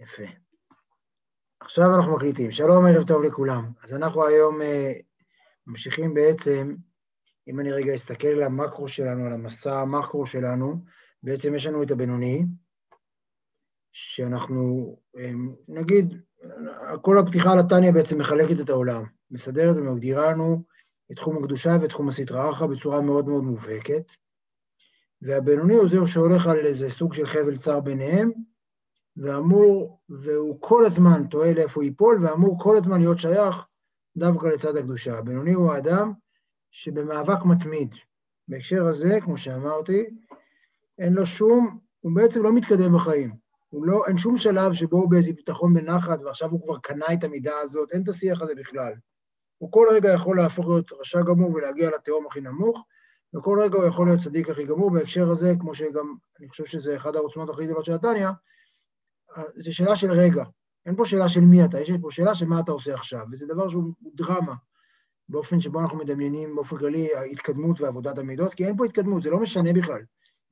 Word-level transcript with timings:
יפה. 0.00 0.22
עכשיו 1.60 1.84
אנחנו 1.96 2.16
מקליטים. 2.16 2.52
שלום, 2.52 2.86
ערב 2.86 3.06
טוב 3.06 3.22
לכולם. 3.22 3.72
אז 3.82 3.92
אנחנו 3.92 4.26
היום 4.26 4.60
uh, 4.60 4.64
ממשיכים 5.66 6.14
בעצם, 6.14 6.74
אם 7.48 7.60
אני 7.60 7.72
רגע 7.72 7.94
אסתכל 7.94 8.28
על 8.28 8.42
המקרו 8.42 8.88
שלנו, 8.88 9.24
על 9.24 9.32
המסע 9.32 9.80
המקרו 9.80 10.26
שלנו, 10.26 10.84
בעצם 11.22 11.54
יש 11.54 11.66
לנו 11.66 11.82
את 11.82 11.90
הבינוני, 11.90 12.44
שאנחנו, 13.92 14.96
um, 15.16 15.64
נגיד, 15.68 16.14
כל 17.02 17.18
הפתיחה 17.18 17.52
על 17.52 17.58
התניא 17.58 17.90
בעצם 17.90 18.18
מחלקת 18.18 18.60
את 18.60 18.70
העולם, 18.70 19.04
מסדרת 19.30 19.76
ומגדירה 19.76 20.30
לנו 20.32 20.62
את 21.12 21.16
תחום 21.16 21.38
הקדושה 21.38 21.76
ואת 21.80 21.90
תחום 21.90 22.08
הסטרא 22.08 22.50
אחרא 22.50 22.66
בצורה 22.66 23.00
מאוד 23.00 23.28
מאוד 23.28 23.44
מובהקת, 23.44 24.12
והבינוני 25.22 25.74
הוא 25.74 25.88
זהו 25.88 26.06
שהולך 26.06 26.46
על 26.46 26.66
איזה 26.66 26.90
סוג 26.90 27.14
של 27.14 27.26
חבל 27.26 27.56
צר 27.56 27.80
ביניהם, 27.80 28.32
ואמור, 29.16 30.00
והוא 30.08 30.56
כל 30.60 30.84
הזמן 30.84 31.26
טועה 31.26 31.54
לאיפה 31.54 31.80
הוא 31.80 31.84
ייפול, 31.84 32.18
ואמור 32.24 32.58
כל 32.58 32.76
הזמן 32.76 32.98
להיות 32.98 33.18
שייך 33.18 33.66
דווקא 34.16 34.46
לצד 34.46 34.76
הקדושה. 34.76 35.18
הבינוני 35.18 35.52
הוא 35.52 35.72
האדם 35.72 36.12
שבמאבק 36.70 37.44
מתמיד. 37.44 37.94
בהקשר 38.48 38.86
הזה, 38.86 39.18
כמו 39.20 39.38
שאמרתי, 39.38 40.04
אין 40.98 41.12
לו 41.12 41.26
שום, 41.26 41.78
הוא 42.00 42.12
בעצם 42.14 42.42
לא 42.42 42.52
מתקדם 42.52 42.94
בחיים. 42.94 43.34
הוא 43.70 43.86
לא, 43.86 44.04
אין 44.06 44.18
שום 44.18 44.36
שלב 44.36 44.72
שבו 44.72 44.96
הוא 44.96 45.10
באיזה 45.10 45.32
ביטחון 45.32 45.74
בנחת, 45.74 46.18
ועכשיו 46.24 46.50
הוא 46.50 46.62
כבר 46.62 46.78
קנה 46.78 47.06
את 47.12 47.24
המידה 47.24 47.58
הזאת, 47.62 47.92
אין 47.92 48.02
את 48.02 48.08
השיח 48.08 48.42
הזה 48.42 48.54
בכלל. 48.54 48.92
הוא 49.58 49.72
כל 49.72 49.86
רגע 49.90 50.12
יכול 50.12 50.36
להפוך 50.36 50.66
להיות 50.66 50.92
רשע 51.00 51.22
גמור 51.22 51.54
ולהגיע 51.54 51.90
לתהום 51.90 52.26
הכי 52.26 52.40
נמוך, 52.40 52.84
וכל 53.36 53.58
רגע 53.62 53.78
הוא 53.78 53.86
יכול 53.86 54.06
להיות 54.06 54.20
צדיק 54.20 54.50
הכי 54.50 54.64
גמור. 54.64 54.90
בהקשר 54.90 55.30
הזה, 55.30 55.54
כמו 55.60 55.74
שגם, 55.74 56.14
אני 56.40 56.48
חושב 56.48 56.64
שזה 56.64 56.96
אחד 56.96 57.16
העוצמות 57.16 57.50
הכי 57.50 57.64
גדולות 57.64 57.84
של 57.84 57.92
התניא, 57.92 58.28
זה 59.56 59.72
שאלה 59.72 59.96
של 59.96 60.10
רגע. 60.10 60.44
אין 60.86 60.96
פה 60.96 61.06
שאלה 61.06 61.28
של 61.28 61.40
מי 61.40 61.64
אתה, 61.64 61.80
יש 61.80 61.90
פה 62.02 62.10
שאלה 62.10 62.34
של 62.34 62.46
מה 62.46 62.60
אתה 62.60 62.72
עושה 62.72 62.94
עכשיו, 62.94 63.26
וזה 63.32 63.46
דבר 63.46 63.68
שהוא 63.68 63.92
דרמה, 64.14 64.54
באופן 65.28 65.60
שבו 65.60 65.80
אנחנו 65.80 65.98
מדמיינים 65.98 66.54
באופן 66.54 66.78
כללי 66.78 67.08
ההתקדמות 67.16 67.80
ועבודת 67.80 68.18
המידות, 68.18 68.54
כי 68.54 68.66
אין 68.66 68.76
פה 68.76 68.84
התקדמות, 68.84 69.22
זה 69.22 69.30
לא 69.30 69.38
משנה 69.38 69.72
בכלל 69.72 70.02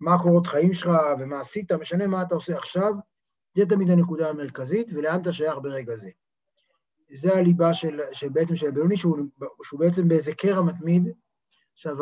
מה 0.01 0.15
הקורות 0.15 0.47
חיים 0.47 0.75
שלך 0.75 0.91
ומה 1.19 1.41
עשית, 1.41 1.73
משנה 1.73 2.07
מה 2.07 2.23
אתה 2.23 2.35
עושה 2.35 2.57
עכשיו, 2.57 2.93
זה 3.55 3.67
תמיד 3.67 3.91
הנקודה 3.91 4.31
המרכזית, 4.31 4.91
ולאן 4.95 5.21
אתה 5.21 5.33
שייך 5.33 5.59
ברגע 5.63 5.97
זה. 5.97 6.11
זה 7.13 7.37
הליבה 7.37 7.75
של, 7.75 8.01
של 8.13 8.29
בעצם 8.29 8.57
של 8.57 8.69
הבינוני, 8.69 8.97
שהוא, 8.97 9.19
שהוא 9.63 9.81
בעצם 9.81 10.09
באיזה 10.09 10.35
קרע 10.35 10.63
מתמיד. 10.63 11.09
עכשיו, 11.75 11.97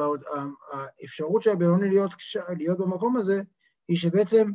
האפשרות 0.73 1.43
של 1.43 1.51
הבינוני 1.51 1.89
להיות, 1.89 2.11
להיות 2.49 2.79
במקום 2.79 3.17
הזה, 3.17 3.43
היא 3.89 3.97
שבעצם 3.97 4.51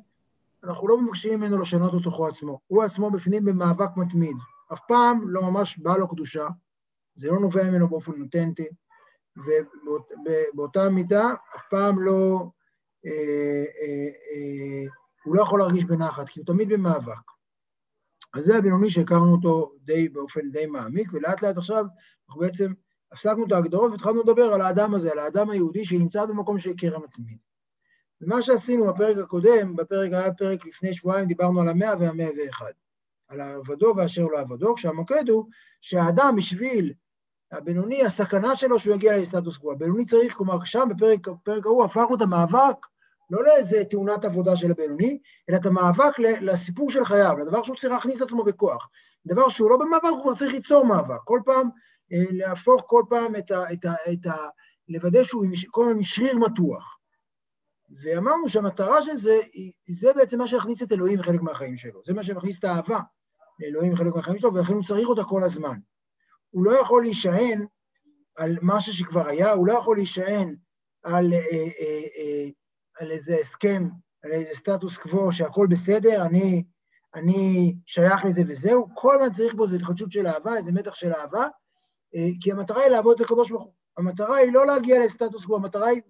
אנחנו 0.64 0.88
לא 0.88 1.02
מבקשים 1.02 1.40
ממנו 1.40 1.58
לשנות 1.58 1.96
את 1.96 2.04
תוכו 2.04 2.28
עצמו. 2.28 2.60
הוא 2.68 2.84
עצמו 2.84 3.12
בפנים 3.12 3.46
במאבק 3.46 3.98
מתמיד. 3.98 4.38
אף 4.74 4.80
פעם 4.88 5.30
לא 5.30 5.42
ממש 5.42 5.78
בא 5.78 5.98
לו 5.98 6.08
קדושה, 6.08 6.48
זה 7.16 7.28
לא 7.28 7.40
נובע 7.40 7.70
ממנו 7.70 7.88
באופן 7.88 8.22
אותנטי, 8.22 8.68
ובאותה 9.38 10.90
מידה 10.90 11.34
אף 11.56 11.62
פעם 11.70 12.00
לא, 12.00 12.50
אה, 13.06 13.66
אה, 13.82 14.10
אה, 14.32 14.86
הוא 15.24 15.36
לא 15.36 15.42
יכול 15.42 15.60
להרגיש 15.60 15.84
בנחת, 15.84 16.30
כי 16.30 16.40
הוא 16.40 16.48
תמיד 16.48 16.70
במאבק. 16.70 17.32
אז 18.34 18.46
זה 18.46 18.58
הבינוני 18.58 18.90
שהכרנו 18.90 19.32
אותו 19.32 19.72
די, 19.82 20.10
באופן 20.10 20.52
די 20.52 20.66
מעמיק, 20.66 21.14
ולאט 21.14 21.42
לאט 21.42 21.58
עכשיו 21.58 21.86
אנחנו 22.30 22.42
בעצם 22.42 22.74
הפסקנו 23.12 23.46
את 23.48 23.52
ההגדרות 23.52 23.92
והתחלנו 23.92 24.22
לדבר 24.22 24.54
על 24.54 24.62
האדם 24.62 24.94
הזה, 24.94 25.12
על 25.12 25.20
האדם 25.20 25.50
היהודי 25.50 25.86
שנמצא 25.86 26.26
במקום 26.26 26.58
של 26.58 26.74
קרע 26.74 27.00
מתמיד. 27.00 27.38
ומה 28.22 28.42
שעשינו 28.42 28.86
בפרק 28.86 29.18
הקודם, 29.18 29.76
בפרק 29.76 30.14
היה 30.14 30.34
פרק 30.34 30.66
לפני 30.66 30.94
שבועיים, 30.94 31.28
דיברנו 31.28 31.62
על 31.62 31.70
המאה 31.70 31.94
והמאה 32.00 32.30
ואחד, 32.38 32.72
על 33.28 33.42
העבדו 33.42 33.94
ואשר 33.98 34.26
לא 34.26 34.40
עבדו, 34.40 34.76
כשהמוקד 34.76 35.30
הוא 35.30 35.46
שהאדם 35.82 36.36
בשביל 36.38 36.94
הבינוני, 37.52 38.06
הסכנה 38.06 38.56
שלו 38.56 38.80
שהוא 38.80 38.96
יגיע 38.96 39.18
לסטטוס 39.18 39.58
קוו. 39.58 39.72
הבינוני 39.72 40.06
צריך, 40.06 40.34
כלומר, 40.34 40.64
שם 40.64 40.88
בפרק, 40.90 41.28
ההוא 41.66 41.86
הפכנו 41.86 42.16
את 42.16 42.22
המאבק 42.22 42.76
לא 43.30 43.44
לאיזה 43.44 43.84
תאונת 43.90 44.26
עבודה 44.26 44.56
של 44.56 44.72
הבינוני, 44.72 45.20
אלא 45.50 45.58
את 45.58 45.66
המאבק 45.66 46.20
לסיפור 46.20 46.92
של 46.92 47.06
חייו, 47.06 47.38
לדבר 47.38 47.64
שהוא 47.64 47.76
צריך 47.76 47.94
להכניס 47.94 48.22
עצמו 48.22 48.44
בכוח. 48.44 48.90
דבר 49.26 49.50
שהוא 49.50 49.70
לא 49.70 49.78
במאבק, 49.78 50.10
הוא 50.10 50.22
כבר 50.22 50.36
צריך 50.36 50.54
ליצור 50.54 50.86
מאבק. 50.86 51.20
כל 51.24 51.40
פעם, 51.46 51.70
אה, 52.14 52.24
להפוך 52.32 52.84
כל 52.88 53.04
פעם 53.10 53.36
את 53.36 53.52
ה... 53.52 53.74
את 53.74 53.86
ה, 53.86 53.94
את 54.14 54.26
ה 54.26 54.36
לוודא 54.90 55.24
שהוא 55.24 55.46
כל 55.72 55.88
הזמן 55.90 56.02
שריר 56.02 56.38
מתוח. 56.38 56.97
ואמרנו 57.90 58.50
שהמטרה 58.50 59.02
של 59.02 59.16
זה, 59.16 59.40
זה 59.90 60.14
בעצם 60.14 60.38
מה 60.38 60.48
שיכניס 60.48 60.84
את 60.84 60.92
אלוהים 60.92 61.20
לחלק 61.20 61.42
מהחיים 61.42 61.78
שלו. 61.78 62.02
זה 62.06 62.14
מה 62.14 62.24
שמכניס 62.24 62.60
את 62.60 62.64
האהבה 62.64 63.00
לאלוהים 63.60 63.94
לחלק 63.94 64.16
מהחיים 64.16 64.40
שלו, 64.40 64.54
ולכן 64.54 64.74
הוא 64.74 64.84
צריך 64.84 65.10
אותה 65.10 65.24
כל 65.24 65.44
הזמן. 65.44 65.78
הוא 66.50 66.66
לא 66.66 66.80
יכול 66.82 67.02
להישען 67.02 67.66
על 68.36 68.58
משהו 68.62 68.94
שכבר 68.94 69.28
היה, 69.28 69.52
הוא 69.52 69.68
לא 69.68 69.74
יכול 69.74 69.98
להישען 69.98 70.56
על, 71.04 71.34
אה, 71.34 71.40
אה, 71.40 72.04
אה, 72.18 72.50
על 73.00 73.12
איזה 73.12 73.38
הסכם, 73.42 73.88
על 74.24 74.32
איזה 74.32 74.54
סטטוס 74.54 74.98
קוו 74.98 75.32
שהכל 75.32 75.68
בסדר, 75.70 76.26
אני, 76.26 76.64
אני 77.16 77.76
שייך 77.86 78.26
לזה 78.26 78.42
וזהו, 78.48 78.88
כל 78.94 79.16
הזמן 79.16 79.34
צריך 79.34 79.54
בו 79.54 79.64
איזו 79.64 79.76
התחדשות 79.76 80.12
של 80.12 80.28
אהבה, 80.28 80.58
איזה 80.58 80.72
מתח 80.72 80.96
של 80.96 81.14
אהבה, 81.14 81.48
אה, 82.16 82.28
כי 82.42 82.52
המטרה 82.52 82.82
היא 82.82 82.90
לעבוד 82.92 83.22
את 83.22 83.26
הקדוש 83.26 83.50
ברוך 83.52 83.64
הוא. 83.64 83.74
המטרה 83.98 84.38
היא 84.38 84.54
לא 84.54 84.66
להגיע 84.66 85.06
לסטטוס 85.06 85.46
קוו, 85.46 85.56
המטרה 85.56 85.88
היא 85.88 86.02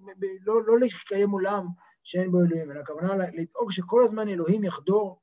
לא, 0.41 0.63
לא 0.65 0.79
להתקיים 0.79 1.29
עולם 1.29 1.67
שאין 2.03 2.31
בו 2.31 2.37
אלוהים, 2.37 2.71
אלא 2.71 2.79
הכוונה 2.79 3.13
לדאוג 3.33 3.71
שכל 3.71 4.03
הזמן 4.03 4.27
אלוהים 4.27 4.63
יחדור 4.63 5.21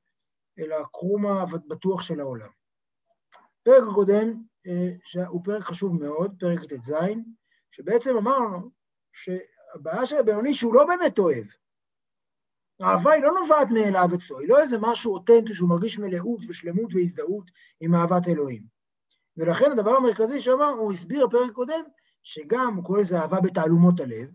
אל 0.59 0.73
הקרום 0.73 1.27
הבטוח 1.27 2.03
של 2.03 2.21
העולם. 2.21 2.49
פרק 3.63 3.83
הקודם, 3.91 4.43
אה, 4.67 4.91
שהוא 5.03 5.41
פרק 5.45 5.63
חשוב 5.63 6.01
מאוד, 6.01 6.35
פרק 6.39 6.65
ט"ז, 6.65 6.95
שבעצם 7.71 8.17
אמרנו 8.17 8.71
שהבעיה 9.13 10.07
של 10.07 10.17
הבינוני 10.17 10.55
שהוא 10.55 10.75
לא 10.75 10.85
באמת 10.87 11.19
אוהב. 11.19 11.47
האהבה 12.81 13.13
היא 13.13 13.23
לא 13.23 13.31
נובעת 13.41 13.69
מאליו 13.71 14.09
אצלו, 14.15 14.39
היא 14.39 14.49
לא 14.49 14.61
איזה 14.61 14.77
משהו 14.81 15.15
אותנטי 15.15 15.55
שהוא 15.55 15.69
מרגיש 15.69 15.99
מלאות 15.99 16.41
ושלמות 16.49 16.95
והזדהות 16.95 17.51
עם 17.81 17.95
אהבת 17.95 18.29
אלוהים. 18.29 18.63
ולכן 19.37 19.71
הדבר 19.73 19.97
המרכזי 19.97 20.43
שאמר, 20.43 20.69
הוא 20.69 20.93
הסביר 20.93 21.27
בפרק 21.27 21.51
קודם, 21.51 21.85
שגם, 22.25 22.75
הוא 22.77 22.85
קורא 22.85 23.01
לזה 23.01 23.21
אהבה 23.21 23.41
בתעלומות 23.41 24.01
הלב, 24.01 24.29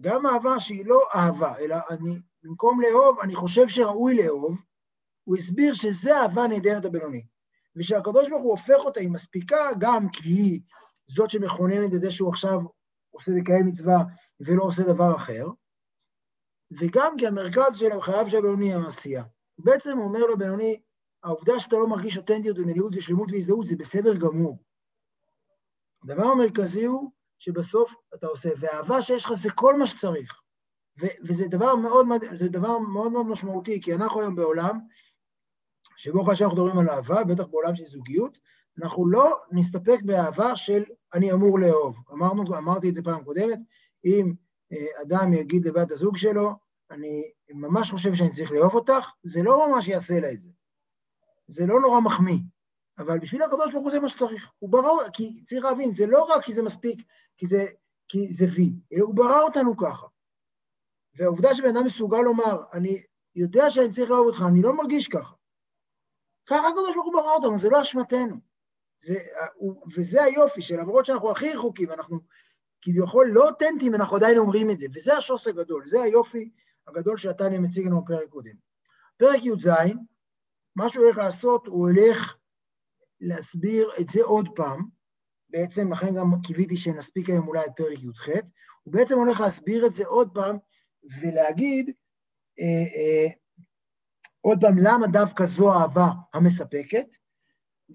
גם 0.00 0.26
אהבה 0.26 0.60
שהיא 0.60 0.86
לא 0.86 1.00
אהבה, 1.14 1.58
אלא 1.58 1.76
אני, 1.90 2.20
במקום 2.42 2.80
לאהוב, 2.80 3.20
אני 3.20 3.34
חושב 3.34 3.68
שראוי 3.68 4.14
לאהוב, 4.14 4.56
הוא 5.24 5.36
הסביר 5.36 5.74
שזה 5.74 6.16
אהבה 6.16 6.46
נהדרת 6.48 6.84
הבינוני. 6.84 7.26
ושהקדוש 7.76 8.28
ברוך 8.28 8.42
הוא 8.42 8.50
הופך 8.50 8.84
אותה, 8.84 9.00
היא 9.00 9.10
מספיקה 9.10 9.70
גם 9.78 10.08
כי 10.08 10.28
היא 10.28 10.60
זאת 11.06 11.30
שמכוננת 11.30 11.94
את 11.94 12.00
זה 12.00 12.10
שהוא 12.10 12.28
עכשיו 12.28 12.58
עושה 13.10 13.32
מקיים 13.32 13.66
מצווה 13.66 13.98
ולא 14.40 14.62
עושה 14.62 14.82
דבר 14.82 15.16
אחר, 15.16 15.46
וגם 16.80 17.16
כי 17.18 17.26
המרכז 17.26 17.76
של 17.76 18.00
חייו 18.00 18.30
של 18.30 18.36
הבינוני 18.36 18.66
היא 18.66 18.74
המעשייה. 18.74 19.24
בעצם 19.58 19.98
הוא 19.98 20.04
אומר 20.04 20.26
לבינוני, 20.32 20.80
העובדה 21.24 21.60
שאתה 21.60 21.76
לא 21.76 21.88
מרגיש 21.88 22.18
אותנטיות 22.18 22.58
ומלאות 22.58 22.92
ושלמות 22.96 23.32
והזדהות 23.32 23.66
זה 23.66 23.76
בסדר 23.76 24.16
גמור. 24.16 24.58
הדבר 26.04 26.24
המרכזי 26.24 26.84
הוא 26.84 27.10
שבסוף 27.38 27.94
אתה 28.14 28.26
עושה, 28.26 28.50
והאהבה 28.58 29.02
שיש 29.02 29.24
לך 29.24 29.32
זה 29.32 29.50
כל 29.54 29.78
מה 29.78 29.86
שצריך. 29.86 30.40
ו- 31.02 31.16
וזה 31.24 31.48
דבר 31.48 31.76
מאוד, 31.76 32.06
דבר 32.40 32.78
מאוד 32.78 33.12
מאוד 33.12 33.26
משמעותי, 33.26 33.80
כי 33.80 33.94
אנחנו 33.94 34.20
היום 34.20 34.34
בעולם, 34.34 34.78
שבו 35.96 36.24
כאשר 36.24 36.44
אנחנו 36.44 36.56
מדברים 36.56 36.78
על 36.78 36.88
אהבה, 36.88 37.24
בטח 37.24 37.44
בעולם 37.44 37.76
של 37.76 37.84
זוגיות, 37.84 38.38
אנחנו 38.82 39.08
לא 39.08 39.36
נסתפק 39.52 40.02
באהבה 40.02 40.56
של 40.56 40.84
אני 41.14 41.32
אמור 41.32 41.58
לאהוב. 41.58 41.96
אמרנו, 42.12 42.56
אמרתי 42.58 42.88
את 42.88 42.94
זה 42.94 43.02
פעם 43.02 43.24
קודמת, 43.24 43.58
אם 44.04 44.34
אה, 44.72 45.02
אדם 45.02 45.32
יגיד 45.32 45.66
לבת 45.66 45.90
הזוג 45.90 46.16
שלו, 46.16 46.50
אני 46.90 47.32
ממש 47.50 47.90
חושב 47.90 48.14
שאני 48.14 48.30
צריך 48.30 48.52
לאהוב 48.52 48.74
אותך, 48.74 49.10
זה 49.22 49.42
לא 49.42 49.68
ממש 49.68 49.88
יעשה 49.88 50.20
לה 50.20 50.32
את 50.32 50.42
זה. 50.42 50.48
זה 51.48 51.66
לא 51.66 51.80
נורא 51.80 52.00
מחמיא. 52.00 52.38
אבל 52.98 53.18
בשביל 53.18 53.42
הקדוש 53.42 53.72
ברוך 53.72 53.84
הוא 53.84 53.92
זה 53.92 54.00
מה 54.00 54.08
שצריך. 54.08 54.50
הוא 54.58 54.70
ברא, 54.70 55.08
כי 55.12 55.44
צריך 55.44 55.64
להבין, 55.64 55.92
זה 55.92 56.06
לא 56.06 56.24
רק 56.24 56.44
כי 56.44 56.52
זה 56.52 56.62
מספיק, 56.62 57.06
כי 57.36 57.46
זה, 57.46 57.64
כי 58.08 58.32
זה 58.32 58.46
וי, 58.54 58.72
אלא 58.92 59.04
הוא 59.04 59.14
ברא 59.14 59.42
אותנו 59.42 59.76
ככה. 59.76 60.06
והעובדה 61.16 61.54
שבן 61.54 61.76
אדם 61.76 61.84
מסוגל 61.84 62.20
לומר, 62.20 62.62
אני 62.72 63.02
יודע 63.34 63.70
שאני 63.70 63.90
צריך 63.90 64.10
לאהוב 64.10 64.26
אותך, 64.26 64.42
אני 64.48 64.62
לא 64.62 64.76
מרגיש 64.76 65.08
ככה. 65.08 65.34
ככה 66.46 66.68
הקדוש 66.68 66.94
ברוך 66.94 67.06
הוא 67.06 67.14
ברא 67.14 67.34
אותנו, 67.34 67.58
זה 67.58 67.68
לא 67.68 67.82
אשמתנו. 67.82 68.36
זה, 68.98 69.14
וזה 69.96 70.22
היופי, 70.22 70.62
שלמרות 70.62 71.06
שאנחנו 71.06 71.30
הכי 71.30 71.52
רחוקים, 71.52 71.90
אנחנו 71.90 72.20
כביכול 72.82 73.30
לא 73.32 73.48
אותנטיים, 73.48 73.94
אנחנו 73.94 74.16
עדיין 74.16 74.38
אומרים 74.38 74.70
את 74.70 74.78
זה, 74.78 74.86
וזה 74.94 75.16
השוס 75.16 75.46
הגדול, 75.46 75.86
זה 75.86 76.02
היופי 76.02 76.50
הגדול 76.86 77.16
שהתניא 77.16 77.58
מציג 77.58 77.86
לנו 77.86 78.04
בפרק 78.04 78.28
קודם. 78.28 78.54
פרק 79.16 79.44
י"ז, 79.44 79.68
מה 80.76 80.88
שהוא 80.88 81.04
הולך 81.04 81.18
לעשות, 81.18 81.66
הוא 81.66 81.88
הולך 81.88 82.36
להסביר 83.20 83.88
את 84.00 84.06
זה 84.06 84.20
עוד 84.22 84.48
פעם, 84.54 84.88
בעצם, 85.50 85.92
לכן 85.92 86.14
גם 86.14 86.42
קיוויתי 86.42 86.76
שנספיק 86.76 87.28
היום 87.28 87.48
אולי 87.48 87.66
את 87.66 87.72
פרק 87.76 87.98
י"ח, 88.04 88.28
הוא 88.82 88.94
בעצם 88.94 89.18
הולך 89.18 89.40
להסביר 89.40 89.86
את 89.86 89.92
זה 89.92 90.06
עוד 90.06 90.30
פעם 90.34 90.56
ולהגיד, 91.22 91.90
אה, 92.60 92.86
אה, 92.96 93.30
עוד 94.40 94.58
פעם, 94.60 94.78
למה 94.78 95.06
דווקא 95.06 95.44
זו 95.46 95.72
האהבה 95.72 96.08
המספקת, 96.34 97.06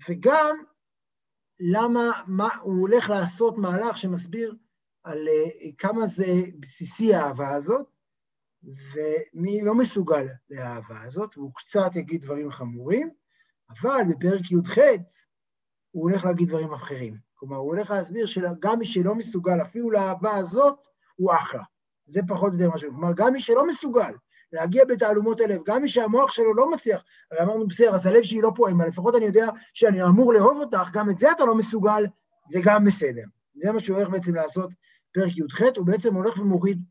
וגם 0.09 0.63
למה, 1.59 2.11
מה, 2.27 2.49
הוא 2.61 2.81
הולך 2.81 3.09
לעשות 3.09 3.57
מהלך 3.57 3.97
שמסביר 3.97 4.55
על 5.03 5.27
uh, 5.27 5.75
כמה 5.77 6.05
זה 6.05 6.25
בסיסי 6.59 7.13
האהבה 7.13 7.49
הזאת, 7.49 7.87
ומי 8.63 9.61
לא 9.61 9.75
מסוגל 9.75 10.27
לאהבה 10.49 11.01
הזאת, 11.01 11.37
והוא 11.37 11.51
קצת 11.55 11.95
יגיד 11.95 12.21
דברים 12.21 12.51
חמורים, 12.51 13.09
אבל 13.69 14.03
בפרק 14.09 14.51
י"ח 14.51 14.77
הוא 15.91 16.09
הולך 16.09 16.25
להגיד 16.25 16.47
דברים 16.47 16.73
אחרים. 16.73 17.17
כלומר, 17.35 17.57
הוא 17.57 17.75
הולך 17.75 17.91
להסביר 17.91 18.25
שגם 18.25 18.79
מי 18.79 18.85
שלא 18.85 19.15
מסוגל 19.15 19.61
אפילו 19.61 19.91
לאהבה 19.91 20.35
הזאת, 20.35 20.75
הוא 21.15 21.33
אחלה. 21.33 21.63
זה 22.07 22.21
פחות 22.27 22.53
או 22.53 22.59
יותר 22.59 22.75
משהו. 22.75 22.91
כלומר, 22.91 23.13
גם 23.15 23.33
מי 23.33 23.41
שלא 23.41 23.67
מסוגל 23.67 24.11
להגיע 24.51 24.85
בתעלומות 24.85 25.41
הלב, 25.41 25.61
גם 25.65 25.81
מי 25.81 25.89
שהמוח 25.89 26.31
שלו 26.31 26.53
לא 26.53 26.71
מצליח, 26.71 27.03
הרי 27.31 27.43
אמרנו, 27.43 27.67
בסדר, 27.67 27.95
אז 27.95 28.05
הלב 28.05 28.23
שלי 28.23 28.41
לא 28.41 28.51
פועם, 28.55 28.81
אבל 28.81 28.89
לפחות 28.89 29.15
אני 29.15 29.25
יודע 29.25 29.47
שאני 29.73 30.03
אמור 30.03 30.33
לאהוב 30.33 30.57
אותך, 30.57 30.89
גם 30.93 31.09
את 31.09 31.17
זה 31.17 31.31
אתה 31.31 31.45
לא 31.45 31.55
מסוגל, 31.55 32.05
זה 32.49 32.59
גם 32.63 32.85
בסדר. 32.85 33.23
זה 33.55 33.71
מה 33.71 33.79
שהוא 33.79 33.97
הולך 33.97 34.09
בעצם 34.09 34.35
לעשות 34.35 34.69
פרק 35.13 35.37
י"ח, 35.37 35.61
הוא 35.77 35.85
בעצם 35.85 36.15
הולך 36.15 36.39
ומוריד 36.39 36.83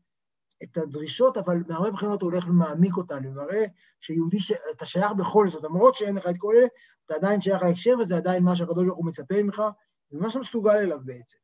את 0.63 0.77
הדרישות, 0.77 1.37
אבל 1.37 1.57
מהרבה 1.67 1.91
בחינות 1.91 2.21
הוא 2.21 2.31
הולך 2.31 2.47
ומעמיק 2.47 2.97
אותן, 2.97 3.25
ומראה 3.25 3.65
שיהודי, 3.99 4.39
ש... 4.39 4.51
אתה 4.71 4.85
שייך 4.85 5.11
בכל 5.11 5.47
זאת, 5.47 5.63
למרות 5.63 5.95
שאין 5.95 6.15
לך 6.15 6.27
את 6.27 6.35
כל 6.37 6.53
אלה, 6.57 6.67
אתה 7.05 7.15
עדיין 7.15 7.41
שייך 7.41 7.63
להקשר, 7.63 7.95
וזה 7.99 8.17
עדיין 8.17 8.43
מה 8.43 8.55
שהקדוש 8.55 8.85
ברוך 8.85 8.97
הוא 8.97 9.05
מצפה 9.05 9.43
ממך, 9.43 9.63
ומה 10.11 10.29
שאתה 10.29 10.39
מסוגל 10.39 10.77
אליו 10.77 10.99
בעצם. 11.05 11.37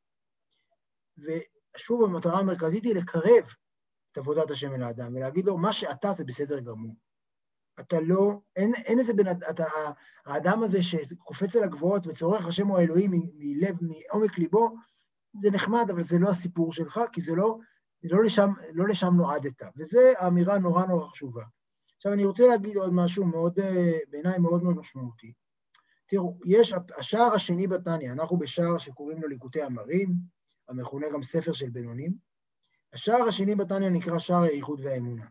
ושוב, 1.17 2.03
המטרה 2.03 2.39
המרכזית 2.39 2.83
היא 2.83 2.95
לקרב 2.95 3.43
את 4.11 4.17
עבודת 4.17 4.51
השם 4.51 4.73
אל 4.73 4.83
האדם, 4.83 5.15
ולהגיד 5.15 5.45
לו, 5.45 5.57
מה 5.57 5.73
שאתה 5.73 6.13
זה 6.13 6.23
בסדר 6.25 6.59
גמור. 6.59 6.95
אתה 7.79 7.99
לא, 7.99 8.39
אין, 8.55 8.73
אין 8.73 8.99
איזה 8.99 9.13
בן 9.13 9.27
אדם, 9.27 9.65
האדם 10.25 10.63
הזה 10.63 10.83
שקופץ 10.83 11.55
על 11.55 11.63
הגבוהות 11.63 12.07
וצורך 12.07 12.45
השם 12.45 12.67
הוא 12.67 12.77
האלוהים 12.77 13.11
מלב, 13.13 13.75
מעומק 13.81 14.37
ליבו, 14.37 14.75
זה 15.39 15.51
נחמד, 15.51 15.89
אבל 15.89 16.01
זה 16.01 16.19
לא 16.19 16.29
הסיפור 16.29 16.73
שלך, 16.73 16.99
כי 17.11 17.21
זה 17.21 17.35
לא, 17.35 17.57
לא 18.11 18.23
לשם, 18.23 18.49
לא 18.73 18.87
לשם 18.87 19.13
נועדת. 19.15 19.61
וזו 19.77 19.99
אמירה 20.27 20.57
נורא 20.57 20.85
נורא 20.85 21.07
חשובה. 21.07 21.43
עכשיו, 21.97 22.13
אני 22.13 22.25
רוצה 22.25 22.47
להגיד 22.47 22.77
עוד 22.77 22.93
משהו 22.93 23.25
מאוד, 23.25 23.59
בעיניי 24.09 24.39
מאוד 24.39 24.63
מאוד 24.63 24.75
משמעותי. 24.75 25.33
תראו, 26.07 26.37
יש, 26.45 26.73
השער 26.97 27.33
השני 27.33 27.67
בתניא, 27.67 28.11
אנחנו 28.11 28.37
בשער 28.37 28.77
שקוראים 28.77 29.21
לו 29.21 29.27
ליקוטי 29.27 29.65
אמרים, 29.65 30.13
המכונה 30.67 31.07
גם 31.13 31.23
ספר 31.23 31.53
של 31.53 31.69
בינונים. 31.69 32.13
השער 32.93 33.23
השני 33.27 33.55
בתניא 33.55 33.89
נקרא 33.89 34.19
שער 34.19 34.43
האיחוד 34.43 34.79
והאמונה. 34.83 35.25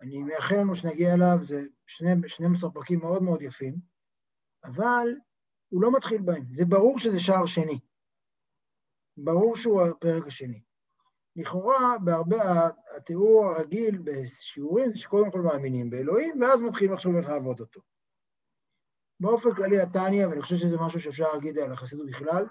אני 0.00 0.22
מאחל 0.22 0.56
לנו 0.56 0.74
שנגיע 0.74 1.14
אליו, 1.14 1.38
זה 1.42 1.64
שני, 1.86 2.10
12 2.26 2.70
פרקים 2.70 3.00
מאוד 3.00 3.22
מאוד 3.22 3.42
יפים, 3.42 3.74
אבל 4.64 5.08
הוא 5.68 5.82
לא 5.82 5.92
מתחיל 5.96 6.22
בהם. 6.22 6.44
זה 6.54 6.64
ברור 6.64 6.98
שזה 6.98 7.20
שער 7.20 7.46
שני. 7.46 7.78
ברור 9.16 9.56
שהוא 9.56 9.82
הפרק 9.82 10.26
השני. 10.26 10.62
לכאורה, 11.36 11.96
בהרבה, 12.04 12.68
התיאור 12.96 13.46
הרגיל 13.46 13.98
בשיעורים 14.04 14.94
שקודם 14.94 15.30
כל 15.30 15.40
מאמינים 15.40 15.90
באלוהים, 15.90 16.40
ואז 16.42 16.60
מתחילים 16.60 16.92
לחשוב 16.92 17.16
איך 17.16 17.28
לעבוד 17.28 17.60
אותו. 17.60 17.80
באופן 19.20 19.54
כללי 19.54 19.80
התניא, 19.80 20.26
ואני 20.26 20.42
חושב 20.42 20.56
שזה 20.56 20.76
משהו 20.76 21.00
שאפשר 21.00 21.32
להגיד 21.32 21.58
על 21.58 21.72
החסידות 21.72 22.06
בכלל, 22.06 22.46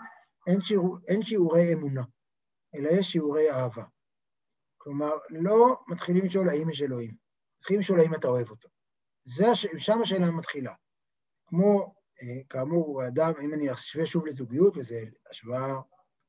אין, 0.47 0.61
שיעור, 0.61 0.97
אין 1.07 1.23
שיעורי 1.23 1.73
אמונה, 1.73 2.03
אלא 2.75 2.89
יש 2.89 3.11
שיעורי 3.11 3.51
אהבה. 3.51 3.83
כלומר, 4.77 5.11
לא 5.29 5.77
מתחילים 5.87 6.25
לשאול 6.25 6.49
האם 6.49 6.69
יש 6.69 6.81
אלוהים, 6.81 7.15
מתחילים 7.59 7.79
לשאול 7.79 7.99
האם 7.99 8.13
אתה 8.15 8.27
אוהב 8.27 8.49
אותו. 8.49 8.69
זה, 9.23 9.51
הש... 9.51 9.67
שם 9.77 10.01
השאלה 10.01 10.31
מתחילה. 10.31 10.73
כמו, 11.47 11.93
אה, 12.21 12.43
כאמור, 12.49 13.07
אדם, 13.07 13.33
אם 13.41 13.53
אני 13.53 13.73
אשווה 13.73 14.05
שוב 14.05 14.25
לזוגיות, 14.25 14.77
וזו 14.77 14.95
השוואה 15.29 15.75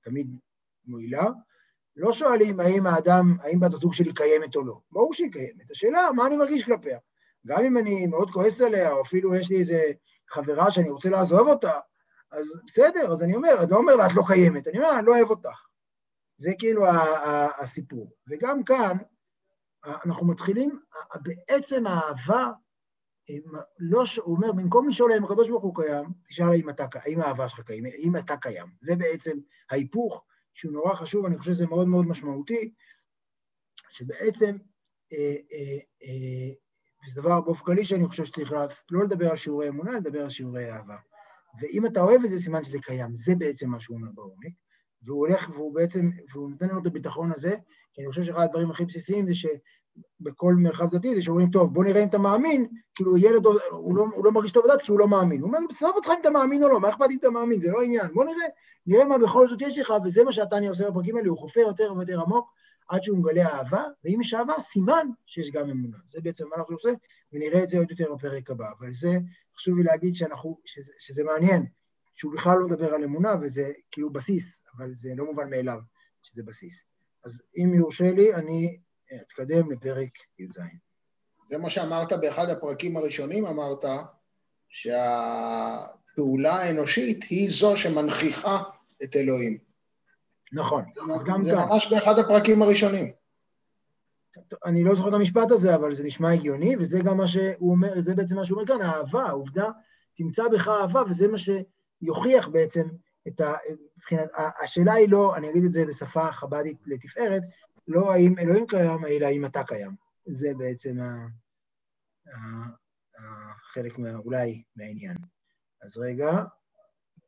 תמיד 0.01 0.39
מועילה, 0.85 1.25
לא 1.97 2.13
שואלים 2.13 2.61
האם 2.61 2.87
האדם, 2.87 3.37
האם 3.43 3.61
בת 3.61 3.73
הזוג 3.73 3.95
שלי 3.95 4.15
קיימת 4.15 4.57
או 4.57 4.65
לא. 4.65 4.81
ברור 4.93 5.15
שהיא 5.15 5.33
קיימת. 5.33 5.71
השאלה, 5.71 6.09
מה 6.17 6.27
אני 6.27 6.37
מרגיש 6.37 6.65
כלפיה? 6.65 6.99
גם 7.47 7.65
אם 7.65 7.79
אני 7.79 8.07
מאוד 8.07 8.31
כועס 8.31 8.61
עליה, 8.61 8.93
או 8.93 9.03
אפילו 9.03 9.35
יש 9.35 9.51
לי 9.51 9.59
איזה 9.59 9.83
חברה 10.31 10.71
שאני 10.71 10.91
רוצה 10.91 11.11
לעזוב 11.11 11.49
אותה, 11.49 11.73
אז 12.31 12.61
בסדר, 12.67 13.13
אז 13.13 13.23
אני 13.23 13.35
אומר, 13.35 13.63
אני 13.63 13.71
לא 13.71 13.77
אומר 13.77 13.97
לה, 13.97 14.07
את 14.07 14.15
לא 14.15 14.23
קיימת, 14.27 14.69
אני 14.69 14.79
אומר, 14.79 14.99
אני 14.99 15.07
לא 15.07 15.13
אוהב 15.13 15.31
אותך. 15.31 15.67
זה 16.37 16.51
כאילו 16.59 16.85
הסיפור. 17.59 18.13
וגם 18.31 18.65
כאן, 18.65 18.97
אנחנו 19.85 20.27
מתחילים, 20.27 20.81
בעצם 21.23 21.87
האהבה, 21.87 22.51
לא, 23.79 24.05
הוא 24.23 24.37
אומר, 24.37 24.53
במקום 24.53 24.89
לשאול 24.89 25.13
האם 25.13 25.25
הקדוש 25.25 25.49
ברוך 25.49 25.63
הוא 25.63 25.75
קיים, 25.75 26.05
תשאל 26.29 26.47
האם, 26.47 26.71
אתה, 26.71 26.87
האם 26.95 27.21
האהבה 27.21 27.49
שלך 27.49 27.61
קיים, 27.61 27.85
האם 27.87 28.17
אתה 28.17 28.37
קיים. 28.37 28.67
זה 28.81 28.97
בעצם 28.97 29.39
ההיפוך 29.71 30.25
שהוא 30.55 30.73
נורא 30.73 30.95
חשוב, 30.95 31.27
אני 31.27 31.39
חושב 31.39 31.53
שזה 31.53 31.67
מאוד 31.67 31.89
מאוד 31.89 32.07
משמעותי, 32.07 32.73
שבעצם 33.91 34.57
אה, 35.13 35.35
אה, 35.53 35.79
אה, 36.03 36.55
זה 37.09 37.23
דבר 37.23 37.41
באופן 37.41 37.65
כללי 37.65 37.85
שאני 37.85 38.07
חושב 38.07 38.25
שצריך 38.25 38.53
לא 38.91 39.05
לדבר 39.05 39.31
על 39.31 39.37
שיעורי 39.37 39.69
אמונה, 39.69 39.97
לדבר 39.97 40.23
על 40.23 40.31
שיעורי 40.31 40.73
אהבה. 40.73 40.97
ואם 41.61 41.87
אתה 41.87 42.01
אוהב 42.01 42.25
את 42.25 42.31
זה, 42.31 42.39
סימן 42.39 42.65
שזה 42.65 42.79
קיים. 42.83 43.17
זה 43.17 43.33
בעצם 43.39 43.71
מה 43.71 43.81
שהוא 43.81 43.97
אומר 43.97 44.09
בעומק. 44.15 44.53
והוא 45.03 45.27
הולך, 45.27 45.51
והוא 45.51 45.75
בעצם, 45.75 46.11
והוא 46.33 46.51
נותן 46.51 46.69
לנו 46.69 46.81
את 46.81 46.87
הביטחון 46.87 47.33
הזה, 47.33 47.55
כי 47.93 48.03
אני 48.03 48.11
חושב 48.11 48.23
שאחד 48.23 48.43
הדברים 48.43 48.71
הכי 48.71 48.85
בסיסיים 48.85 49.29
זה 49.29 49.35
שבכל 49.35 50.55
מרחב 50.55 50.97
דתי 50.97 51.15
זה 51.15 51.23
שאומרים, 51.23 51.51
טוב, 51.51 51.75
בוא 51.75 51.85
נראה 51.85 52.03
אם 52.03 52.09
אתה 52.09 52.19
מאמין, 52.19 52.67
כאילו 52.95 53.17
ילד, 53.17 53.47
הוא 53.71 53.97
לא, 53.97 54.07
הוא 54.15 54.25
לא 54.25 54.33
מרגיש 54.33 54.53
טוב 54.53 54.65
לדעת 54.65 54.83
כי 54.83 54.93
הוא 54.93 55.01
לא 55.01 55.09
מאמין. 55.09 55.41
הוא 55.41 55.49
אומר, 55.49 55.59
בסוף 55.69 55.97
אותך 55.97 56.09
אם 56.09 56.21
אתה 56.21 56.31
מאמין 56.31 56.63
או 56.63 56.69
לא, 56.69 56.81
מה 56.81 56.89
אכפת 56.89 57.07
אם 57.11 57.19
אתה 57.19 57.31
מאמין, 57.31 57.61
זה 57.61 57.71
לא 57.71 57.83
עניין. 57.83 58.07
בוא 58.15 58.25
נראה, 58.25 58.47
נראה 58.87 59.05
מה 59.05 59.19
בכל 59.19 59.49
זאת 59.49 59.63
יש 59.63 59.79
לך, 59.79 59.93
וזה 60.05 60.25
מה 60.25 60.33
שהתניא 60.33 60.71
עושה 60.71 60.91
בפרקים 60.91 61.17
האלה, 61.17 61.29
הוא 61.29 61.39
חופר 61.39 61.61
יותר 61.61 61.93
ויותר 61.97 62.21
עמוק, 62.21 62.51
עד 62.89 63.03
שהוא 63.03 63.19
מגלה 63.19 63.47
אהבה, 63.47 63.85
ואם 64.05 64.21
יש 64.21 64.35
אהבה, 64.35 64.55
סימן 64.61 65.07
שיש 65.27 65.51
גם 65.51 65.71
אמונה. 65.71 65.97
זה 66.07 66.21
בעצם 66.21 66.49
מה 66.49 66.57
אנחנו 66.57 66.75
עושים, 66.75 66.95
ונראה 67.33 67.63
את 67.63 67.71
זה 67.71 67.79
עוד 67.79 67.91
יותר 67.91 68.15
בפרק 68.15 68.51
הבא. 68.51 68.67
אבל 68.79 68.93
זה, 68.93 69.19
חשוב 69.57 69.77
לי 69.77 69.83
להגיד 69.83 70.15
שאנחנו, 70.15 70.59
שזה, 70.65 70.93
שזה 70.99 71.25
מעניין, 71.25 71.67
שהוא 72.21 72.33
בכלל 72.33 72.59
לא 72.59 72.67
מדבר 72.67 72.95
על 72.95 73.05
אמונה, 73.05 73.35
וזה 73.43 73.73
כאילו 73.91 74.11
בסיס, 74.11 74.63
אבל 74.77 74.93
זה 74.93 75.11
לא 75.17 75.25
מובן 75.25 75.51
מאליו 75.51 75.79
שזה 76.23 76.43
בסיס. 76.43 76.83
אז 77.25 77.43
אם 77.57 77.75
יורשה 77.75 78.13
לי, 78.13 78.35
אני 78.35 78.79
אתקדם 79.23 79.71
לפרק 79.71 80.11
י"ז. 80.39 80.59
זה 81.51 81.59
מה 81.59 81.71
שאמרת 81.71 82.13
באחד 82.13 82.49
הפרקים 82.49 82.97
הראשונים, 82.97 83.47
אמרת 83.47 83.85
שהפעולה 84.69 86.53
האנושית 86.53 87.25
היא 87.25 87.51
זו 87.51 87.77
שמנכיחה 87.77 88.59
את 89.03 89.17
אלוהים. 89.17 89.59
נכון, 90.53 90.85
זה, 90.93 91.01
אז 91.15 91.25
גם 91.25 91.45
זה 91.45 91.51
כאן. 91.51 91.61
זה 91.61 91.67
ממש 91.67 91.93
באחד 91.93 92.19
הפרקים 92.19 92.63
הראשונים. 92.63 93.13
אני 94.65 94.85
לא 94.85 94.95
זוכר 94.95 95.09
את 95.09 95.15
המשפט 95.15 95.51
הזה, 95.51 95.75
אבל 95.75 95.95
זה 95.95 96.05
נשמע 96.05 96.31
הגיוני, 96.31 96.77
וזה 96.77 96.99
גם 96.99 97.17
מה 97.17 97.27
שהוא 97.27 97.71
אומר, 97.71 98.01
זה 98.01 98.15
בעצם 98.15 98.37
מה 98.37 98.45
שהוא 98.45 98.61
אומר 98.61 98.67
כאן, 98.67 98.81
האהבה, 98.81 99.23
העובדה, 99.23 99.71
תמצא 100.17 100.49
בך 100.49 100.69
אהבה, 100.69 101.03
וזה 101.09 101.29
מה 101.29 101.39
שיוכיח 102.05 102.49
בעצם 102.49 102.83
את 103.29 103.41
ה... 103.41 103.53
מבחינת, 103.97 104.31
השאלה 104.63 104.93
היא 104.93 105.09
לא, 105.11 105.37
אני 105.37 105.51
אגיד 105.51 105.65
את 105.65 105.73
זה 105.73 105.85
בשפה 105.89 106.33
חב"דית 106.33 106.79
לתפארת, 106.87 107.43
לא 107.89 108.13
האם 108.13 108.39
אלוהים 108.39 108.67
קיים, 108.67 109.05
אלא 109.07 109.27
האם 109.27 109.45
אתה 109.45 109.65
קיים. 109.65 109.97
זה 110.27 110.49
בעצם 110.59 110.97
החלק 113.19 113.99
מה, 113.99 114.17
אולי 114.17 114.63
מהעניין. 114.77 115.17
אז 115.83 115.99
רגע, 115.99 116.31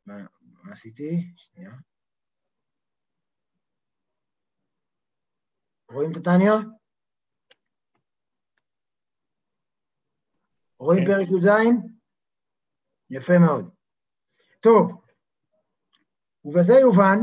מה, 0.05 0.17
מה 0.41 0.71
עשיתי? 0.71 1.33
שנייה. 1.35 1.71
רואים 5.91 6.11
את 6.11 6.17
הטניה? 6.17 6.53
רואים 10.79 11.05
כן. 11.05 11.11
פרק 11.11 11.27
י"ז? 11.27 11.47
יפה 13.09 13.33
מאוד. 13.39 13.82
טוב, 14.63 15.01
ובזה 16.45 16.73
יובן 16.73 17.19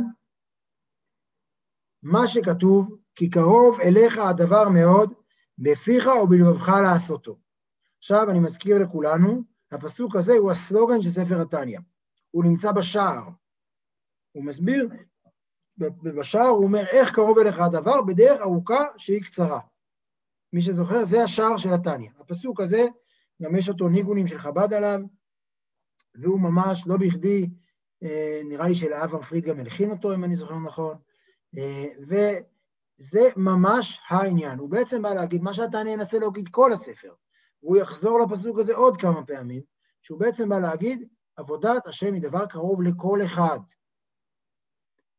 מה 2.02 2.28
שכתוב, 2.28 2.96
כי 3.14 3.30
קרוב 3.30 3.80
אליך 3.80 4.18
הדבר 4.18 4.68
מאוד, 4.68 5.12
בפיך 5.58 6.06
ובלבבך 6.22 6.68
לעשותו. 6.68 7.38
עכשיו 7.98 8.30
אני 8.30 8.40
מזכיר 8.40 8.78
לכולנו, 8.78 9.42
הפסוק 9.72 10.16
הזה 10.16 10.32
הוא 10.32 10.50
הסלוגן 10.50 11.02
של 11.02 11.10
ספר 11.10 11.40
התניא. 11.40 11.78
הוא 12.30 12.44
נמצא 12.44 12.72
בשער. 12.72 13.28
הוא 14.32 14.44
מסביר 14.44 14.88
ובשער 15.78 16.46
הוא 16.48 16.64
אומר, 16.64 16.82
איך 16.90 17.14
קרוב 17.14 17.38
אליך 17.38 17.60
הדבר? 17.60 18.02
בדרך 18.02 18.40
ארוכה 18.40 18.84
שהיא 18.96 19.22
קצרה. 19.22 19.60
מי 20.52 20.60
שזוכר, 20.60 21.04
זה 21.04 21.22
השער 21.22 21.56
של 21.56 21.72
התניא. 21.72 22.10
הפסוק 22.18 22.60
הזה, 22.60 22.86
גם 23.42 23.56
יש 23.56 23.68
אותו 23.68 23.88
ניגונים 23.88 24.26
של 24.26 24.38
חב"ד 24.38 24.74
עליו, 24.74 25.00
והוא 26.14 26.40
ממש, 26.40 26.84
לא 26.86 26.96
בכדי, 26.96 27.50
אה, 28.02 28.40
נראה 28.44 28.68
לי 28.68 28.74
שלאב 28.74 29.14
המפריד 29.14 29.44
גם 29.44 29.60
הלחין 29.60 29.90
אותו, 29.90 30.14
אם 30.14 30.24
אני 30.24 30.36
זוכר 30.36 30.58
נכון, 30.58 30.96
אה, 31.58 31.86
וזה 32.00 33.20
ממש 33.36 34.00
העניין. 34.08 34.58
הוא 34.58 34.70
בעצם 34.70 35.02
בא 35.02 35.14
להגיד, 35.14 35.42
מה 35.42 35.54
שהתניא 35.54 35.92
ינסה 35.92 36.18
להגיד 36.18 36.48
כל 36.50 36.72
הספר, 36.72 37.14
והוא 37.62 37.76
יחזור 37.76 38.20
לפסוק 38.20 38.58
הזה 38.58 38.76
עוד 38.76 39.00
כמה 39.00 39.24
פעמים, 39.24 39.62
שהוא 40.02 40.20
בעצם 40.20 40.48
בא 40.48 40.58
להגיד, 40.58 41.08
עבודת 41.36 41.86
השם 41.86 42.14
היא 42.14 42.22
דבר 42.22 42.46
קרוב 42.46 42.82
לכל 42.82 43.18
אחד. 43.24 43.58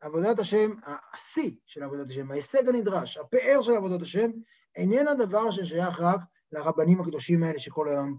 עבודת 0.01 0.39
השם, 0.39 0.71
השיא 1.13 1.51
של 1.65 1.83
עבודת 1.83 2.09
השם, 2.09 2.31
ההישג 2.31 2.69
הנדרש, 2.69 3.17
הפאר 3.17 3.61
של 3.61 3.71
עבודת 3.71 4.01
השם, 4.01 4.31
איננה 4.75 5.13
דבר 5.13 5.51
ששייך 5.51 5.99
רק 5.99 6.19
לרבנים 6.51 7.01
הקדושים 7.01 7.43
האלה 7.43 7.59
שכל 7.59 7.87
היום 7.87 8.17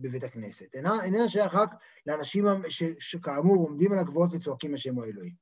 בבית 0.00 0.24
הכנסת. 0.24 0.74
אינה, 0.74 1.04
איננה 1.04 1.28
שייך 1.28 1.54
רק 1.54 1.70
לאנשים 2.06 2.44
ש, 2.68 2.82
שכאמור 2.98 3.56
עומדים 3.56 3.92
על 3.92 3.98
הגבוהות 3.98 4.30
וצועקים 4.32 4.74
השם 4.74 4.94
הוא 4.94 5.04
אלוהים. 5.04 5.34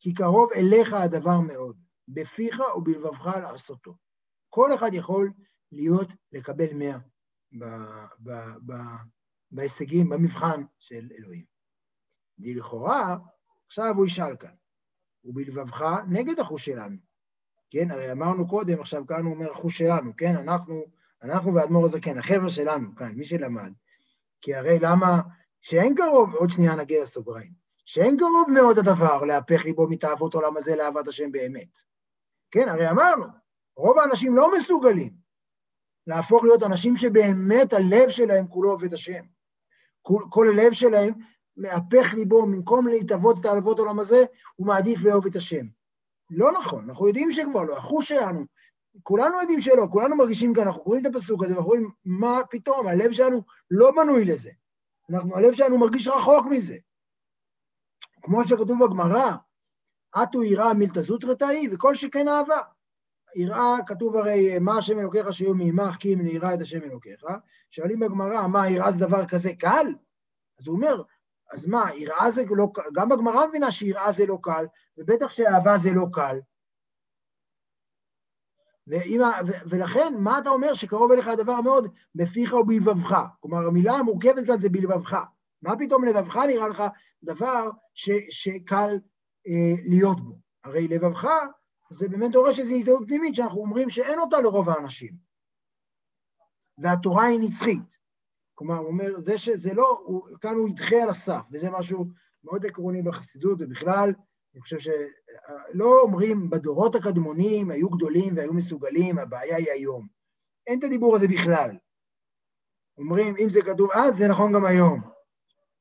כי 0.00 0.14
קרוב 0.14 0.52
אליך 0.52 0.92
הדבר 0.92 1.40
מאוד, 1.40 1.76
בפיך 2.08 2.60
ובלבבך 2.76 3.26
לעשותו. 3.26 3.94
כל 4.50 4.74
אחד 4.74 4.90
יכול 4.94 5.32
להיות, 5.72 6.08
לקבל 6.32 6.66
מאה 6.74 6.98
בהישגים, 9.50 10.08
במבחן 10.08 10.62
של 10.78 11.08
אלוהים. 11.18 11.44
לכאורה, 12.38 13.16
עכשיו 13.66 13.94
הוא 13.96 14.06
ישאל 14.06 14.36
כאן, 14.36 14.54
ובלבבך 15.24 15.82
נגד 16.08 16.40
החוש 16.40 16.64
שלנו. 16.64 16.96
כן, 17.70 17.90
הרי 17.90 18.12
אמרנו 18.12 18.48
קודם, 18.48 18.80
עכשיו 18.80 19.06
כאן 19.06 19.24
הוא 19.24 19.34
אומר 19.34 19.50
החוש 19.50 19.78
שלנו, 19.78 20.16
כן, 20.16 20.36
אנחנו, 20.36 20.84
אנחנו 21.22 21.54
ואדמו"ר 21.54 21.84
הזקן, 21.84 22.18
החבר'ה 22.18 22.50
שלנו 22.50 22.94
כאן, 22.96 23.12
מי 23.14 23.24
שלמד. 23.24 23.72
כי 24.42 24.54
הרי 24.54 24.78
למה, 24.78 25.20
שאין 25.62 25.94
קרוב, 25.94 26.34
עוד 26.34 26.50
שנייה 26.50 26.76
נגיע 26.76 27.02
לסוגריים, 27.02 27.52
שאין 27.84 28.16
קרוב 28.18 28.50
מאוד 28.54 28.78
הדבר 28.78 29.24
להפך 29.24 29.64
ליבו 29.64 29.88
מתאוות 29.88 30.34
עולם 30.34 30.56
הזה 30.56 30.76
לאהבת 30.76 31.08
השם 31.08 31.32
באמת. 31.32 31.68
כן, 32.50 32.68
הרי 32.68 32.90
אמרנו, 32.90 33.24
רוב 33.76 33.98
האנשים 33.98 34.36
לא 34.36 34.58
מסוגלים 34.58 35.12
להפוך 36.06 36.44
להיות 36.44 36.62
אנשים 36.62 36.96
שבאמת 36.96 37.72
הלב 37.72 38.08
שלהם 38.08 38.46
כולו 38.48 38.70
עובד 38.70 38.94
השם. 38.94 39.24
כל, 40.02 40.22
כל 40.30 40.48
הלב 40.48 40.72
שלהם 40.72 41.14
מהפך 41.56 42.14
ליבו, 42.14 42.42
במקום 42.42 42.88
להתאבות 42.88 43.40
את 43.40 43.46
אהבות 43.46 43.78
העולם 43.78 43.98
הזה, 43.98 44.24
הוא 44.56 44.66
מעדיף 44.66 45.02
לאהוב 45.04 45.26
את 45.26 45.36
השם. 45.36 45.66
לא 46.30 46.52
נכון, 46.52 46.84
אנחנו 46.88 47.06
יודעים 47.08 47.32
שכבר 47.32 47.62
לא, 47.62 47.76
החוש 47.76 48.08
שלנו, 48.08 48.44
כולנו 49.02 49.40
יודעים 49.40 49.60
שלא, 49.60 49.86
כולנו 49.90 50.16
מרגישים 50.16 50.54
כאן, 50.54 50.66
אנחנו 50.66 50.82
קוראים 50.82 51.06
את 51.06 51.14
הפסוק 51.14 51.44
הזה 51.44 51.52
ואנחנו 51.52 51.70
רואים, 51.70 51.90
מה 52.04 52.40
פתאום, 52.50 52.86
הלב 52.86 53.12
שלנו 53.12 53.42
לא 53.70 53.90
בנוי 53.90 54.24
לזה. 54.24 54.50
אנחנו, 55.10 55.36
הלב 55.36 55.54
שלנו 55.54 55.78
מרגיש 55.78 56.08
רחוק 56.08 56.46
מזה. 56.50 56.76
כמו 58.22 58.44
שכתוב 58.44 58.84
בגמרא, 58.84 59.32
אטו 60.22 60.42
יראה 60.42 60.74
מילתא 60.74 61.00
זוטרתאי 61.00 61.68
וכל 61.72 61.94
שכן 61.94 62.28
אהבה. 62.28 62.58
יראה, 63.34 63.76
כתוב 63.86 64.16
הרי, 64.16 64.58
מה 64.58 64.78
השם 64.78 64.98
אלוקיך 64.98 65.32
שיהיו 65.32 65.54
מעמך 65.54 65.96
כי 65.96 66.14
אם 66.14 66.20
נראה 66.22 66.54
את 66.54 66.60
השם 66.60 66.82
אלוקיך. 66.82 67.24
שואלים 67.70 68.00
בגמרא, 68.00 68.46
מה, 68.46 68.70
יראה 68.70 68.90
זה 68.90 68.98
דבר 68.98 69.26
כזה 69.26 69.50
קל? 69.58 69.94
אז 70.60 70.66
הוא 70.66 70.76
אומר, 70.76 71.02
אז 71.52 71.66
מה, 71.66 71.94
יראה 71.94 72.30
זה 72.30 72.44
לא 72.50 72.68
קל, 72.74 72.82
גם 72.94 73.08
בגמרא 73.08 73.46
מבינה 73.46 73.70
שיראה 73.70 74.12
זה 74.12 74.26
לא 74.26 74.38
קל, 74.42 74.66
ובטח 74.98 75.30
שאהבה 75.30 75.76
זה 75.76 75.90
לא 75.94 76.06
קל. 76.12 76.38
ולכן, 79.66 80.14
מה 80.18 80.38
אתה 80.38 80.50
אומר 80.50 80.74
שקרוב 80.74 81.12
אליך 81.12 81.28
הדבר 81.28 81.60
מאוד 81.60 81.88
בפיך 82.14 82.52
ובלבבך? 82.52 83.24
כלומר, 83.40 83.66
המילה 83.66 83.92
המורכבת 83.92 84.46
כאן 84.46 84.58
זה 84.58 84.68
בלבבך. 84.68 85.24
מה 85.62 85.76
פתאום 85.78 86.04
לבבך 86.04 86.36
נראה 86.36 86.68
לך 86.68 86.82
דבר 87.22 87.70
ש, 87.94 88.10
שקל 88.30 88.98
אה, 89.46 89.82
להיות 89.84 90.20
בו? 90.20 90.38
הרי 90.64 90.88
לבבך 90.88 91.28
זה 91.90 92.08
באמת 92.08 92.30
דורש 92.32 92.60
איזו 92.60 92.74
הזדהות 92.74 93.02
פנימית 93.06 93.34
שאנחנו 93.34 93.60
אומרים 93.60 93.90
שאין 93.90 94.18
אותה 94.18 94.40
לרוב 94.40 94.68
האנשים. 94.68 95.14
והתורה 96.78 97.24
היא 97.24 97.40
נצחית. 97.40 97.96
כלומר, 98.54 98.76
הוא 98.76 98.86
אומר, 98.86 99.20
זה 99.20 99.38
שזה 99.38 99.74
לא, 99.74 100.00
הוא, 100.04 100.28
כאן 100.40 100.54
הוא 100.54 100.68
ידחה 100.68 100.96
על 101.02 101.10
הסף, 101.10 101.48
וזה 101.52 101.70
משהו 101.70 102.06
מאוד 102.44 102.66
עקרוני 102.66 103.02
בחסידות, 103.02 103.58
ובכלל, 103.60 104.12
אני 104.56 104.62
חושב 104.62 104.78
שלא 104.78 106.00
אומרים 106.00 106.50
בדורות 106.50 106.94
הקדמונים 106.94 107.70
היו 107.70 107.90
גדולים 107.90 108.36
והיו 108.36 108.54
מסוגלים, 108.54 109.18
הבעיה 109.18 109.56
היא 109.56 109.70
היום. 109.72 110.06
אין 110.66 110.78
את 110.78 110.84
הדיבור 110.84 111.16
הזה 111.16 111.28
בכלל. 111.28 111.70
אומרים, 112.98 113.34
אם 113.38 113.50
זה 113.50 113.62
כתוב 113.62 113.90
אז, 113.94 114.16
זה 114.16 114.28
נכון 114.28 114.52
גם 114.52 114.64
היום. 114.64 115.00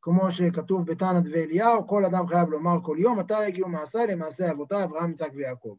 כמו 0.01 0.31
שכתוב 0.31 0.85
בתנת 0.85 1.23
ואליהו, 1.31 1.87
כל 1.87 2.05
אדם 2.05 2.27
חייב 2.27 2.49
לומר 2.49 2.77
כל 2.83 2.97
יום, 2.99 3.19
מתי 3.19 3.47
יגיעו 3.47 3.69
מעשיי 3.69 4.07
למעשה 4.07 4.51
אבותיי, 4.51 4.83
אברהם, 4.83 5.11
יצחק 5.11 5.31
ויעקב. 5.35 5.75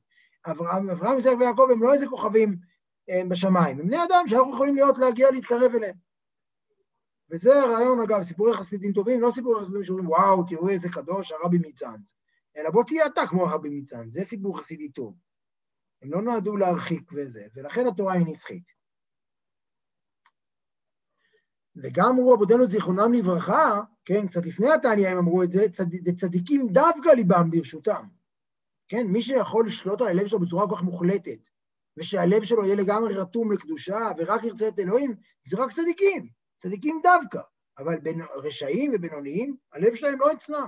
אברהם, 0.50 0.90
אברהם, 0.90 1.18
יצחק 1.18 1.34
ויעקב 1.40 1.68
הם 1.72 1.82
לא 1.82 1.94
איזה 1.94 2.06
כוכבים 2.06 2.48
הם 3.08 3.26
אה, 3.26 3.28
בשמיים, 3.28 3.80
הם 3.80 3.86
בני 3.86 4.04
אדם 4.04 4.24
שאנחנו 4.26 4.52
יכולים 4.52 4.74
להיות, 4.74 4.98
להגיע, 4.98 5.30
להתקרב 5.30 5.74
אליהם. 5.74 5.96
וזה 7.30 7.62
הרעיון, 7.62 8.00
אגב, 8.00 8.22
סיפורי 8.22 8.54
חסידים 8.54 8.92
טובים, 8.92 9.20
לא 9.20 9.30
סיפורי 9.30 9.60
חסידים 9.60 9.84
שאומרים, 9.84 10.08
וואו, 10.08 10.44
תראו 10.48 10.68
איזה 10.68 10.88
קדוש, 10.88 11.32
הרבי 11.32 11.58
מצאנז. 11.58 12.14
אלא 12.56 12.70
בוא 12.70 12.84
תהיה 12.84 13.06
אתה 13.06 13.26
כמו 13.26 13.46
הרבי 13.46 13.70
מצאנז, 13.70 14.14
זה 14.14 14.24
סיפור 14.24 14.58
חסידי 14.58 14.88
טוב. 14.88 15.14
הם 16.02 16.12
לא 16.12 16.22
נועדו 16.22 16.56
להרחיק 16.56 17.12
וזה, 17.12 17.46
ולכן 17.54 17.86
התורה 17.86 18.12
היא 18.12 18.26
נצחית. 18.26 18.76
וגם 21.76 22.06
אמרו 22.06 22.32
רבותינו 22.32 22.66
זיכרונם 22.66 23.12
לברכה, 23.12 23.80
כן, 24.04 24.28
קצת 24.28 24.46
לפני 24.46 24.72
התניא 24.72 25.08
הם 25.08 25.18
אמרו 25.18 25.42
את 25.42 25.50
זה, 25.50 25.68
צד, 25.72 25.84
צדיקים 26.16 26.66
דווקא 26.72 27.08
ליבם 27.08 27.50
ברשותם. 27.50 28.06
כן, 28.88 29.06
מי 29.06 29.22
שיכול 29.22 29.66
לשלוט 29.66 30.00
על 30.00 30.08
הלב 30.08 30.26
שלו 30.26 30.38
בצורה 30.38 30.68
כל 30.68 30.76
כך 30.76 30.82
מוחלטת, 30.82 31.38
ושהלב 31.96 32.42
שלו 32.42 32.64
יהיה 32.64 32.76
לגמרי 32.76 33.14
רתום 33.14 33.52
לקדושה 33.52 33.98
ורק 34.18 34.44
ירצה 34.44 34.68
את 34.68 34.78
אלוהים, 34.78 35.14
זה 35.44 35.56
רק 35.56 35.72
צדיקים, 35.72 36.28
צדיקים 36.58 37.00
דווקא. 37.02 37.40
אבל 37.78 37.98
בין 38.00 38.20
רשעים 38.34 38.92
ובינוניים, 38.94 39.56
הלב 39.72 39.94
שלהם 39.94 40.20
לא 40.20 40.32
אצלם. 40.32 40.66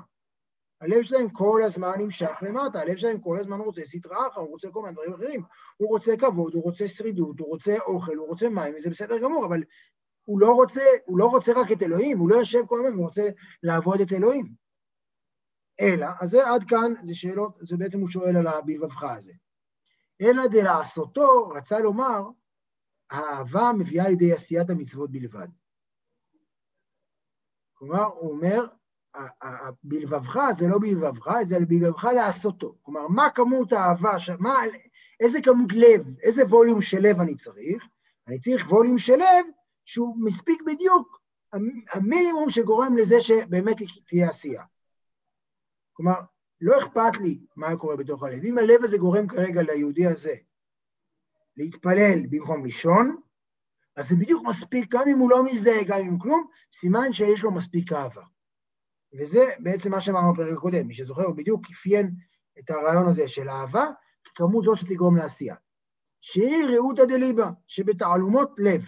הלב 0.80 1.02
שלהם 1.02 1.30
כל 1.30 1.60
הזמן 1.64 1.92
נמשך 1.98 2.42
למטה, 2.42 2.80
הלב 2.80 2.96
שלהם 2.96 3.20
כל 3.20 3.38
הזמן 3.38 3.60
רוצה 3.60 3.82
סטרא 3.84 4.28
אחר, 4.28 4.40
הוא 4.40 4.50
רוצה 4.50 4.68
כל 4.70 4.82
מיני 4.82 4.94
דברים 4.94 5.14
אחרים. 5.14 5.42
הוא 5.76 5.88
רוצה 5.88 6.16
כבוד, 6.16 6.54
הוא 6.54 6.62
רוצה 6.62 6.88
שרידות, 6.88 7.40
הוא 7.40 7.48
רוצה 7.48 7.78
אוכל, 7.78 8.14
הוא 8.14 8.28
רוצה 8.28 8.48
מים, 8.48 8.74
וזה 8.76 8.90
בסדר 8.90 9.18
גמור, 9.18 9.46
אבל 9.46 9.62
הוא 10.24 10.40
לא 10.40 10.52
רוצה, 10.52 10.82
הוא 11.06 11.18
לא 11.18 11.26
רוצה 11.26 11.52
רק 11.52 11.72
את 11.72 11.82
אלוהים, 11.82 12.18
הוא 12.18 12.30
לא 12.30 12.34
יושב 12.34 12.66
כל 12.66 12.78
הזמן, 12.78 12.96
הוא 12.96 13.04
רוצה 13.04 13.28
לעבוד 13.62 14.00
את 14.00 14.12
אלוהים. 14.12 14.54
אלא, 15.80 16.06
אז 16.20 16.30
זה 16.30 16.48
עד 16.48 16.64
כאן, 16.68 16.92
זה 17.02 17.14
שאלות, 17.14 17.58
זה 17.60 17.76
בעצם 17.76 18.00
הוא 18.00 18.08
שואל 18.08 18.36
על 18.36 18.46
הבלבבך 18.46 19.02
הזה. 19.02 19.32
אלא 20.20 20.46
דלעשותו, 20.46 21.48
רצה 21.48 21.78
לומר, 21.78 22.22
האהבה 23.10 23.70
מביאה 23.78 24.08
לידי 24.08 24.32
עשיית 24.32 24.70
המצוות 24.70 25.10
בלבד. 25.10 25.48
כלומר, 27.74 28.04
הוא 28.04 28.30
אומר, 28.30 28.66
בלבבך 29.84 30.38
זה 30.52 30.68
לא 30.68 30.78
בלבבך, 30.80 31.42
זה 31.42 31.58
בלבבך 31.68 32.04
לעשותו. 32.04 32.74
כלומר, 32.82 33.08
מה 33.08 33.30
כמות 33.34 33.72
האהבה, 33.72 34.16
מה, 34.38 34.54
איזה 35.20 35.42
כמות 35.42 35.72
לב, 35.72 36.18
איזה 36.22 36.44
ווליום 36.44 36.80
של 36.80 37.00
לב 37.00 37.20
אני 37.20 37.36
צריך? 37.36 37.84
אני 38.28 38.38
צריך 38.40 38.72
ווליום 38.72 38.98
של 38.98 39.16
לב 39.16 39.46
שהוא 39.84 40.16
מספיק 40.24 40.62
בדיוק 40.66 41.20
המינימום 41.92 42.50
שגורם 42.50 42.96
לזה 42.96 43.20
שבאמת 43.20 43.76
תהיה 44.08 44.28
עשייה. 44.28 44.62
כלומר, 45.92 46.20
לא 46.60 46.78
אכפת 46.78 47.20
לי 47.20 47.40
מה 47.56 47.76
קורה 47.76 47.96
בתוך 47.96 48.22
הלב. 48.22 48.44
אם 48.44 48.58
הלב 48.58 48.84
הזה 48.84 48.98
גורם 48.98 49.26
כרגע 49.26 49.62
ליהודי 49.62 50.06
הזה 50.06 50.34
להתפלל 51.56 52.26
במקום 52.30 52.64
לישון, 52.64 53.16
אז 53.96 54.08
זה 54.08 54.16
בדיוק 54.16 54.42
מספיק, 54.46 54.94
גם 54.94 55.08
אם 55.08 55.18
הוא 55.18 55.30
לא 55.30 55.44
מזדהה, 55.44 55.84
גם 55.84 55.98
אם 55.98 56.18
כלום, 56.18 56.46
סימן 56.72 57.12
שיש 57.12 57.42
לו 57.42 57.50
מספיק 57.50 57.92
אהבה. 57.92 58.22
וזה 59.20 59.50
בעצם 59.58 59.90
מה 59.90 60.00
שאמרנו 60.00 60.32
בפרק 60.32 60.52
הקודם, 60.58 60.86
מי 60.86 60.94
שזוכר, 60.94 61.24
הוא 61.24 61.36
בדיוק 61.36 61.66
אפיין 61.70 62.10
את 62.58 62.70
הרעיון 62.70 63.06
הזה 63.06 63.28
של 63.28 63.48
אהבה, 63.48 63.84
כמות 64.34 64.64
זאת 64.64 64.78
שתגרום 64.78 65.16
לעשייה. 65.16 65.54
שהיא 66.20 66.64
ראותא 66.76 67.04
דליבה, 67.04 67.50
שבתעלומות 67.66 68.50
לב. 68.58 68.82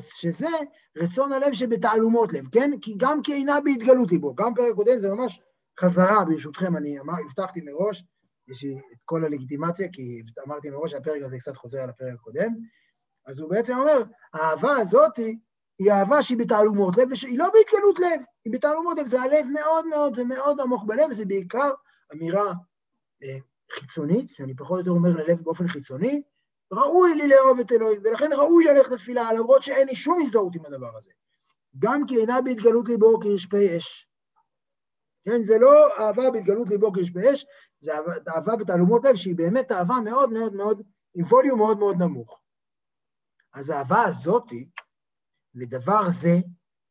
שזה 0.00 0.48
רצון 0.96 1.32
הלב 1.32 1.52
שבתעלומות 1.52 2.32
לב, 2.32 2.48
כן? 2.52 2.70
כי 2.82 2.94
גם 2.96 3.22
כי 3.22 3.32
אינה 3.32 3.60
בהתגלות 3.60 4.12
ליבו. 4.12 4.34
גם 4.34 4.54
פרק 4.54 4.74
קודם 4.74 4.98
זה 4.98 5.10
ממש 5.14 5.40
חזרה, 5.80 6.24
ברשותכם, 6.24 6.76
אני 6.76 7.00
אמר, 7.00 7.14
הבטחתי 7.26 7.60
מראש, 7.60 8.04
יש 8.48 8.62
לי 8.62 8.78
את 8.92 8.98
כל 9.04 9.24
הלגיטימציה, 9.24 9.88
כי 9.92 10.20
אמרתי 10.46 10.70
מראש 10.70 10.90
שהפרק 10.90 11.22
הזה 11.22 11.38
קצת 11.38 11.56
חוזר 11.56 11.80
על 11.80 11.90
הפרק 11.90 12.14
הקודם, 12.14 12.54
אז 13.26 13.40
הוא 13.40 13.50
בעצם 13.50 13.76
אומר, 13.76 14.02
האהבה 14.34 14.76
הזאת 14.76 15.18
היא 15.78 15.92
אהבה 15.92 16.22
שהיא 16.22 16.38
בתעלומות 16.38 16.96
לב, 16.96 17.08
והיא 17.08 17.38
לא 17.38 17.48
בהתגלות 17.52 17.98
לב, 17.98 18.20
היא 18.44 18.52
בתעלומות 18.52 18.98
לב, 18.98 19.06
זה 19.06 19.22
הלב 19.22 19.46
מאוד 19.52 19.86
מאוד, 19.86 20.16
זה 20.16 20.24
מאוד 20.24 20.60
עמוק 20.60 20.84
בלב, 20.84 21.10
וזה 21.10 21.24
בעיקר 21.24 21.70
אמירה 22.12 22.52
אה, 23.22 23.38
חיצונית, 23.72 24.30
שאני 24.34 24.56
פחות 24.56 24.72
או 24.72 24.78
יותר 24.78 24.90
אומר 24.90 25.10
ללב 25.10 25.42
באופן 25.42 25.68
חיצוני, 25.68 26.22
ראוי 26.72 27.14
לי 27.14 27.28
לאהוב 27.28 27.60
את 27.60 27.72
אלוהים, 27.72 28.00
ולכן 28.04 28.32
ראוי 28.32 28.64
ללכת 28.64 28.90
לתפילה, 28.90 29.32
למרות 29.32 29.62
שאין 29.62 29.88
לי 29.88 29.96
שום 29.96 30.18
הזדהות 30.22 30.54
עם 30.54 30.66
הדבר 30.66 30.96
הזה. 30.96 31.10
גם 31.78 32.06
כי 32.08 32.20
אינה 32.20 32.42
בהתגלות 32.42 32.88
ליבו 32.88 33.20
כרשפי 33.20 33.76
אש. 33.76 34.08
כן, 35.24 35.42
זה 35.42 35.58
לא 35.58 35.98
אהבה 35.98 36.30
בהתגלות 36.30 36.68
ליבו 36.68 36.92
כרשפי 36.92 37.32
אש, 37.32 37.46
זה 37.80 37.92
אהבה 38.28 38.56
בתעלומות 38.56 39.04
לב, 39.04 39.16
שהיא 39.16 39.36
באמת 39.36 39.72
אהבה 39.72 39.94
מאוד 40.04 40.32
מאוד 40.32 40.54
מאוד, 40.54 40.82
עם 41.14 41.24
ווליום 41.24 41.58
מאוד 41.58 41.78
מאוד 41.78 41.96
נמוך. 42.02 42.40
אז 43.54 43.70
האהבה 43.70 44.02
הזאתי, 44.02 44.68
ודבר 45.54 46.08
זה, 46.08 46.38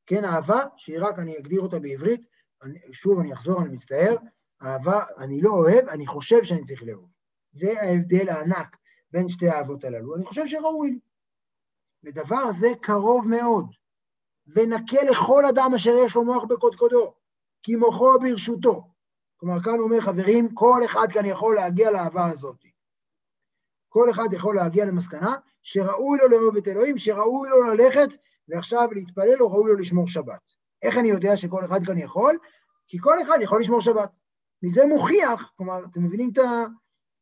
כן, 0.06 0.26
אהבה, 0.26 0.64
שהיא 0.78 1.00
רק, 1.00 1.20
אני 1.20 1.38
אגדיר 1.38 1.62
אותה 1.62 1.80
בעברית, 1.80 2.22
אני, 2.64 2.80
שוב, 2.94 3.20
אני 3.20 3.34
אחזור, 3.34 3.62
אני 3.62 3.70
מצטער, 3.70 4.16
אהבה, 4.64 5.04
אני 5.18 5.42
לא 5.42 5.50
אוהב, 5.50 5.88
אני 5.88 6.08
חושב 6.08 6.44
שאני 6.44 6.64
צריך 6.64 6.84
לאהוב. 6.84 7.10
זה 7.52 7.82
ההבדל 7.82 8.30
הענק 8.30 8.78
בין 9.12 9.30
שתי 9.30 9.50
האהבות 9.50 9.84
הללו. 9.84 10.16
אני 10.16 10.26
חושב 10.26 10.48
שראוי 10.48 10.92
לי. 10.92 11.00
ודבר 12.04 12.52
זה 12.52 12.68
קרוב 12.82 13.28
מאוד, 13.28 13.66
ונקה 14.48 15.04
לכל 15.12 15.46
אדם 15.46 15.72
אשר 15.76 15.92
יש 16.06 16.16
לו 16.16 16.24
מוח 16.26 16.44
בקודקודו, 16.44 17.14
כי 17.64 17.76
מוחו 17.76 18.20
ברשותו. 18.20 18.88
כלומר, 19.38 19.60
כאן 19.64 19.74
הוא 19.74 19.84
אומר, 19.84 20.02
חברים, 20.02 20.54
כל 20.54 20.82
אחד 20.86 21.08
כאן 21.14 21.26
יכול 21.26 21.56
להגיע 21.56 21.92
לאהבה 21.92 22.26
הזאת. 22.26 22.58
כל 23.90 24.10
אחד 24.12 24.34
יכול 24.34 24.56
להגיע 24.56 24.86
למסקנה 24.86 25.36
שראוי 25.62 26.18
לו 26.18 26.28
לאהוב 26.28 26.58
את 26.58 26.68
אלוהים, 26.68 26.98
שראוי 26.98 27.50
לו 27.50 27.64
ללכת 27.64 28.10
ועכשיו 28.52 28.88
להתפלל 28.92 29.42
או 29.42 29.52
ראוי 29.52 29.72
לו 29.72 29.76
לשמור 29.76 30.08
שבת. 30.08 30.42
איך 30.82 30.98
אני 30.98 31.08
יודע 31.08 31.38
שכל 31.38 31.66
אחד 31.66 31.86
כאן 31.86 31.98
יכול? 31.98 32.38
כי 32.88 32.98
כל 33.02 33.22
אחד 33.22 33.38
יכול 33.42 33.62
לשמור 33.62 33.82
שבת. 33.82 34.12
מזה 34.64 34.86
מוכיח, 34.86 35.52
כלומר, 35.58 35.86
אתם 35.86 36.04
מבינים 36.04 36.30
את 36.34 36.38
ה... 36.38 36.66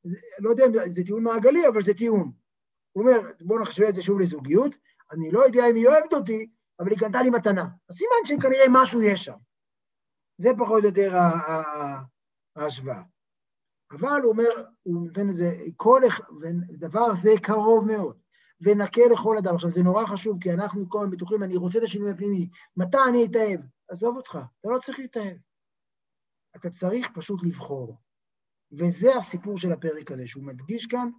זה, 0.03 0.17
לא 0.39 0.50
יודע 0.50 0.65
אם 0.65 0.91
זה 0.91 1.03
טיעון 1.03 1.24
מעגלי, 1.24 1.67
אבל 1.67 1.81
זה 1.81 1.93
טיעון. 1.93 2.31
הוא 2.91 3.03
אומר, 3.03 3.31
בואו 3.41 3.62
נחשב 3.62 3.83
את 3.83 3.95
זה 3.95 4.01
שוב 4.01 4.19
לזוגיות, 4.19 4.75
אני 5.12 5.31
לא 5.31 5.39
יודע 5.39 5.69
אם 5.69 5.75
היא 5.75 5.88
אוהבת 5.88 6.13
אותי, 6.13 6.50
אבל 6.79 6.89
היא 6.89 7.00
קנתה 7.00 7.21
לי 7.21 7.29
מתנה. 7.29 7.65
אז 7.89 7.95
סימן 7.95 8.25
שכנראה 8.25 8.65
משהו 8.69 9.01
יש 9.01 9.25
שם. 9.25 9.38
זה 10.38 10.50
פחות 10.57 10.83
או 10.83 10.88
יותר 10.88 11.17
ההשוואה. 12.55 13.01
אבל 13.91 14.21
הוא 14.24 14.31
אומר, 14.31 14.50
הוא 14.83 15.07
נותן 15.07 15.29
את 15.29 15.36
זה, 15.36 15.57
כל, 15.75 16.01
דבר 16.69 17.13
זה 17.13 17.29
קרוב 17.41 17.88
מאוד, 17.88 18.19
ונקה 18.61 19.01
לכל 19.11 19.37
אדם. 19.37 19.55
עכשיו, 19.55 19.69
זה 19.69 19.83
נורא 19.83 20.05
חשוב, 20.05 20.37
כי 20.41 20.53
אנחנו 20.53 20.89
כל 20.89 20.99
הזמן 20.99 21.11
בטוחים, 21.11 21.43
אני 21.43 21.57
רוצה 21.57 21.77
את 21.77 21.83
השינוי 21.83 22.11
הפנימי. 22.11 22.49
מתי 22.77 22.97
אני 23.09 23.25
אתאהב? 23.25 23.59
עזוב 23.89 24.17
אותך, 24.17 24.39
אתה 24.59 24.69
לא 24.69 24.79
צריך 24.79 24.99
להתאהב. 24.99 25.37
אתה 26.55 26.69
צריך 26.69 27.07
פשוט 27.15 27.43
לבחור. 27.43 27.97
וזה 28.71 29.15
הסיפור 29.15 29.57
של 29.57 29.71
הפרק 29.71 30.11
הזה, 30.11 30.27
שהוא 30.27 30.43
מדגיש 30.43 30.85
כאן 30.85 31.09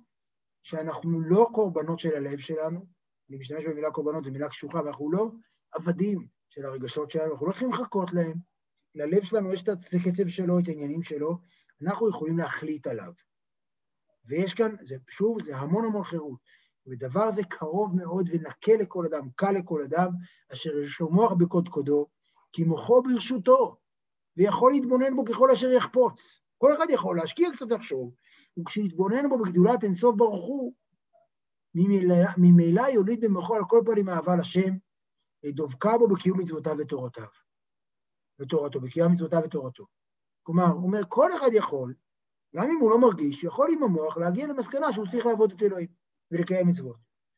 שאנחנו 0.63 1.21
לא 1.21 1.49
קורבנות 1.53 1.99
של 1.99 2.15
הלב 2.17 2.39
שלנו, 2.39 2.87
אני 3.31 3.39
משתמש 3.39 3.65
במילה 3.65 3.91
קורבנות, 3.91 4.25
זו 4.25 4.31
מילה 4.31 4.49
קשוחה, 4.49 4.79
ואנחנו 4.79 5.13
לא 5.13 5.31
עבדים 5.73 6.29
של 6.51 6.65
הרגשות 6.65 7.11
שלנו, 7.11 7.33
אנחנו 7.33 7.47
לא 7.47 7.53
צריכים 7.53 7.71
לחכות 7.71 8.13
להם. 8.13 8.35
ללב 8.95 9.25
שלנו 9.25 9.53
יש 9.53 9.63
את 9.63 9.69
הקצב 9.69 10.29
שלו, 10.29 10.59
את 10.59 10.69
העניינים 10.69 11.03
שלו, 11.03 11.39
אנחנו 11.83 12.09
יכולים 12.09 12.39
להחליט 12.39 12.87
עליו. 12.87 13.13
ויש 14.25 14.55
כאן, 14.55 14.75
זה, 14.83 14.97
שוב, 15.09 15.43
זה 15.43 15.57
המון 15.57 15.85
המון 15.85 16.05
חירות. 16.05 16.39
ודבר 16.91 17.31
זה 17.31 17.43
קרוב 17.45 17.97
מאוד 17.97 18.29
ונקה 18.33 18.73
לכל 18.81 19.07
אדם, 19.07 19.29
קל 19.37 19.51
לכל 19.51 19.83
אדם, 19.83 20.09
אשר 20.53 20.79
יש 20.79 21.01
לו 21.01 21.11
מוח 21.11 21.33
בקודקודו, 21.33 22.07
כי 22.53 22.65
מוחו 22.65 23.03
ברשותו, 23.03 23.77
ויכול 24.37 24.73
להתבונן 24.73 25.17
בו 25.17 25.25
ככל 25.25 25.51
אשר 25.51 25.73
יחפוץ. 25.73 26.41
כל 26.59 26.77
אחד 26.77 26.87
יכול 26.91 27.17
להשקיע 27.17 27.49
קצת 27.57 27.67
לחשוב, 27.71 28.15
וכשיתבונן 28.59 29.29
בו 29.29 29.39
בגדולת 29.39 29.85
אינסוף 29.85 30.17
ברוך 30.17 30.47
הוא, 30.47 30.73
ממילא 32.39 32.83
יוליד 32.83 33.21
במוחו 33.21 33.55
על 33.55 33.63
כל 33.69 33.83
פנים 33.87 34.09
אהבה 34.09 34.37
לשם, 34.37 34.71
דבקה 35.47 35.99
בו 35.99 36.09
בקיום 36.09 36.41
מצוותיו 36.41 36.75
ותורותיו. 36.79 37.27
ותורתו, 38.41 38.81
בקיום 38.81 39.13
מצוותיו 39.13 39.41
ותורתו. 39.45 39.87
כלומר, 40.43 40.67
הוא 40.67 40.83
אומר, 40.83 41.01
כל 41.09 41.37
אחד 41.37 41.51
יכול, 41.53 41.95
גם 42.57 42.71
אם 42.71 42.79
הוא 42.81 42.91
לא 42.91 42.99
מרגיש, 42.99 43.45
יכול 43.45 43.69
עם 43.73 43.83
המוח 43.83 44.19
להגיע 44.19 44.47
למסקנה 44.47 44.93
שהוא 44.93 45.07
צריך 45.07 45.27
לעבוד 45.27 45.53
את 45.53 45.63
אלוהים 45.63 46.00
ולקיים 46.31 46.69
מצוות. 46.69 46.97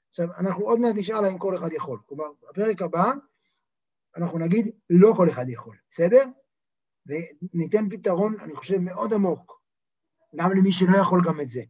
עכשיו, 0.08 0.28
אנחנו 0.38 0.64
עוד 0.64 0.78
מעט 0.80 0.94
נשאל 0.96 1.24
האם 1.24 1.38
כל 1.38 1.56
אחד 1.56 1.72
יכול. 1.72 1.98
כלומר, 2.06 2.24
בפרק 2.42 2.82
הבא, 2.82 3.12
אנחנו 4.16 4.38
נגיד, 4.38 4.70
לא 4.90 5.12
כל 5.16 5.28
אחד 5.28 5.48
יכול, 5.48 5.76
בסדר? 5.90 6.24
וניתן 7.06 7.88
פתרון, 7.90 8.40
אני 8.40 8.56
חושב, 8.56 8.78
מאוד 8.78 9.14
עמוק, 9.14 9.62
גם 10.36 10.50
למי 10.50 10.72
שלא 10.72 10.96
יכול 10.96 11.20
גם 11.24 11.40
את 11.40 11.48
זה. 11.48 11.62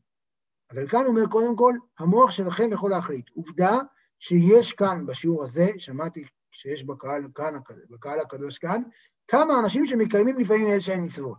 אבל 0.71 0.89
כאן 0.89 1.07
אומר, 1.07 1.27
קודם 1.31 1.57
כל, 1.57 1.75
המוח 1.99 2.31
שלכם 2.31 2.73
יכול 2.73 2.91
להחליט. 2.91 3.31
עובדה 3.35 3.79
שיש 4.19 4.73
כאן, 4.73 5.07
בשיעור 5.07 5.43
הזה, 5.45 5.67
שמעתי 5.79 6.25
שיש 6.51 6.85
בקהל, 6.85 7.23
כאן, 7.35 7.55
בקהל 7.91 8.21
הקדוש 8.21 8.59
כאן, 8.59 8.83
כמה 9.29 9.59
אנשים 9.59 9.87
שמקיימים 9.87 10.39
לפעמים 10.39 10.67
איזשהן 10.67 11.05
מצוות. 11.05 11.39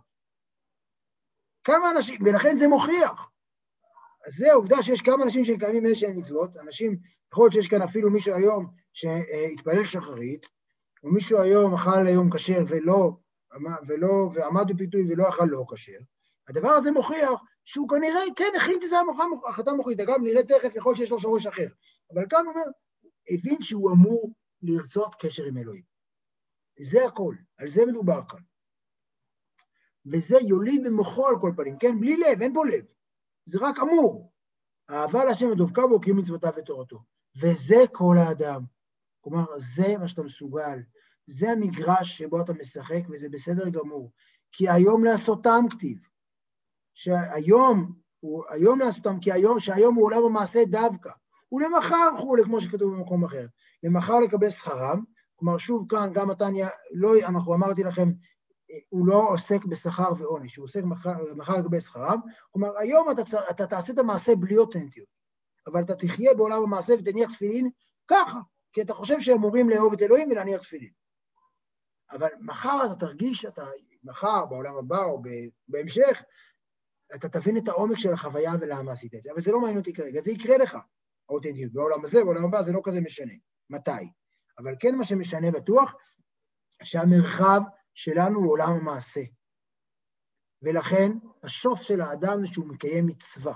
כמה 1.64 1.90
אנשים, 1.90 2.20
ולכן 2.24 2.56
זה 2.56 2.68
מוכיח. 2.68 3.30
אז 4.26 4.32
זה 4.32 4.52
העובדה 4.52 4.82
שיש 4.82 5.02
כמה 5.02 5.24
אנשים 5.24 5.44
שמקיימים 5.44 5.86
איזשהן 5.86 6.18
מצוות, 6.18 6.56
אנשים, 6.56 6.98
יכול 7.32 7.44
להיות 7.44 7.52
שיש 7.52 7.68
כאן 7.68 7.82
אפילו 7.82 8.10
מישהו 8.10 8.34
היום 8.34 8.66
שהתפלל 8.92 9.84
שחרית, 9.84 10.46
או 11.04 11.12
מישהו 11.12 11.40
היום 11.40 11.74
אכל 11.74 12.06
היום 12.06 12.30
כשר 12.30 12.64
ולא, 12.68 13.12
ולא, 13.88 14.30
ועמד 14.34 14.64
בפיתוי 14.68 15.12
ולא 15.12 15.28
אכל 15.28 15.44
לא 15.48 15.64
כשר, 15.72 15.98
הדבר 16.48 16.68
הזה 16.68 16.90
מוכיח 16.90 17.30
שהוא 17.64 17.88
כנראה, 17.88 18.20
כן, 18.36 18.52
החליט 18.56 18.82
שזה 18.82 18.96
החלטה 19.48 19.72
מוחית, 19.72 20.00
אגב, 20.00 20.16
נראה 20.22 20.42
תכף, 20.42 20.76
יכול 20.76 20.90
להיות 20.90 20.98
שיש 20.98 21.10
לו 21.10 21.20
שורש 21.20 21.46
אחר. 21.46 21.66
אבל 22.14 22.24
כאן 22.28 22.44
הוא 22.44 22.52
אומר, 22.52 22.64
הבין 23.30 23.62
שהוא 23.62 23.92
אמור 23.92 24.34
לרצות 24.62 25.14
קשר 25.14 25.44
עם 25.44 25.58
אלוהים. 25.58 25.82
זה 26.80 27.06
הכל, 27.06 27.34
על 27.58 27.68
זה 27.68 27.86
מדובר 27.86 28.20
כאן. 28.28 28.40
וזה 30.12 30.36
יוליד 30.48 30.84
במוחו 30.86 31.28
על 31.28 31.34
כל 31.40 31.52
פנים, 31.56 31.78
כן? 31.78 32.00
בלי 32.00 32.16
לב, 32.16 32.42
אין 32.42 32.52
בו 32.52 32.64
לב. 32.64 32.84
זה 33.44 33.58
רק 33.62 33.78
אמור. 33.78 34.32
אהבה 34.90 35.24
להשם 35.24 35.48
ודבקה 35.48 35.86
בו, 35.86 36.00
קיום 36.00 36.18
מצוותיו 36.18 36.52
ותורתו. 36.56 36.98
וזה 37.42 37.84
כל 37.92 38.16
האדם. 38.18 38.62
כלומר, 39.20 39.44
זה 39.56 39.98
מה 39.98 40.08
שאתה 40.08 40.22
מסוגל. 40.22 40.78
זה 41.26 41.50
המגרש 41.50 42.18
שבו 42.18 42.40
אתה 42.40 42.52
משחק, 42.52 43.02
וזה 43.10 43.28
בסדר 43.28 43.68
גמור. 43.68 44.10
כי 44.52 44.68
היום 44.68 45.04
לעשותם 45.04 45.64
כתיב. 45.70 45.98
שהיום, 46.94 47.92
הוא, 48.20 48.44
היום 48.50 48.78
לעשותם, 48.78 49.20
כי 49.20 49.32
היום, 49.32 49.60
שהיום 49.60 49.94
הוא 49.94 50.04
עולם 50.04 50.24
המעשה 50.24 50.64
דווקא. 50.64 51.10
ולמחר 51.52 52.08
וכולי, 52.14 52.44
כמו 52.44 52.60
שכתוב 52.60 52.94
במקום 52.94 53.24
אחר. 53.24 53.46
למחר 53.82 54.20
לקבל 54.20 54.50
שכרם, 54.50 55.04
כלומר, 55.36 55.58
שוב 55.58 55.86
כאן, 55.88 56.10
גם 56.12 56.30
התניא, 56.30 56.66
לא, 56.94 57.12
אנחנו 57.28 57.54
אמרתי 57.54 57.82
לכם, 57.82 58.12
הוא 58.88 59.06
לא 59.06 59.28
עוסק 59.28 59.64
בשכר 59.64 60.12
ועונש, 60.18 60.56
הוא 60.56 60.64
עוסק 60.64 60.82
מחר, 60.84 61.58
לגבי 61.58 61.80
שכרם, 61.80 62.20
כלומר, 62.50 62.78
היום 62.78 63.10
אתה, 63.10 63.22
אתה 63.50 63.66
תעשה 63.66 63.92
את 63.92 63.98
המעשה 63.98 64.36
בלי 64.36 64.56
אותנטיות, 64.56 65.08
אבל 65.66 65.82
אתה 65.82 65.94
תחיה 65.94 66.34
בעולם 66.34 66.62
המעשה 66.62 66.94
ותניח 66.98 67.32
תפילין 67.32 67.70
ככה, 68.08 68.38
כי 68.72 68.82
אתה 68.82 68.94
חושב 68.94 69.20
שהם 69.20 69.36
אמורים 69.36 69.70
לאהוב 69.70 69.92
את 69.92 70.02
אלוהים 70.02 70.30
ולהניח 70.30 70.62
תפילין. 70.62 70.90
אבל 72.10 72.28
מחר 72.40 72.80
אתה 72.86 72.94
תרגיש, 73.06 73.44
אתה, 73.44 73.66
מחר, 74.04 74.46
בעולם 74.46 74.76
הבא 74.76 75.04
או 75.04 75.22
בהמשך, 75.68 76.22
אתה 77.14 77.28
תבין 77.28 77.56
את 77.56 77.68
העומק 77.68 77.98
של 77.98 78.12
החוויה 78.12 78.52
ולמה 78.60 78.92
עשית 78.92 79.14
את 79.14 79.22
זה, 79.22 79.32
אבל 79.32 79.40
זה 79.40 79.52
לא 79.52 79.60
מעניין 79.60 79.78
אותי 79.78 79.92
כרגע, 79.92 80.20
זה 80.20 80.30
יקרה 80.30 80.58
לך, 80.58 80.76
האותנטיות, 81.28 81.72
בעולם 81.72 82.04
הזה, 82.04 82.24
בעולם 82.24 82.44
הבא, 82.44 82.62
זה 82.62 82.72
לא 82.72 82.80
כזה 82.84 83.00
משנה. 83.00 83.32
מתי? 83.70 83.90
אבל 84.58 84.74
כן 84.80 84.94
מה 84.94 85.04
שמשנה 85.04 85.50
בטוח, 85.50 85.94
שהמרחב 86.82 87.60
שלנו 87.94 88.38
הוא 88.38 88.52
עולם 88.52 88.68
המעשה. 88.68 89.20
ולכן 90.62 91.10
השוף 91.42 91.82
של 91.82 92.00
האדם 92.00 92.40
זה 92.40 92.52
שהוא 92.52 92.66
מקיים 92.66 93.06
מצווה. 93.06 93.54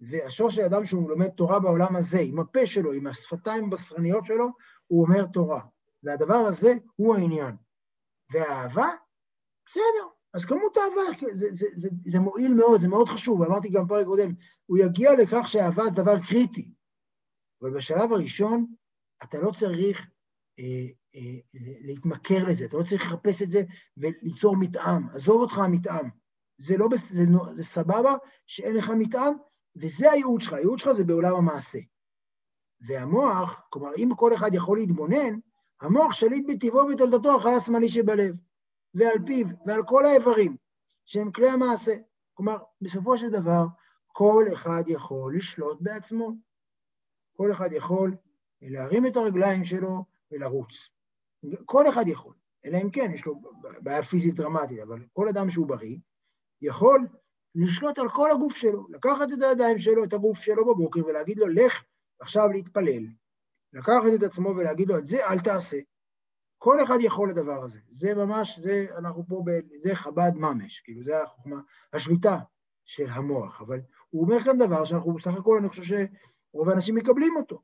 והשוף 0.00 0.52
של 0.52 0.62
האדם 0.62 0.84
שהוא 0.84 1.10
לומד 1.10 1.28
תורה 1.28 1.60
בעולם 1.60 1.96
הזה, 1.96 2.18
עם 2.20 2.40
הפה 2.40 2.66
שלו, 2.66 2.92
עם 2.92 3.06
השפתיים 3.06 3.64
הבשרניות 3.64 4.24
שלו, 4.26 4.46
הוא 4.86 5.06
אומר 5.06 5.26
תורה. 5.32 5.60
והדבר 6.02 6.34
הזה 6.48 6.72
הוא 6.96 7.16
העניין. 7.16 7.56
והאהבה, 8.32 8.88
בסדר, 9.66 10.08
אז 10.34 10.44
כמות 10.44 10.76
אהבה, 10.76 11.18
זה, 11.32 11.46
זה, 11.52 11.66
זה, 11.76 11.88
זה 12.06 12.18
מועיל 12.18 12.54
מאוד, 12.54 12.80
זה 12.80 12.88
מאוד 12.88 13.08
חשוב, 13.08 13.42
אמרתי 13.42 13.68
גם 13.68 13.86
בפרק 13.86 14.06
קודם, 14.06 14.32
הוא 14.66 14.78
יגיע 14.78 15.10
לכך 15.22 15.48
שאהבה 15.48 15.84
זה 15.84 16.02
דבר 16.02 16.16
קריטי. 16.28 16.72
אבל 17.62 17.76
בשלב 17.76 18.12
הראשון, 18.12 18.74
אתה 19.22 19.40
לא 19.40 19.50
צריך 19.50 20.10
אה, 20.58 20.92
להתמכר 21.80 22.44
לזה, 22.48 22.64
אתה 22.64 22.76
לא 22.76 22.82
צריך 22.82 23.02
לחפש 23.02 23.42
את 23.42 23.50
זה 23.50 23.62
וליצור 23.96 24.56
מתאם. 24.56 25.08
עזוב 25.14 25.40
אותך 25.40 25.58
המתאם. 25.58 26.08
זה 26.58 26.76
לא, 26.76 26.88
זה, 26.96 27.24
זה 27.52 27.62
סבבה 27.62 28.14
שאין 28.46 28.76
לך 28.76 28.90
מתאם, 28.98 29.32
וזה 29.76 30.12
הייעוד 30.12 30.40
שלך, 30.40 30.52
הייעוד 30.52 30.78
שלך 30.78 30.92
זה 30.92 31.04
בעולם 31.04 31.36
המעשה. 31.36 31.78
והמוח, 32.88 33.62
כלומר, 33.68 33.90
אם 33.96 34.10
כל 34.16 34.34
אחד 34.34 34.54
יכול 34.54 34.78
להתבונן, 34.78 35.38
המוח 35.80 36.12
שליט 36.12 36.46
בטבעו 36.48 36.88
ותולדתו 36.88 37.36
החל 37.36 37.54
השמאלי 37.56 37.88
שבלב, 37.88 38.34
ועל 38.94 39.18
פיו, 39.26 39.46
ועל 39.66 39.82
כל 39.86 40.04
האיברים, 40.04 40.56
שהם 41.06 41.32
כלי 41.32 41.50
המעשה. 41.50 41.94
כלומר, 42.34 42.56
בסופו 42.80 43.18
של 43.18 43.30
דבר, 43.30 43.66
כל 44.06 44.44
אחד 44.52 44.82
יכול 44.86 45.36
לשלוט 45.36 45.78
בעצמו. 45.80 46.32
כל 47.36 47.52
אחד 47.52 47.72
יכול 47.72 48.16
להרים 48.62 49.06
את 49.06 49.16
הרגליים 49.16 49.64
שלו 49.64 50.04
ולרוץ. 50.30 50.95
כל 51.64 51.88
אחד 51.88 52.08
יכול, 52.08 52.34
אלא 52.64 52.78
אם 52.82 52.90
כן, 52.90 53.10
יש 53.14 53.26
לו 53.26 53.40
בעיה 53.80 54.02
פיזית 54.02 54.34
דרמטית, 54.34 54.78
אבל 54.78 55.00
כל 55.12 55.28
אדם 55.28 55.50
שהוא 55.50 55.66
בריא, 55.66 55.96
יכול 56.62 57.06
לשלוט 57.54 57.98
על 57.98 58.08
כל 58.08 58.30
הגוף 58.30 58.56
שלו, 58.56 58.86
לקחת 58.90 59.28
את 59.32 59.42
הידיים 59.42 59.78
שלו, 59.78 60.04
את 60.04 60.12
הגוף 60.12 60.38
שלו 60.38 60.66
בבוקר 60.66 61.06
ולהגיד 61.06 61.38
לו, 61.38 61.48
לך 61.48 61.82
עכשיו 62.20 62.48
להתפלל, 62.48 63.06
לקחת 63.72 64.10
את 64.14 64.22
עצמו 64.22 64.48
ולהגיד 64.48 64.88
לו, 64.88 64.98
את 64.98 65.08
זה 65.08 65.26
אל 65.26 65.38
תעשה. 65.38 65.78
כל 66.58 66.82
אחד 66.84 66.98
יכול 67.00 67.30
לדבר 67.30 67.62
הזה. 67.64 67.78
זה 67.88 68.14
ממש, 68.14 68.58
זה, 68.58 68.86
אנחנו 68.98 69.24
פה, 69.28 69.42
ב, 69.46 69.50
זה 69.82 69.94
חב"ד 69.94 70.32
ממש, 70.34 70.80
כאילו, 70.80 71.04
זה 71.04 71.22
החוכמה, 71.22 71.60
השליטה 71.92 72.38
של 72.84 73.06
המוח. 73.08 73.60
אבל 73.60 73.80
הוא 74.10 74.22
אומר 74.22 74.40
כאן 74.40 74.58
דבר 74.58 74.84
שאנחנו 74.84 75.14
בסך 75.14 75.34
הכל, 75.38 75.58
אני 75.58 75.68
חושב 75.68 75.82
שרוב 75.82 76.68
האנשים 76.68 76.94
מקבלים 76.94 77.36
אותו. 77.36 77.62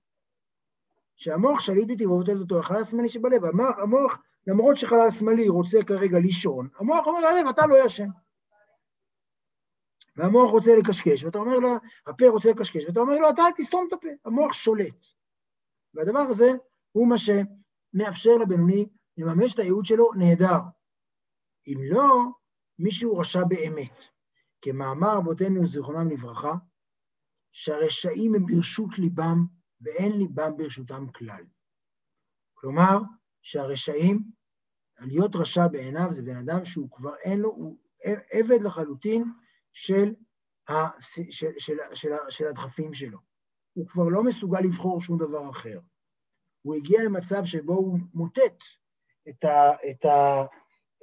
שהמוח 1.17 1.61
שליט 1.61 1.89
בטבעו 1.89 2.21
ותולד 2.21 2.41
אותו, 2.41 2.59
החלל 2.59 2.81
השמאלי 2.81 3.09
שבלב. 3.09 3.45
המוח, 3.45 3.79
המוח, 3.79 4.19
למרות 4.47 4.77
שחלל 4.77 5.07
השמאלי 5.09 5.49
רוצה 5.49 5.79
כרגע 5.87 6.19
לישון, 6.19 6.69
המוח 6.79 7.07
אומר 7.07 7.21
ללב, 7.21 7.49
אתה 7.49 7.67
לא 7.67 7.87
ישן. 7.87 8.09
והמוח 10.17 10.51
רוצה 10.51 10.71
לקשקש, 10.79 11.25
ואתה 11.25 11.39
אומר 11.39 11.59
לו, 11.59 11.69
הפה 12.07 12.29
רוצה 12.29 12.51
לקשקש, 12.51 12.85
ואתה 12.87 13.01
אומר 13.01 13.19
לו, 13.19 13.31
אתה 13.31 13.43
אל 13.43 13.53
תסתום 13.57 13.87
את 13.89 13.93
הפה, 13.93 14.09
המוח 14.25 14.53
שולט. 14.53 15.07
והדבר 15.95 16.19
הזה 16.19 16.53
הוא 16.93 17.09
מה 17.09 17.15
שמאפשר 17.19 18.37
לבינוני 18.41 18.87
לממש 19.19 19.55
את 19.55 19.59
הייעוד 19.59 19.85
שלו 19.85 20.11
נהדר. 20.19 20.61
אם 21.67 21.79
לא, 21.83 22.25
מישהו 22.79 23.19
רשע 23.19 23.45
באמת. 23.45 24.01
כמאמר 24.63 25.19
אבותינו 25.19 25.67
זיכרונם 25.67 26.11
לברכה, 26.11 26.55
שהרשעים 27.53 28.35
הם 28.35 28.47
ברשות 28.47 28.99
ליבם 28.99 29.47
ואין 29.83 30.13
ליבם 30.13 30.57
ברשותם 30.57 31.07
כלל. 31.13 31.45
כלומר, 32.55 32.99
שהרשעים, 33.43 34.23
להיות 35.01 35.37
רשע 35.37 35.69
בעיניו 35.69 36.07
זה 36.11 36.23
בן 36.23 36.37
אדם 36.37 36.65
שהוא 36.65 36.91
כבר 36.91 37.15
אין 37.17 37.41
לו, 37.41 37.49
הוא 37.49 37.79
עבד 38.33 38.63
לחלוטין 38.63 39.25
של, 39.73 40.15
ה, 40.69 41.01
של, 41.01 41.23
של, 41.31 41.51
של, 41.59 41.77
של, 41.95 42.11
של 42.29 42.47
הדחפים 42.47 42.95
שלו. 42.95 43.19
הוא 43.73 43.87
כבר 43.87 44.09
לא 44.09 44.25
מסוגל 44.25 44.61
לבחור 44.61 45.01
שום 45.01 45.19
דבר 45.19 45.51
אחר. 45.51 45.81
הוא 46.63 46.75
הגיע 46.75 47.05
למצב 47.05 47.45
שבו 47.45 47.75
הוא 47.75 47.99
מוטט 48.15 48.59
את, 49.29 49.45
ה, 49.45 49.73
את, 49.91 50.05
ה, 50.05 50.45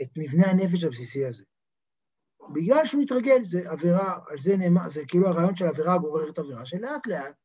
את 0.02 0.10
מבנה 0.18 0.48
הנפש 0.48 0.84
הבסיסי 0.84 1.26
הזה. 1.26 1.44
בגלל 2.54 2.86
שהוא 2.86 3.02
התרגל, 3.02 3.44
זה 3.44 3.72
עבירה, 3.72 4.20
על 4.28 4.38
זה 4.38 4.58
נאמר, 4.58 4.90
זה 4.90 5.06
כאילו 5.08 5.28
הרעיון 5.28 5.56
של 5.56 5.66
עבירה 5.66 5.98
גוררת 5.98 6.40
עבירה, 6.40 6.66
שלאט 6.66 7.08
לאט 7.08 7.36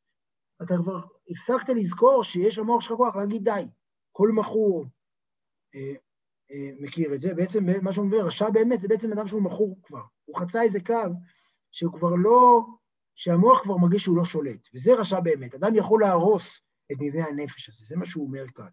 אתה 0.63 0.75
כבר 0.83 1.01
הפסקת 1.31 1.69
לזכור 1.69 2.25
שיש 2.25 2.59
למוח 2.59 2.81
שלך 2.81 2.97
כוח 2.97 3.17
להגיד 3.17 3.45
די. 3.45 3.65
כל 4.13 4.29
מכור 4.29 4.87
אה, 5.75 5.95
אה, 6.51 6.71
מכיר 6.81 7.15
את 7.15 7.21
זה, 7.21 7.35
בעצם 7.35 7.65
מה 7.83 7.93
שהוא 7.93 8.07
מדבר, 8.07 8.27
רשע 8.27 8.51
באמת, 8.51 8.81
זה 8.81 8.89
בעצם 8.89 9.13
אדם 9.13 9.27
שהוא 9.27 9.43
מכור 9.43 9.79
כבר. 9.83 10.03
הוא 10.25 10.37
חצה 10.37 10.63
איזה 10.63 10.81
קו 10.81 11.11
שהוא 11.71 11.93
כבר 11.93 12.15
לא, 12.15 12.61
שהמוח 13.15 13.63
כבר 13.63 13.77
מרגיש 13.77 14.03
שהוא 14.03 14.17
לא 14.17 14.25
שולט, 14.25 14.69
וזה 14.75 14.95
רשע 14.95 15.21
באמת. 15.21 15.55
אדם 15.55 15.75
יכול 15.75 16.01
להרוס 16.01 16.61
את 16.93 16.97
מבנה 17.01 17.27
הנפש 17.27 17.69
הזה, 17.69 17.85
זה 17.87 17.97
מה 17.97 18.07
שהוא 18.07 18.27
אומר 18.27 18.45
כאן. 18.55 18.69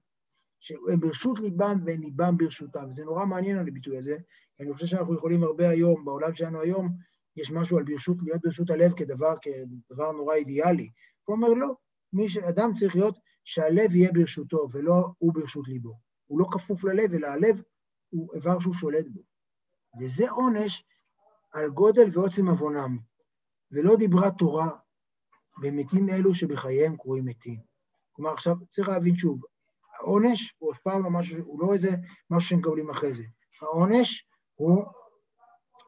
שהם 0.60 1.00
ברשות 1.00 1.40
ליבם 1.40 1.80
ואין 1.86 2.02
ליבם 2.02 2.38
ברשותם. 2.38 2.92
זה 2.92 3.04
נורא 3.04 3.26
מעניין 3.26 3.58
על 3.58 3.68
הביטוי 3.68 3.98
הזה, 3.98 4.18
כי 4.58 4.64
אני 4.64 4.74
חושב 4.74 4.86
שאנחנו 4.86 5.16
יכולים 5.16 5.44
הרבה 5.44 5.70
היום, 5.70 6.06
בעולם 6.06 6.36
שלנו 6.36 6.62
היום, 6.62 6.90
יש 7.38 7.52
משהו 7.52 7.78
על 7.78 7.84
ברשות, 7.84 8.18
להיות 8.24 8.42
ברשות 8.44 8.70
הלב 8.70 8.94
כדבר, 8.94 9.34
כדבר 9.42 10.12
נורא 10.12 10.36
אידיאלי. 10.36 10.90
אומר 11.28 11.50
לא, 11.50 11.76
מי 12.14 12.30
שאדם 12.30 12.74
צריך 12.74 12.96
להיות 12.96 13.18
שהלב 13.44 13.96
יהיה 13.96 14.12
ברשותו 14.14 14.68
ולא 14.72 15.08
הוא 15.18 15.34
ברשות 15.34 15.68
ליבו. 15.68 16.00
הוא 16.28 16.40
לא 16.40 16.46
כפוף 16.52 16.84
ללב, 16.84 17.14
אלא 17.14 17.28
הלב 17.28 17.62
הוא 18.10 18.34
איבר 18.36 18.60
שהוא 18.60 18.74
שולט 18.74 19.06
בו. 19.08 19.22
וזה 20.02 20.32
עונש 20.32 20.84
על 21.54 21.70
גודל 21.70 22.10
ועוצם 22.14 22.48
עוונם. 22.48 22.98
ולא 23.72 23.96
דיברה 23.96 24.32
תורה 24.32 24.70
במתים 25.62 26.10
אלו 26.10 26.36
שבחייהם 26.36 26.98
קרויים 26.98 27.26
מתים. 27.26 27.60
כלומר, 28.12 28.34
עכשיו 28.34 28.56
צריך 28.70 28.90
להבין 28.90 29.16
שוב, 29.16 29.42
העונש 30.00 30.56
הוא 30.58 30.74
אף 30.74 30.80
פעם 30.80 31.04
לא 31.04 31.10
משהו, 31.10 31.44
הוא 31.46 31.62
לא 31.62 31.74
איזה 31.74 31.90
משהו 32.30 32.50
שמקבלים 32.50 32.90
אחרי 32.90 33.14
זה. 33.14 33.24
העונש 33.62 34.28
הוא, 34.56 34.84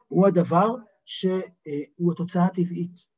הוא 0.08 0.26
הדבר 0.26 0.68
שהוא 1.04 2.12
התוצאה 2.12 2.44
הטבעית. 2.44 3.13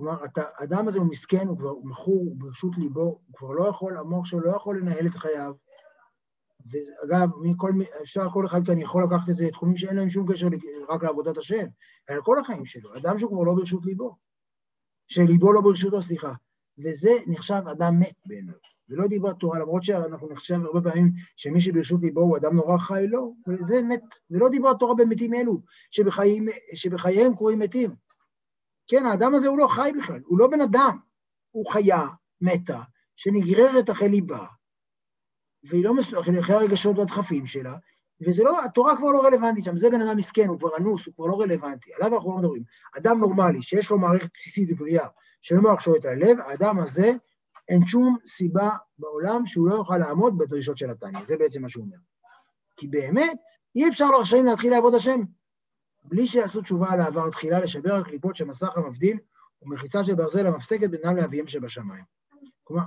כלומר, 0.00 0.18
האדם 0.36 0.88
הזה 0.88 0.98
הוא 0.98 1.06
מסכן, 1.06 1.48
הוא 1.48 1.58
כבר 1.58 1.74
מכור, 1.82 2.14
הוא 2.14 2.36
ברשות 2.38 2.78
ליבו, 2.78 3.00
הוא 3.00 3.34
כבר 3.34 3.52
לא 3.52 3.68
יכול, 3.68 3.96
המוח 3.96 4.26
שלו 4.26 4.40
לא 4.40 4.50
יכול 4.50 4.78
לנהל 4.78 5.06
את 5.06 5.14
חייו. 5.14 5.52
ואגב, 6.66 7.28
מכל, 7.42 7.72
אפשר, 8.02 8.30
כל 8.30 8.46
אחד 8.46 8.66
כאן 8.66 8.78
יכול 8.78 9.04
לקחת 9.04 9.30
את 9.30 9.34
זה 9.34 9.46
לתחומים 9.46 9.76
שאין 9.76 9.96
להם 9.96 10.10
שום 10.10 10.32
קשר 10.32 10.48
רק 10.88 11.02
לעבודת 11.02 11.38
השם, 11.38 11.66
אלא 12.10 12.20
כל 12.22 12.38
החיים 12.38 12.64
שלו, 12.64 12.96
אדם 12.96 13.18
שהוא 13.18 13.30
כבר 13.30 13.42
לא 13.42 13.54
ברשות 13.54 13.86
ליבו, 13.86 14.16
שליבו 15.08 15.52
לא 15.52 15.60
ברשותו, 15.60 16.02
סליחה. 16.02 16.32
וזה 16.78 17.10
נחשב 17.26 17.62
אדם 17.72 17.98
מת 17.98 18.14
בעיניו, 18.26 18.54
ולא 18.88 19.06
דיבר 19.06 19.32
תורה, 19.32 19.58
למרות 19.58 19.82
שאנחנו 19.82 20.28
נחשב 20.28 20.60
הרבה 20.64 20.90
פעמים 20.90 21.12
שמי 21.36 21.60
שברשות 21.60 22.00
ליבו 22.02 22.20
הוא 22.20 22.36
אדם 22.36 22.56
נורא 22.56 22.78
חי, 22.78 23.04
לא, 23.08 23.30
וזה 23.48 23.82
מת, 23.82 24.04
ולא 24.30 24.48
דיבר 24.48 24.74
תורה 24.74 24.94
במתים 24.94 25.34
אלו, 25.34 25.60
שבחיים, 25.90 26.46
שבחייהם 26.74 27.36
קרויים 27.36 27.58
מתים. 27.58 28.09
כן, 28.90 29.06
האדם 29.06 29.34
הזה 29.34 29.48
הוא 29.48 29.58
לא 29.58 29.68
חי 29.68 29.90
בכלל, 29.98 30.20
הוא 30.26 30.38
לא 30.38 30.46
בן 30.46 30.60
אדם, 30.60 30.98
הוא 31.50 31.72
חיה, 31.72 32.06
מתה, 32.40 32.82
שנגררת 33.16 33.90
אחרי 33.90 34.08
ליבה, 34.08 34.46
והיא 35.64 35.84
לא 35.84 35.94
מסוגלת, 35.94 36.40
אחרי 36.40 36.56
הרגשות 36.56 36.98
והדחפים 36.98 37.46
שלה, 37.46 37.74
וזה 38.26 38.44
לא, 38.44 38.64
התורה 38.64 38.96
כבר 38.96 39.10
לא 39.12 39.26
רלוונטית 39.26 39.64
שם, 39.64 39.76
זה 39.76 39.90
בן 39.90 40.00
אדם 40.00 40.16
מסכן, 40.16 40.48
הוא 40.48 40.58
כבר 40.58 40.76
אנוס, 40.78 41.06
הוא 41.06 41.14
כבר 41.14 41.26
לא 41.26 41.40
רלוונטי. 41.40 41.90
עליו 41.94 42.16
אנחנו 42.16 42.30
לא 42.30 42.38
מדברים. 42.38 42.62
אדם 42.98 43.18
נורמלי, 43.18 43.62
שיש 43.62 43.90
לו 43.90 43.98
מערכת 43.98 44.28
בסיסית 44.34 44.68
ובריאה, 44.72 45.06
שלא 45.42 45.76
שולט 45.80 46.04
על 46.04 46.12
הלב, 46.12 46.40
האדם 46.40 46.78
הזה, 46.78 47.12
אין 47.68 47.86
שום 47.86 48.16
סיבה 48.26 48.70
בעולם 48.98 49.46
שהוא 49.46 49.68
לא 49.68 49.74
יוכל 49.74 49.98
לעמוד 49.98 50.38
בדרישות 50.38 50.78
של 50.78 50.90
התניא. 50.90 51.20
זה 51.26 51.36
בעצם 51.36 51.62
מה 51.62 51.68
שהוא 51.68 51.84
אומר. 51.84 51.96
כי 52.76 52.88
באמת, 52.88 53.40
אי 53.74 53.88
אפשר 53.88 54.06
לרשעים 54.10 54.46
להתחיל 54.46 54.70
לעבוד 54.70 54.94
השם. 54.94 55.20
בלי 56.02 56.26
שיעשו 56.26 56.62
תשובה 56.62 56.92
על 56.92 57.00
העבר, 57.00 57.30
תחילה 57.30 57.60
לשבר 57.60 57.94
הקליפות 57.94 58.36
של 58.36 58.44
מסך 58.44 58.76
המבדיל 58.76 59.18
ומחיצה 59.62 60.04
של 60.04 60.14
ברזל 60.14 60.46
המפסקת 60.46 60.90
בינם 60.90 61.16
לאביהם 61.16 61.46
שבשמיים. 61.46 62.04
כלומר, 62.64 62.84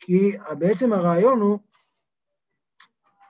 כי 0.00 0.36
בעצם 0.58 0.92
הרעיון 0.92 1.40
הוא, 1.40 1.58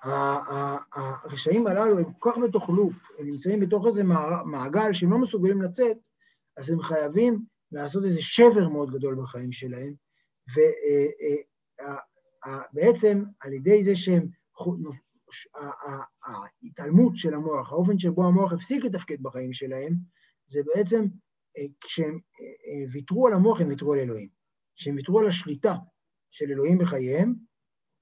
הרשעים 0.02 1.66
הללו 1.66 1.98
הם 1.98 2.12
כל 2.18 2.30
כך 2.32 2.38
בתוך 2.38 2.70
לופ, 2.70 2.94
הם 3.18 3.26
נמצאים 3.26 3.60
בתוך 3.60 3.86
איזה 3.86 4.04
מעגל 4.44 4.92
שהם 4.92 5.10
לא 5.10 5.18
מסוגלים 5.18 5.62
לצאת, 5.62 5.96
אז 6.56 6.70
הם 6.70 6.82
חייבים 6.82 7.44
לעשות 7.72 8.04
איזה 8.04 8.22
שבר 8.22 8.68
מאוד 8.68 8.90
גדול 8.90 9.16
בחיים 9.22 9.52
שלהם, 9.52 9.94
ובעצם 12.74 13.24
על 13.40 13.52
ידי 13.52 13.82
זה 13.82 13.96
שהם 13.96 14.28
ההתעלמות 16.26 17.16
של 17.16 17.34
המוח, 17.34 17.72
האופן 17.72 17.98
שבו 17.98 18.26
המוח 18.26 18.52
הפסיק 18.52 18.84
לתפקד 18.84 19.22
בחיים 19.22 19.52
שלהם, 19.52 19.94
זה 20.46 20.60
בעצם 20.66 21.06
אה, 21.58 21.62
כשהם 21.80 22.18
אה, 22.40 22.46
אה, 22.46 22.84
ויתרו 22.92 23.26
על 23.26 23.32
המוח, 23.32 23.60
הם 23.60 23.68
ויתרו 23.68 23.92
על 23.92 23.98
אלוהים. 23.98 24.28
כשהם 24.76 24.94
ויתרו 24.96 25.20
על 25.20 25.26
השליטה 25.26 25.74
של 26.30 26.50
אלוהים 26.50 26.78
בחייהם, 26.78 27.34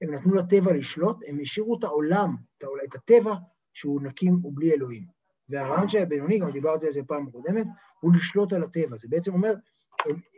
הם 0.01 0.11
נתנו 0.11 0.33
לטבע 0.33 0.73
לשלוט, 0.73 1.17
הם 1.27 1.39
השאירו 1.41 1.79
את 1.79 1.83
העולם, 1.83 2.35
את 2.83 2.95
הטבע 2.95 3.33
שהוא 3.73 4.01
נקים 4.01 4.45
ובלי 4.45 4.73
אלוהים. 4.73 5.05
והרעיון 5.49 5.89
של 5.89 5.97
הבינוני, 5.97 6.39
גם 6.39 6.51
דיברתי 6.51 6.85
על 6.85 6.91
זה 6.91 7.03
פעם 7.07 7.31
קודמת, 7.31 7.67
הוא 7.99 8.11
לשלוט 8.15 8.53
על 8.53 8.63
הטבע. 8.63 8.97
זה 8.97 9.07
בעצם 9.09 9.33
אומר, 9.33 9.53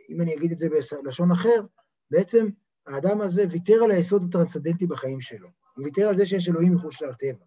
אם 0.08 0.20
אני 0.20 0.34
אגיד 0.34 0.52
את 0.52 0.58
זה 0.58 0.68
בלשון 1.02 1.30
אחר, 1.30 1.60
בעצם 2.10 2.46
האדם 2.86 3.20
הזה 3.20 3.44
ויתר 3.50 3.84
על 3.84 3.90
היסוד 3.90 4.24
הטרנסדנטי 4.28 4.86
בחיים 4.86 5.20
שלו. 5.20 5.48
הוא 5.76 5.84
ויתר 5.84 6.08
על 6.08 6.16
זה 6.16 6.26
שיש 6.26 6.48
אלוהים 6.48 6.74
מחוץ 6.74 7.02
לטבע. 7.02 7.44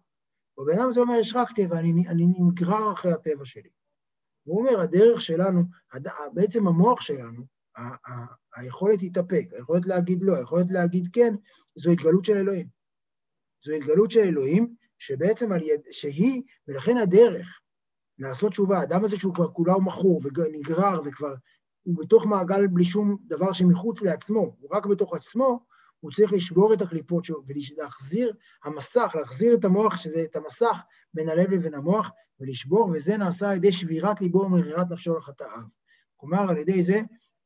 ובן 0.58 0.78
אדם 0.78 0.88
הזה 0.88 1.00
אומר, 1.00 1.20
אני, 1.72 2.08
אני 2.08 2.26
נגרר 2.26 2.92
אחרי 2.92 3.12
הטבע 3.12 3.44
שלי. 3.44 3.70
הוא 4.44 4.58
אומר, 4.58 4.80
הדרך 4.80 5.22
שלנו, 5.22 5.62
בעצם 6.32 6.68
המוח 6.68 7.00
שלנו, 7.00 7.42
ה- 7.76 8.12
ה- 8.12 8.34
היכולת 8.56 9.02
להתאפק, 9.02 9.44
היכולת 9.52 9.86
להגיד 9.86 10.22
לא, 10.22 10.36
היכולת 10.36 10.70
להגיד 10.70 11.08
כן, 11.12 11.34
זו 11.76 11.90
התגלות 11.90 12.24
של 12.24 12.36
אלוהים. 12.36 12.68
זו 13.64 13.72
התגלות 13.72 14.10
של 14.10 14.20
אלוהים, 14.20 14.74
שבעצם 14.98 15.52
על 15.52 15.62
יד, 15.62 15.80
שהיא, 15.90 16.42
ולכן 16.68 16.96
הדרך 16.96 17.60
לעשות 18.18 18.50
תשובה, 18.50 18.78
האדם 18.78 19.04
הזה 19.04 19.16
שהוא 19.16 19.34
כבר 19.34 19.48
כולו 19.48 19.80
מכור 19.80 20.20
ונגרר 20.24 21.00
וכבר, 21.04 21.34
הוא 21.82 21.96
בתוך 21.98 22.26
מעגל 22.26 22.66
בלי 22.66 22.84
שום 22.84 23.16
דבר 23.26 23.52
שמחוץ 23.52 24.02
לעצמו, 24.02 24.56
הוא 24.58 24.70
רק 24.72 24.86
בתוך 24.86 25.14
עצמו, 25.14 25.64
הוא 26.00 26.10
צריך 26.12 26.32
לשבור 26.32 26.74
את 26.74 26.82
הקליפות 26.82 27.24
שלו 27.24 27.42
ולהחזיר 27.46 28.32
המסך, 28.64 29.12
להחזיר 29.18 29.54
את 29.54 29.64
המוח, 29.64 29.96
שזה 29.98 30.22
את 30.22 30.36
המסך 30.36 30.78
בין 31.14 31.28
הלב 31.28 31.50
לבין 31.50 31.74
המוח, 31.74 32.10
ולשבור, 32.40 32.90
וזה 32.94 33.16
נעשה 33.16 33.50
על 33.50 33.56
ידי 33.56 33.72
שבירת 33.72 34.20
ליבו 34.20 34.38
ומרירת 34.38 34.86
נפשו 34.90 35.16
לחטאיו. 35.16 35.62
כלומר, 36.16 36.50
על 36.50 36.56
ידי 36.56 36.82
זה 36.82 37.00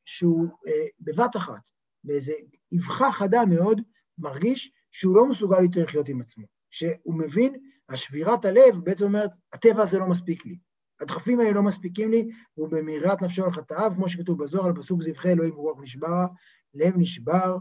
שהוא 0.05 0.49
אה, 0.67 0.87
בבת 1.01 1.37
אחת, 1.37 1.71
באיזו 2.05 2.33
אבחה 2.77 3.13
חדה 3.13 3.45
מאוד, 3.45 3.81
מרגיש 4.19 4.73
שהוא 4.91 5.17
לא 5.17 5.29
מסוגל 5.29 5.63
יותר 5.63 5.83
לחיות 5.83 6.09
עם 6.09 6.21
עצמו. 6.21 6.47
שהוא 6.71 7.15
מבין, 7.15 7.55
השבירת 7.89 8.45
הלב 8.45 8.77
בעצם 8.85 9.05
אומרת, 9.05 9.31
הטבע 9.53 9.83
הזה 9.83 9.99
לא 9.99 10.07
מספיק 10.07 10.47
לי. 10.47 10.59
הדחפים 11.01 11.41
האלה 11.41 11.53
לא 11.53 11.63
מספיקים 11.63 12.11
לי, 12.11 12.29
והוא 12.57 12.69
במירת 12.69 13.23
נפשו 13.23 13.45
על 13.45 13.51
חטאיו, 13.51 13.93
כמו 13.97 14.09
שכתוב 14.09 14.43
בזוהר 14.43 14.67
על 14.67 14.73
פסוק 14.77 15.03
זבחי 15.03 15.33
אלוהים 15.33 15.55
רוח 15.55 15.79
נשברה, 15.81 16.27
לב 16.75 16.93
נשבר, 16.97 17.57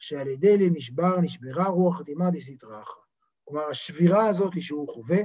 שעל 0.00 0.28
ידי 0.28 0.58
לב 0.58 0.72
נשבר, 0.72 1.20
נשברה 1.20 1.68
רוח 1.68 1.98
חתימה 1.98 2.30
דסתרא 2.30 2.82
אחרא. 2.82 3.02
כלומר, 3.44 3.64
השבירה 3.64 4.26
הזאת 4.26 4.52
שהוא 4.60 4.88
חווה, 4.88 5.18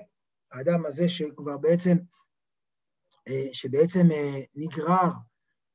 האדם 0.51 0.85
הזה 0.85 1.09
שכבר 1.09 1.57
בעצם, 1.57 1.97
אה, 3.27 3.47
שבעצם 3.51 4.11
אה, 4.11 4.41
נגרר, 4.55 5.09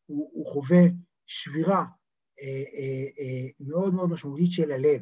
הוא, 0.07 0.31
הוא 0.33 0.47
חווה 0.47 0.83
שבירה 1.27 1.85
אה, 2.41 3.47
מאוד 3.61 3.95
מאוד 3.95 4.11
משמעותית 4.11 4.53
של 4.53 4.73
הלב. 4.73 5.01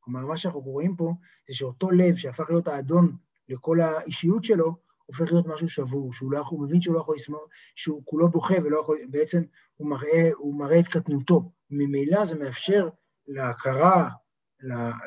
כלומר, 0.00 0.26
מה 0.26 0.36
שאנחנו 0.36 0.60
רואים 0.60 0.96
פה 0.96 1.12
זה 1.48 1.54
שאותו 1.54 1.90
לב 1.90 2.16
שהפך 2.16 2.50
להיות 2.50 2.68
האדון 2.68 3.16
לכל 3.48 3.80
האישיות 3.80 4.44
שלו, 4.44 4.76
הופך 5.06 5.32
להיות 5.32 5.46
משהו 5.46 5.68
שבור, 5.68 6.12
שהוא 6.12 6.32
לא 6.32 6.38
יכול, 6.38 6.58
הוא 6.58 6.66
מבין 6.66 6.82
שהוא 6.82 6.94
לא 6.94 7.00
יכול 7.00 7.14
לשמור, 7.14 7.46
שהוא 7.74 8.02
כולו 8.04 8.30
בוכה 8.30 8.54
ולא 8.64 8.80
יכול, 8.80 8.98
בעצם 9.10 9.42
הוא 9.76 9.90
מראה, 9.90 10.30
הוא 10.36 10.58
מראה 10.58 10.80
את 10.80 10.88
קטנותו. 10.88 11.52
ממילא 11.70 12.24
זה 12.26 12.34
מאפשר 12.34 12.88
להכרה, 13.26 14.10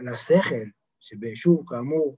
לשכל, 0.01 0.65
ששוב, 0.99 1.63
כאמור, 1.69 2.17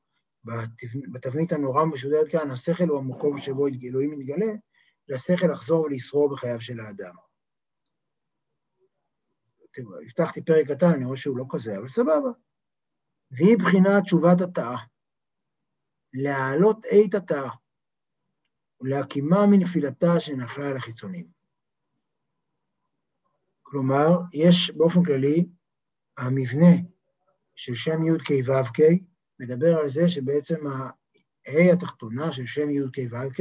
בתבנית 1.12 1.52
הנורא 1.52 1.86
משודרת 1.86 2.32
כאן, 2.32 2.52
השכל 2.52 2.84
הוא 2.84 3.00
המקום 3.00 3.42
שבו 3.42 3.68
אלוהים 3.68 4.20
מתגלה, 4.20 4.54
לשכל 5.10 5.48
לחזור 5.48 5.86
ולשרור 5.86 6.32
בחייו 6.32 6.62
של 6.62 6.80
האדם. 6.80 7.14
הבטחתי 10.06 10.42
פרק 10.46 10.68
קטן, 10.68 10.88
אני 10.96 11.06
רואה 11.06 11.18
שהוא 11.18 11.38
לא 11.38 11.46
כזה, 11.50 11.78
אבל 11.78 11.88
סבבה. 11.88 12.30
והיא 13.32 13.58
בחינת 13.58 14.04
תשובת 14.04 14.42
התאה. 14.42 14.78
להעלות 16.14 16.86
עת 16.90 17.14
התאה, 17.16 17.50
ולהקימה 18.82 19.38
מנפילתה 19.52 20.20
שנפלה 20.20 20.70
על 20.70 20.78
החיצונים. 20.78 21.28
כלומר, 23.64 24.08
יש 24.34 24.72
באופן 24.72 25.04
כללי, 25.04 25.50
המבנה 26.18 26.76
של 27.56 27.76
שם 27.76 28.04
י"ק 28.04 28.30
ו"ק 28.46 28.80
מדבר 29.40 29.78
על 29.78 29.90
זה 29.90 30.10
שבעצם 30.10 30.68
ה-ה' 30.68 31.74
התחתונה 31.74 32.34
של 32.34 32.46
שם 32.46 32.70
י"ק 32.70 32.98
ו"ק 33.12 33.40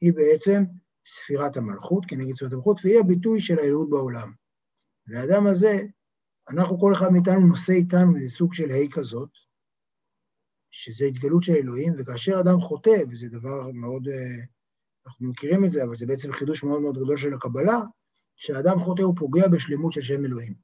היא 0.00 0.12
בעצם 0.12 0.64
ספירת 1.06 1.56
המלכות, 1.56 2.04
כנגד 2.08 2.34
ספירת 2.34 2.52
המלכות, 2.52 2.80
והיא 2.84 3.00
הביטוי 3.00 3.40
של 3.40 3.58
האלוהות 3.58 3.90
בעולם. 3.90 4.32
והאדם 5.06 5.46
הזה, 5.46 5.82
אנחנו, 6.48 6.78
כל 6.78 6.92
אחד 6.92 7.12
מאיתנו 7.12 7.46
נושא 7.46 7.72
איתנו 7.72 8.16
איזה 8.16 8.28
סוג 8.28 8.54
של 8.54 8.70
ה' 8.70 8.92
כזאת, 8.92 9.28
שזה 10.70 11.04
התגלות 11.04 11.42
של 11.42 11.52
אלוהים, 11.52 11.92
וכאשר 11.98 12.40
אדם 12.40 12.60
חוטא, 12.60 12.96
וזה 13.10 13.28
דבר 13.28 13.70
מאוד, 13.72 14.08
אה, 14.08 14.44
אנחנו 15.06 15.28
מכירים 15.28 15.64
את 15.64 15.72
זה, 15.72 15.84
אבל 15.84 15.96
זה 15.96 16.06
בעצם 16.06 16.32
חידוש 16.32 16.64
מאוד 16.64 16.82
מאוד 16.82 16.96
גדול 16.96 17.16
של 17.16 17.34
הקבלה, 17.34 17.78
כשאדם 18.36 18.80
חוטא 18.80 19.02
הוא 19.02 19.14
פוגע 19.16 19.48
בשלמות 19.48 19.92
של 19.92 20.02
שם 20.02 20.24
אלוהים. 20.24 20.54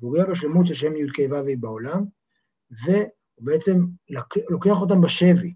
הוא 0.00 0.10
פוגע 0.10 0.24
בשלמות 0.24 0.66
של 0.66 0.74
שם 0.74 0.96
י"ק 0.96 1.18
ו"ו 1.30 1.60
בעולם, 1.60 2.04
והוא 2.70 3.06
בעצם 3.38 3.84
לוקח 4.50 4.80
אותם 4.80 5.00
בשבי. 5.00 5.54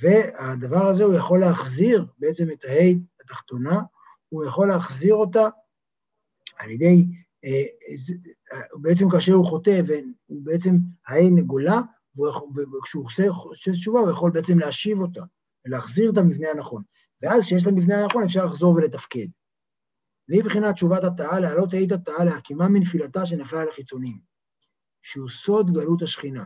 והדבר 0.00 0.86
הזה 0.86 1.04
הוא 1.04 1.14
יכול 1.14 1.40
להחזיר 1.40 2.06
בעצם 2.18 2.50
את 2.50 2.64
הה' 2.64 2.94
התחתונה, 3.20 3.80
הוא 4.28 4.44
יכול 4.44 4.68
להחזיר 4.68 5.14
אותה 5.14 5.48
על 6.58 6.70
ידי, 6.70 7.06
אה, 7.44 7.64
בעצם 8.80 9.10
כאשר 9.10 9.32
הוא 9.32 9.46
חוטא, 9.46 9.82
ובעצם 10.30 10.70
הה' 11.06 11.30
נגולה, 11.34 11.80
וכשהוא 12.78 13.04
עושה 13.04 13.72
תשובה 13.72 14.00
הוא 14.00 14.10
יכול 14.10 14.30
בעצם 14.30 14.58
להשיב 14.58 14.98
אותה, 14.98 15.22
ולהחזיר 15.66 16.10
את 16.10 16.18
המבנה 16.18 16.48
הנכון. 16.50 16.82
ואז 17.22 17.42
כשיש 17.42 17.62
את 17.62 17.68
המבנה 17.68 18.02
הנכון 18.02 18.24
אפשר 18.24 18.44
לחזור 18.44 18.74
ולתפקד. 18.74 19.26
והיא 20.28 20.44
בחינת 20.44 20.74
תשובת 20.74 21.04
התאה, 21.04 21.40
להעלות 21.40 21.74
העית 21.74 21.92
התאה, 21.92 22.24
להקימה 22.24 22.68
מנפילתה 22.68 23.26
שנפלה 23.26 23.62
על 23.62 23.68
החיצונים, 23.68 24.18
שהוא 25.02 25.28
סוד 25.28 25.70
גלות 25.70 26.02
השכינה. 26.02 26.44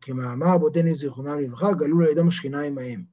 כמאמר 0.00 0.54
רבותינו 0.54 0.96
זיכרונם 0.96 1.38
לברכה, 1.38 1.72
גלו 1.72 2.00
לידם 2.00 2.28
השכינה 2.28 2.62
עמהם. 2.62 3.04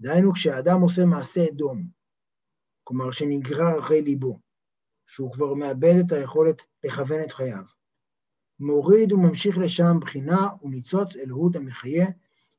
דהיינו, 0.00 0.32
כשהאדם 0.32 0.80
עושה 0.80 1.04
מעשה 1.04 1.44
אדום, 1.48 1.88
כלומר 2.84 3.10
שנגרר 3.10 3.78
אחרי 3.78 4.02
ליבו, 4.02 4.40
שהוא 5.06 5.32
כבר 5.32 5.54
מאבד 5.54 5.94
את 6.06 6.12
היכולת 6.12 6.56
לכוון 6.84 7.20
את 7.20 7.32
חייו. 7.32 7.62
מוריד 8.60 9.12
וממשיך 9.12 9.58
לשם 9.58 9.96
בחינה 10.00 10.48
וניצוץ 10.62 11.16
אלוהות 11.16 11.56
המחיה 11.56 12.06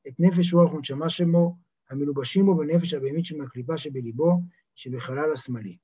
את 0.07 0.13
נפש 0.19 0.53
רוח 0.53 0.73
ונשמה 0.73 1.09
שמו, 1.09 1.57
המלובשים 1.89 2.45
בו 2.45 2.57
בנפש 2.57 2.93
הבהמית 2.93 3.25
שמהקליפה 3.25 3.77
שבליבו, 3.77 4.41
שבחלל 4.75 5.33
השמאלי. 5.33 5.77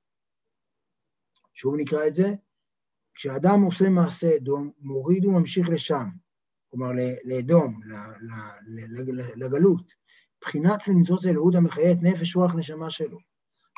שוב 1.54 1.74
נקרא 1.76 2.06
את 2.06 2.14
זה, 2.14 2.34
כשאדם 3.14 3.62
עושה 3.62 3.88
מעשה 3.88 4.36
אדום, 4.36 4.70
מוריד 4.78 5.24
וממשיך 5.24 5.68
לשם, 5.68 6.08
כלומר 6.70 6.90
לאדום, 7.24 7.80
לגלות, 9.36 9.92
בחינת 10.40 10.80
וניצוץ 10.88 11.26
אלוהות 11.26 11.54
המחיה 11.54 11.92
את 11.92 11.96
נפש 12.02 12.36
רוח 12.36 12.54
נשמה 12.54 12.90
שלו. 12.90 13.18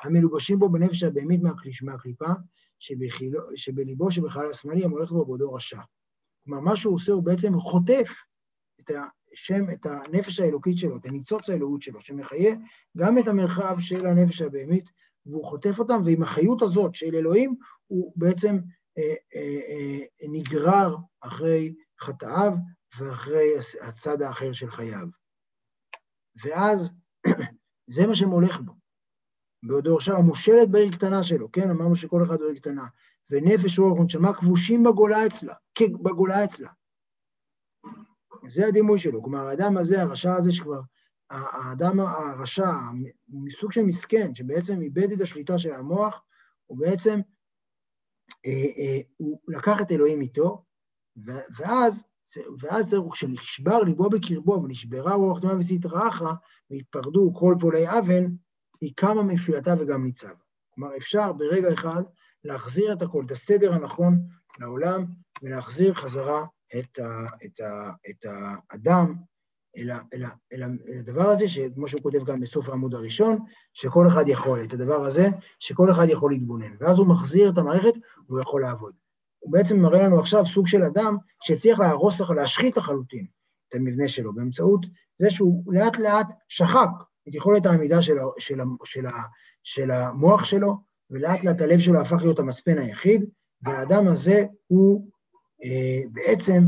המלובשים 0.04 0.58
בו 0.58 0.68
בנפש 0.68 1.02
הבהמית 1.02 1.40
מהקליפה, 1.82 2.28
שבליבו 3.56 4.10
שבחלל 4.10 4.50
השמאלי 4.50 4.84
המולך 4.84 5.10
בו 5.10 5.24
בעודו 5.24 5.52
רשע. 5.52 5.80
כלומר, 6.44 6.60
מה 6.60 6.76
שהוא 6.76 6.94
עושה 6.94 7.12
הוא 7.12 7.22
בעצם 7.22 7.58
חוטף 7.58 8.10
את 8.80 8.90
השם, 9.34 9.70
את 9.70 9.86
הנפש 9.86 10.40
האלוקית 10.40 10.78
שלו, 10.78 10.96
את 10.96 11.06
הניצוץ 11.06 11.50
האלוהות 11.50 11.82
שלו, 11.82 12.00
שמחיה 12.00 12.54
גם 12.96 13.18
את 13.18 13.28
המרחב 13.28 13.76
של 13.80 14.06
הנפש 14.06 14.42
הבהמית, 14.42 14.84
והוא 15.26 15.44
חוטף 15.44 15.78
אותם, 15.78 16.02
ועם 16.04 16.22
החיות 16.22 16.62
הזאת 16.62 16.94
של 16.94 17.14
אלוהים, 17.14 17.56
הוא 17.86 18.12
בעצם 18.16 18.58
אה, 18.98 19.14
אה, 19.34 19.60
אה, 19.68 20.26
נגרר 20.28 20.96
אחרי 21.20 21.74
חטאיו 22.00 22.52
ואחרי 22.98 23.48
הצד 23.80 24.22
האחר 24.22 24.52
של 24.52 24.70
חייו. 24.70 25.06
ואז 26.44 26.92
זה 27.94 28.06
מה 28.06 28.14
שמולך 28.14 28.60
בו. 28.60 28.72
בעודו 29.62 29.96
עכשיו 29.96 30.16
המושלת 30.16 30.70
בעיר 30.70 30.92
קטנה 30.92 31.22
שלו, 31.22 31.52
כן? 31.52 31.70
אמרנו 31.70 31.96
שכל 31.96 32.24
אחד 32.24 32.40
הוא 32.40 32.50
עיר 32.50 32.58
קטנה. 32.58 32.86
ונפש 33.30 33.78
רוח 33.78 33.98
ונשמה 33.98 34.34
כבושים 34.34 34.82
בגולה 34.82 35.26
אצלה, 35.26 35.54
בגולה 36.02 36.44
אצלה. 36.44 36.70
זה 38.46 38.66
הדימוי 38.66 38.98
שלו. 38.98 39.22
כלומר, 39.22 39.46
האדם 39.46 39.76
הזה, 39.76 40.02
הרשע 40.02 40.34
הזה 40.34 40.52
שכבר, 40.52 40.80
האדם 41.30 42.00
הרשע, 42.00 42.70
מסוג 43.28 43.72
של 43.72 43.82
מסכן, 43.82 44.34
שבעצם 44.34 44.82
איבד 44.82 45.12
את 45.12 45.20
השליטה 45.20 45.58
של 45.58 45.72
המוח, 45.72 46.22
הוא 46.66 46.78
בעצם, 46.78 47.20
אה, 48.46 48.50
אה, 48.50 49.00
הוא 49.16 49.38
לקח 49.48 49.80
את 49.80 49.90
אלוהים 49.92 50.20
איתו, 50.20 50.64
ואז, 51.56 52.04
ואז 52.60 52.86
זהו, 52.86 53.10
כשנשבר 53.10 53.82
ליבו 53.82 54.10
בקרבו 54.10 54.62
ונשברה 54.62 55.14
רוח 55.14 55.38
וסטרא 55.58 56.08
אחרא, 56.08 56.32
והתפרדו 56.70 57.32
כל 57.34 57.54
פועלי 57.60 57.98
אבן, 57.98 58.24
היא 58.80 58.92
קמה 58.96 59.22
מפילתה 59.22 59.74
וגם 59.78 60.04
ניצב. 60.04 60.34
כלומר, 60.74 60.96
אפשר 60.96 61.32
ברגע 61.32 61.74
אחד 61.74 62.02
להחזיר 62.44 62.92
את 62.92 63.02
הכל, 63.02 63.24
את 63.26 63.30
הסדר 63.30 63.74
הנכון 63.74 64.26
לעולם, 64.60 65.04
ולהחזיר 65.42 65.94
חזרה 65.94 66.44
את, 66.78 66.98
ה, 66.98 67.26
את, 67.44 67.60
ה, 67.60 67.90
את 68.10 68.26
האדם 68.70 69.14
אל, 69.76 69.90
אל, 69.90 70.24
אל, 70.52 70.62
אל 70.62 70.98
הדבר 70.98 71.28
הזה, 71.28 71.48
שכמו 71.48 71.88
שהוא 71.88 72.00
כותב 72.00 72.24
גם 72.24 72.40
בסוף 72.40 72.68
העמוד 72.68 72.94
הראשון, 72.94 73.38
שכל 73.72 74.08
אחד 74.08 74.28
יכול, 74.28 74.64
את 74.64 74.72
הדבר 74.72 75.06
הזה, 75.06 75.28
שכל 75.60 75.90
אחד 75.90 76.06
יכול 76.08 76.30
להתבונן. 76.30 76.76
ואז 76.80 76.98
הוא 76.98 77.06
מחזיר 77.06 77.48
את 77.48 77.58
המערכת 77.58 77.94
והוא 78.28 78.40
יכול 78.40 78.62
לעבוד. 78.62 78.94
הוא 79.38 79.52
בעצם 79.52 79.80
מראה 79.80 80.02
לנו 80.02 80.18
עכשיו 80.20 80.46
סוג 80.46 80.66
של 80.66 80.82
אדם 80.82 81.16
שהצליח 81.42 81.80
להרוס, 81.80 82.20
להשחית 82.20 82.76
לחלוטין 82.76 83.26
את 83.68 83.74
המבנה 83.74 84.08
שלו, 84.08 84.34
באמצעות 84.34 84.86
זה 85.18 85.30
שהוא 85.30 85.72
לאט 85.72 85.98
לאט 85.98 86.26
שחק 86.48 86.88
את 87.28 87.34
יכולת 87.34 87.66
העמידה 87.66 88.02
של, 88.02 88.14
של, 88.38 88.58
של, 88.84 89.04
של 89.62 89.90
המוח 89.90 90.44
שלו, 90.44 90.76
ולאט 91.10 91.44
לאט 91.44 91.60
הלב 91.60 91.80
שלו 91.80 92.00
הפך 92.00 92.22
להיות 92.22 92.38
המצפן 92.38 92.78
היחיד, 92.78 93.24
והאדם 93.62 94.08
הזה 94.08 94.44
הוא 94.66 95.10
בעצם 96.12 96.62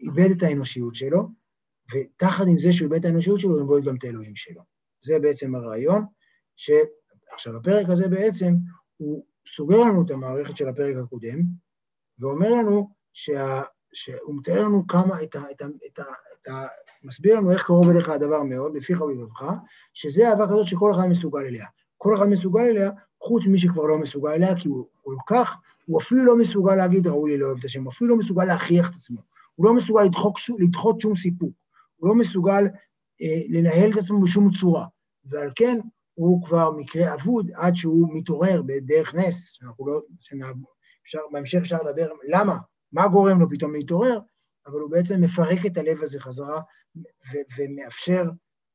איבד 0.00 0.30
את 0.36 0.42
האנושיות 0.42 0.94
שלו, 0.94 1.28
ותחת 1.94 2.44
עם 2.48 2.58
זה 2.58 2.72
שהוא 2.72 2.86
איבד 2.86 2.98
את 2.98 3.04
האנושיות 3.04 3.40
שלו, 3.40 3.50
הוא 3.50 3.76
איבד 3.76 3.88
גם 3.88 3.96
את 3.96 4.04
האלוהים 4.04 4.36
שלו. 4.36 4.62
זה 5.04 5.18
בעצם 5.18 5.54
הרעיון, 5.54 6.04
ש... 6.56 6.70
עכשיו, 7.32 7.56
הפרק 7.56 7.88
הזה 7.88 8.08
בעצם, 8.08 8.54
הוא 8.96 9.24
סוגר 9.46 9.80
לנו 9.80 10.06
את 10.06 10.10
המערכת 10.10 10.56
של 10.56 10.68
הפרק 10.68 10.96
הקודם, 10.96 11.38
ואומר 12.18 12.50
לנו 12.50 12.90
שה... 13.12 13.62
שהוא 13.92 14.36
מתאר 14.38 14.64
לנו 14.64 14.86
כמה, 14.86 15.22
את 15.22 15.36
ה, 15.36 15.50
את 15.50 15.62
ה, 15.62 15.66
את 15.86 15.98
ה, 15.98 16.02
את 16.42 16.48
ה, 16.48 16.66
מסביר 17.02 17.36
לנו 17.36 17.52
איך 17.52 17.66
קרוב 17.66 17.88
אליך 17.88 18.08
הדבר 18.08 18.42
מאוד, 18.42 18.76
לפיך 18.76 19.00
ולבבך, 19.00 19.52
שזה 19.94 20.28
אהבה 20.28 20.46
כזאת 20.46 20.66
שכל 20.66 20.92
אחד 20.94 21.06
מסוגל 21.06 21.40
אליה. 21.40 21.66
כל 21.96 22.16
אחד 22.16 22.26
מסוגל 22.26 22.60
אליה, 22.60 22.90
חוץ 23.20 23.46
ממי 23.46 23.58
שכבר 23.58 23.82
לא 23.82 23.98
מסוגל 23.98 24.30
אליה, 24.30 24.56
כי 24.56 24.68
הוא 24.68 24.86
כל 25.02 25.16
כך, 25.26 25.56
הוא 25.88 26.02
אפילו 26.02 26.24
לא 26.24 26.36
מסוגל 26.36 26.74
להגיד 26.74 27.06
ראוי 27.06 27.30
לי 27.30 27.38
לאהוב 27.38 27.58
את 27.58 27.64
השם, 27.64 27.84
הוא 27.84 27.92
אפילו 27.92 28.10
לא 28.10 28.16
מסוגל 28.16 28.44
להכריח 28.44 28.90
את 28.90 28.94
עצמו, 28.94 29.20
הוא 29.54 29.66
לא 29.66 29.74
מסוגל 29.74 30.02
לדחות, 30.02 30.38
לדחות 30.58 31.00
שום 31.00 31.16
סיפוק, 31.16 31.52
הוא 31.96 32.08
לא 32.08 32.14
מסוגל 32.14 32.64
אה, 33.22 33.40
לנהל 33.48 33.90
את 33.92 33.96
עצמו 33.96 34.20
בשום 34.20 34.50
צורה, 34.60 34.86
ועל 35.24 35.50
כן 35.54 35.78
הוא 36.14 36.44
כבר 36.44 36.70
מקרה 36.70 37.14
אבוד 37.14 37.50
עד 37.54 37.74
שהוא 37.74 38.08
מתעורר 38.14 38.62
בדרך 38.62 39.14
נס, 39.14 39.50
שאנחנו 39.52 39.86
לא, 39.86 40.00
אפשר, 41.02 41.18
בהמשך 41.32 41.58
אפשר 41.58 41.78
לדבר 41.82 42.08
למה, 42.28 42.58
מה 42.92 43.08
גורם 43.08 43.40
לו 43.40 43.50
פתאום 43.50 43.72
להתעורר, 43.72 44.18
אבל 44.66 44.80
הוא 44.80 44.90
בעצם 44.90 45.20
מפרק 45.20 45.66
את 45.66 45.78
הלב 45.78 46.02
הזה 46.02 46.20
חזרה 46.20 46.60
ו- 46.96 47.46
ומאפשר 47.58 48.24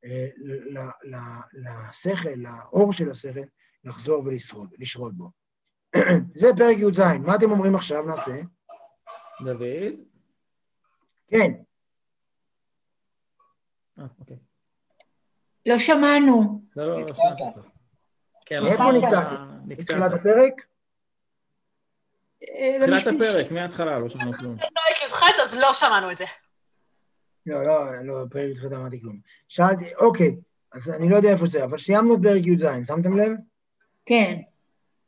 אה, 0.06 0.28
לשכל, 1.54 2.30
לאור 2.36 2.94
של 2.94 3.10
השכל, 3.10 3.44
לחזור 3.84 4.22
ולשרוד, 4.26 4.70
לשרוד 4.80 5.18
בו. 5.18 5.43
זה 6.42 6.48
פרק 6.58 6.78
י"ז, 6.78 7.00
מה 7.00 7.36
אתם 7.36 7.52
אומרים 7.52 7.76
עכשיו 7.76 8.02
נעשה? 8.04 8.36
דוד? 9.42 9.94
כן. 11.28 11.52
אה, 14.00 14.04
אוקיי. 14.20 14.38
לא 15.66 15.78
שמענו. 15.78 16.62
לא, 16.76 16.88
לא, 16.88 16.96
לא 16.96 17.02
אותך. 17.02 17.20
כן, 18.46 18.60
לא 18.60 18.68
איפה 18.68 18.78
שמעתי. 18.78 18.98
נקטעתי? 18.98 19.34
נקטעת. 19.66 19.80
מתחילת 19.80 20.14
הפרק? 20.14 20.54
אה, 22.44 22.78
תחילת 22.80 23.16
הפרק, 23.16 23.52
מההתחלה, 23.52 24.00
לא 24.00 24.10
שמענו 24.10 24.34
כלום. 24.34 24.58
פרק 24.58 25.10
י"ח, 25.10 25.24
אז 25.44 25.56
לא 25.56 25.74
שמענו 25.74 26.12
את 26.12 26.18
זה. 26.18 26.26
לא, 27.46 27.64
לא, 27.66 28.04
לא, 28.04 28.26
פרק 28.32 28.58
י"ח 28.58 28.64
אמרתי 28.64 29.02
כלום. 29.02 29.20
שאלתי, 29.48 29.96
אוקיי, 29.96 30.36
אז 30.74 30.90
אני 30.90 31.10
לא 31.10 31.16
יודע 31.16 31.30
איפה 31.30 31.48
זה, 31.48 31.64
אבל 31.64 31.80
סיימנו 31.80 32.16
את 32.16 32.20
פרק 32.24 32.46
י"ז, 32.46 32.68
שמתם 32.88 33.18
לב? 33.18 33.32
כן. 34.06 34.42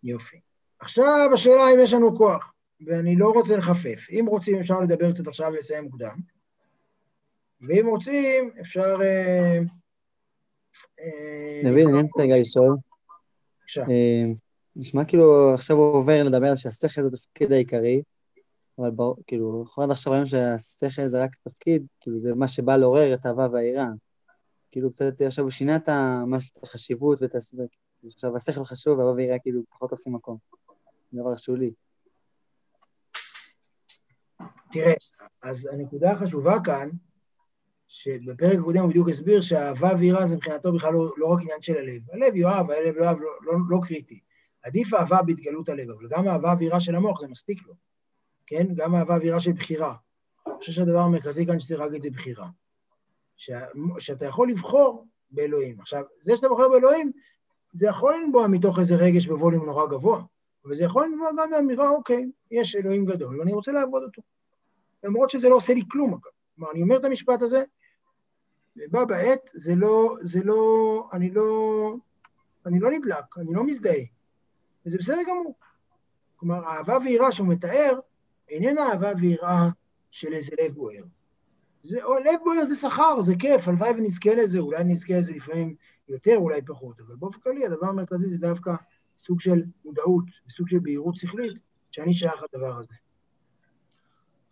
יופי. 0.03 0.44
עכשיו 0.79 1.29
השאלה 1.33 1.73
אם 1.73 1.79
יש 1.79 1.93
לנו 1.93 2.17
כוח, 2.17 2.53
ואני 2.87 3.15
לא 3.15 3.29
רוצה 3.29 3.57
לחפף. 3.57 4.07
אם 4.11 4.25
רוצים 4.27 4.59
אפשר 4.59 4.79
לדבר 4.79 5.11
קצת 5.11 5.27
עכשיו 5.27 5.51
ולסיים 5.51 5.83
מוקדם, 5.83 6.15
ואם 7.61 7.87
רוצים 7.87 8.51
אפשר... 8.61 8.95
אה, 9.01 9.59
אה, 10.99 11.61
דוד, 11.63 11.93
אני 11.93 12.01
רוצה 12.01 12.23
רגע 12.23 12.37
לשאול. 12.39 12.75
בבקשה. 13.59 13.81
אה, 13.81 14.23
נשמע 14.75 15.05
כאילו 15.05 15.53
עכשיו 15.53 15.77
הוא 15.77 15.93
עובר 15.93 16.23
לדבר 16.23 16.47
על 16.47 16.55
שהשכל 16.55 17.01
זה 17.01 17.07
התפקיד 17.07 17.51
העיקרי, 17.51 18.01
אבל 18.79 18.91
ברור, 18.91 19.15
כאילו, 19.27 19.63
אנחנו 19.63 19.83
עד 19.83 19.91
עכשיו 19.91 20.13
ראינו 20.13 20.27
שהשכל 20.27 21.07
זה 21.07 21.23
רק 21.23 21.35
תפקיד, 21.35 21.85
כאילו 22.01 22.19
זה 22.19 22.35
מה 22.35 22.47
שבא 22.47 22.75
לעורר 22.75 23.13
את 23.13 23.25
האהבה 23.25 23.47
והיראה. 23.51 23.87
כאילו 24.71 24.91
קצת 24.91 25.21
עכשיו 25.21 25.43
הוא 25.43 25.51
שינה 25.51 25.75
את 25.75 25.89
החשיבות 26.63 27.21
ואת 27.21 27.35
הסדר. 27.35 27.65
עכשיו 28.07 28.35
השכל 28.35 28.63
חשוב 28.63 28.97
והאהבה 28.97 29.15
והיראה 29.15 29.39
כאילו 29.39 29.61
פחות 29.69 29.89
תופסים 29.89 30.13
מקום. 30.13 30.37
דבר 31.15 31.35
שולי. 31.35 31.73
תראה, 34.71 34.93
אז 35.41 35.69
הנקודה 35.73 36.11
החשובה 36.11 36.55
כאן, 36.63 36.89
שבפרק 37.87 38.59
הקודם 38.59 38.81
הוא 38.81 38.89
בדיוק 38.89 39.09
הסביר 39.09 39.41
שאהבה 39.41 39.89
ויראה 39.99 40.27
זה 40.27 40.35
מבחינתו 40.35 40.73
בכלל 40.73 40.93
לא, 40.93 41.13
לא 41.17 41.25
רק 41.25 41.41
עניין 41.41 41.61
של 41.61 41.77
הלב. 41.77 42.01
הלב 42.11 42.35
יאהב, 42.35 42.71
הלב 42.71 42.95
יאהב, 42.97 43.17
לא, 43.19 43.29
לא, 43.41 43.53
לא 43.69 43.79
קריטי. 43.87 44.19
עדיף 44.63 44.93
אהבה 44.93 45.21
בהתגלות 45.21 45.69
הלב, 45.69 45.89
אבל 45.89 46.07
גם 46.09 46.27
אהבה 46.27 46.53
ויראה 46.59 46.79
של 46.79 46.95
המוח 46.95 47.21
זה 47.21 47.27
מספיק 47.27 47.67
לו. 47.67 47.73
כן? 48.45 48.67
גם 48.75 48.95
אהבה 48.95 49.17
ויראה 49.21 49.41
של 49.41 49.51
בחירה. 49.51 49.95
אני 50.47 50.55
חושב 50.59 50.71
שהדבר 50.71 50.99
המרכזי 50.99 51.45
כאן 51.45 51.59
שצריך 51.59 51.79
להגיד 51.79 52.01
זה 52.01 52.09
בחירה. 52.09 52.47
שה, 53.35 53.65
שאתה 53.99 54.25
יכול 54.25 54.49
לבחור 54.49 55.07
באלוהים. 55.31 55.79
עכשיו, 55.79 56.03
זה 56.19 56.35
שאתה 56.35 56.49
בוחר 56.49 56.69
באלוהים, 56.69 57.11
זה 57.71 57.87
יכול 57.87 58.15
לנבוע 58.15 58.47
מתוך 58.47 58.79
איזה 58.79 58.95
רגש 58.95 59.27
בווליום 59.27 59.65
נורא 59.65 59.87
גבוה, 59.87 60.23
אבל 60.65 60.75
זה 60.75 60.83
יכול 60.83 61.05
לנבוע 61.05 61.29
גם 61.37 61.49
מאמירה, 61.49 61.89
אוקיי, 61.89 62.25
יש 62.51 62.75
אלוהים 62.75 63.05
גדול 63.05 63.39
ואני 63.39 63.53
רוצה 63.53 63.71
לעבוד 63.71 64.03
אותו. 64.03 64.21
למרות 65.03 65.29
שזה 65.29 65.49
לא 65.49 65.55
עושה 65.55 65.73
לי 65.73 65.81
כלום, 65.91 66.13
אגב. 66.13 66.31
כלומר, 66.55 66.71
אני 66.71 66.81
אומר 66.81 66.97
את 66.97 67.05
המשפט 67.05 67.41
הזה, 67.41 67.63
ובה 68.77 69.05
בעת, 69.05 69.49
זה 69.53 69.75
לא, 69.75 70.15
זה 70.21 70.43
לא, 70.43 71.09
אני 71.13 71.31
לא, 71.31 71.95
אני 72.65 72.79
לא 72.79 72.91
נדלק, 72.91 73.37
אני 73.37 73.53
לא 73.53 73.63
מזדהה, 73.63 74.03
וזה 74.85 74.97
בסדר 74.97 75.21
גמור. 75.27 75.55
כלומר, 76.35 76.65
אהבה 76.65 76.97
ויראה 77.05 77.31
שהוא 77.31 77.47
מתאר, 77.47 77.99
איננה 78.49 78.89
אהבה 78.89 79.11
ויראה 79.19 79.69
של 80.11 80.33
איזה 80.33 80.55
לב 80.63 80.73
בוער. 80.73 81.03
זה, 81.83 82.03
או 82.03 82.19
לב 82.19 82.39
בוער 82.43 82.65
זה 82.65 82.75
שכר, 82.75 83.21
זה 83.21 83.33
כיף, 83.39 83.67
הלוואי 83.67 83.89
ונזכה 83.89 84.35
לזה, 84.35 84.59
אולי 84.59 84.83
נזכה 84.83 85.17
לזה 85.17 85.33
לפעמים 85.33 85.75
יותר, 86.09 86.37
אולי 86.37 86.61
פחות, 86.61 86.99
אבל 86.99 87.15
באופן 87.15 87.39
כללי 87.39 87.65
הדבר 87.65 87.87
המרכזי 87.87 88.27
זה 88.27 88.37
דווקא 88.37 88.75
סוג 89.17 89.41
של 89.41 89.61
מודעות, 89.85 90.25
סוג 90.49 90.69
של 90.69 90.79
בהירות 90.79 91.15
שכלית, 91.15 91.53
שאני 91.91 92.13
שייך 92.13 92.43
לדבר 92.53 92.77
הזה. 92.77 92.93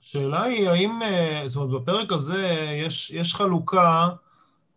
השאלה 0.04 0.44
היא, 0.44 0.70
האם, 0.70 1.02
אה, 1.02 1.44
זאת 1.46 1.62
אומרת, 1.64 1.82
בפרק 1.82 2.12
הזה 2.12 2.48
יש, 2.86 3.12
יש 3.12 3.36
חלוקה 3.36 4.10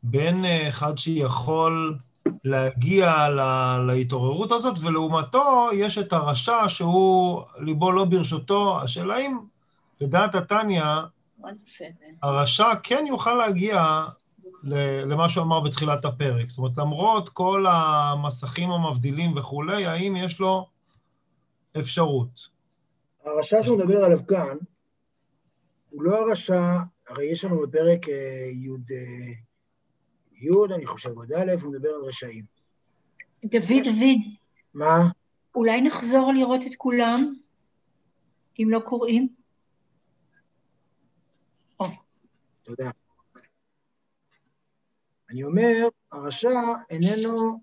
בין 0.02 0.44
אה, 0.44 0.68
אחד 0.68 0.98
שיכול 0.98 1.98
להגיע 2.44 3.28
ל- 3.28 3.86
להתעוררות 3.86 4.52
הזאת, 4.52 4.78
ולעומתו 4.82 5.68
יש 5.74 5.98
את 5.98 6.12
הרשע 6.12 6.68
שהוא 6.68 7.42
ליבו 7.58 7.92
לא 7.92 8.04
ברשותו. 8.04 8.82
השאלה 8.82 9.18
אם, 9.18 9.38
לדעת 10.00 10.34
התניא. 10.34 10.84
הרשע 12.22 12.74
כן 12.82 13.04
יוכל 13.08 13.34
להגיע 13.34 14.06
למה 15.06 15.28
שהוא 15.28 15.44
אמר 15.44 15.60
בתחילת 15.60 16.04
הפרק. 16.04 16.48
זאת 16.48 16.58
אומרת, 16.58 16.78
למרות 16.78 17.28
כל 17.28 17.64
המסכים 17.68 18.70
המבדילים 18.70 19.36
וכולי, 19.36 19.86
האם 19.86 20.16
יש 20.16 20.40
לו 20.40 20.68
אפשרות? 21.80 22.48
הרשע 23.24 23.62
שהוא 23.62 23.78
מדבר 23.78 24.04
עליו 24.04 24.26
כאן, 24.26 24.56
הוא 25.90 26.02
לא 26.02 26.16
הרשע, 26.16 26.78
הרי 27.08 27.24
יש 27.24 27.44
לנו 27.44 27.60
בפרק 27.60 28.08
אה, 28.08 28.48
י' 28.52 28.68
אה, 28.90 29.32
י', 30.34 30.74
אני 30.74 30.86
חושב, 30.86 31.10
עוד 31.10 31.32
א', 31.32 31.52
הוא 31.62 31.72
מדבר 31.72 31.88
על 31.88 32.08
רשעים. 32.08 32.44
דוד, 33.44 33.84
דוד, 33.84 34.18
מה? 34.74 35.08
אולי 35.54 35.80
נחזור 35.80 36.32
לראות 36.32 36.60
את 36.66 36.76
כולם, 36.76 37.16
אם 38.58 38.68
לא 38.70 38.78
קוראים? 38.78 39.28
או, 41.80 41.84
תודה. 42.62 42.90
אני 45.30 45.44
אומר, 45.44 45.88
הרשע 46.12 46.60
איננו, 46.90 47.60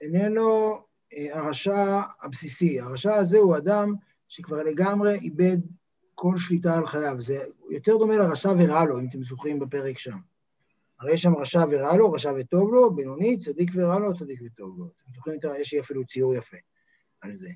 איננו 0.00 0.78
אה, 1.12 1.38
הרשע 1.38 2.00
הבסיסי. 2.22 2.80
הרשע 2.80 3.14
הזה 3.14 3.38
הוא 3.38 3.56
אדם 3.56 3.94
שכבר 4.28 4.62
לגמרי 4.62 5.14
איבד 5.14 5.58
כל 6.14 6.38
שליטה 6.38 6.78
על 6.78 6.86
חייו. 6.86 7.16
זה 7.20 7.44
יותר 7.70 7.96
דומה 7.96 8.16
לרשע 8.16 8.52
ורע 8.58 8.84
לו, 8.84 9.00
אם 9.00 9.06
אתם 9.10 9.22
זוכרים 9.22 9.58
בפרק 9.58 9.98
שם. 9.98 10.18
הרי 11.00 11.12
יש 11.12 11.22
שם 11.22 11.36
רשע 11.36 11.64
ורע 11.70 11.96
לו, 11.96 12.12
רשע 12.12 12.32
וטוב 12.40 12.72
לו, 12.72 12.94
בינוני, 12.94 13.38
צדיק 13.38 13.70
ורע 13.74 13.98
לו, 13.98 14.14
צדיק 14.14 14.40
וטוב 14.44 14.78
לו. 14.78 14.84
אתם 14.84 15.12
זוכרים, 15.12 15.38
את 15.38 15.44
ה- 15.44 15.58
יש 15.58 15.74
לי 15.74 15.80
אפילו 15.80 16.04
ציור 16.06 16.34
יפה 16.34 16.56
על 17.20 17.34
זה. 17.34 17.48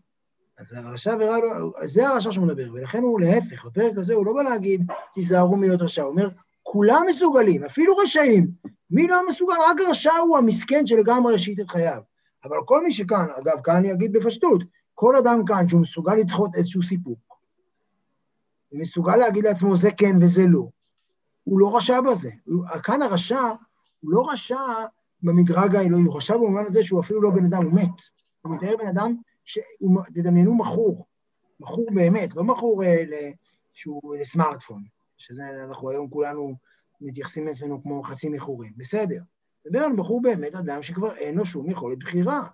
אז 0.58 0.72
הרשע 0.72 1.16
ורע 1.20 1.38
לו, 1.38 1.72
זה 1.84 2.08
הרשע 2.08 2.32
שהוא 2.32 2.46
מדבר, 2.46 2.72
ולכן 2.72 3.02
הוא 3.02 3.20
להפך, 3.20 3.64
בפרק 3.64 3.92
הזה 3.96 4.14
הוא 4.14 4.26
לא 4.26 4.32
בא 4.32 4.42
להגיד, 4.42 4.82
תיזהרו 5.14 5.56
מלהיות 5.56 5.82
רשע, 5.82 6.02
הוא 6.02 6.10
אומר, 6.10 6.28
כולם 6.68 7.02
מסוגלים, 7.08 7.64
אפילו 7.64 7.96
רשעים. 7.96 8.50
מי 8.90 9.06
לא 9.06 9.26
מסוגל? 9.28 9.54
רק 9.70 9.76
רשע 9.88 10.14
הוא 10.14 10.38
המסכן 10.38 10.86
שלגמרי 10.86 11.34
השית 11.34 11.60
את 11.60 11.70
חייו. 11.70 12.00
אבל 12.44 12.56
כל 12.64 12.82
מי 12.84 12.92
שכאן, 12.92 13.26
אגב, 13.38 13.60
כאן 13.64 13.76
אני 13.76 13.92
אגיד 13.92 14.12
בפשטות, 14.12 14.62
כל 14.94 15.16
אדם 15.16 15.44
כאן 15.46 15.68
שהוא 15.68 15.80
מסוגל 15.80 16.14
לדחות 16.14 16.50
איזשהו 16.54 16.82
סיפוק, 16.82 17.18
ומסוגל 18.72 19.16
להגיד 19.16 19.44
לעצמו 19.44 19.76
זה 19.76 19.90
כן 19.90 20.16
וזה 20.20 20.42
לא, 20.48 20.68
הוא 21.44 21.60
לא 21.60 21.76
רשע 21.76 22.00
בזה. 22.00 22.30
הוא, 22.44 22.64
כאן 22.82 23.02
הרשע 23.02 23.42
הוא 24.00 24.10
לא 24.10 24.26
רשע 24.30 24.60
במדרג 25.22 25.76
האלוהי, 25.76 26.02
הוא 26.02 26.16
רשע 26.16 26.36
במובן 26.36 26.66
הזה 26.66 26.84
שהוא 26.84 27.00
אפילו 27.00 27.22
לא 27.22 27.30
בן 27.30 27.44
אדם, 27.44 27.62
הוא 27.62 27.72
מת. 27.72 28.00
הוא 28.42 28.56
מתאר 28.56 28.74
בן 28.78 28.86
אדם 28.86 29.14
שהוא, 29.44 30.02
תדמיינו 30.14 30.54
מכור, 30.54 31.06
מכור 31.60 31.86
באמת, 31.94 32.36
לא 32.36 32.44
מכור 32.44 32.84
אה, 32.84 33.04
שהוא 33.74 34.16
לסמארטפון, 34.16 34.82
שזה 35.16 35.42
אנחנו 35.64 35.90
היום 35.90 36.10
כולנו 36.10 36.54
מתייחסים 37.00 37.46
לעצמנו 37.46 37.82
כמו 37.82 38.02
חצי 38.02 38.28
מכורים, 38.28 38.72
בסדר. 38.76 39.20
מדבר 39.66 39.80
על 39.84 39.96
בחור 39.96 40.22
באמת, 40.22 40.54
אדם 40.54 40.82
שכבר 40.82 41.14
אין 41.14 41.38
לו 41.38 41.46
שום 41.46 41.70
יכולת 41.70 41.98
בחירה. 41.98 42.46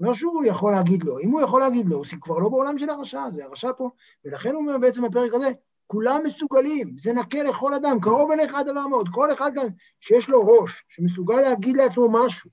לא 0.00 0.14
שהוא 0.14 0.44
יכול 0.44 0.72
להגיד 0.72 1.02
לא, 1.04 1.20
אם 1.20 1.30
הוא 1.30 1.40
יכול 1.40 1.60
להגיד 1.60 1.88
לא, 1.88 1.96
הוא 1.96 2.04
כבר 2.20 2.38
לא 2.38 2.48
בעולם 2.48 2.78
של 2.78 2.90
הרשע, 2.90 3.30
זה 3.30 3.44
הרשע 3.44 3.70
פה, 3.76 3.90
ולכן 4.24 4.48
הוא 4.48 4.58
אומר 4.58 4.78
בעצם 4.78 5.02
בפרק 5.02 5.34
הזה, 5.34 5.50
כולם 5.86 6.20
מסוגלים, 6.24 6.98
זה 6.98 7.12
נקה 7.12 7.42
לכל 7.42 7.74
אדם, 7.74 8.00
קרוב 8.00 8.30
אליך 8.30 8.54
הדבר 8.54 8.86
מאוד, 8.86 9.08
כל 9.12 9.32
אחד 9.32 9.50
כאן 9.54 9.66
שיש 10.00 10.28
לו 10.28 10.46
ראש, 10.46 10.84
שמסוגל 10.88 11.40
להגיד 11.40 11.76
לעצמו 11.76 12.08
משהו, 12.12 12.50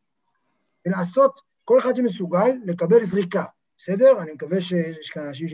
ולעשות, 0.86 1.42
כל 1.64 1.80
אחד 1.80 1.96
שמסוגל 1.96 2.52
לקבל 2.66 3.06
זריקה, 3.06 3.44
בסדר? 3.78 4.22
אני 4.22 4.34
מקווה 4.34 4.62
שיש 4.62 5.10
כאן 5.10 5.28
אנשים 5.28 5.48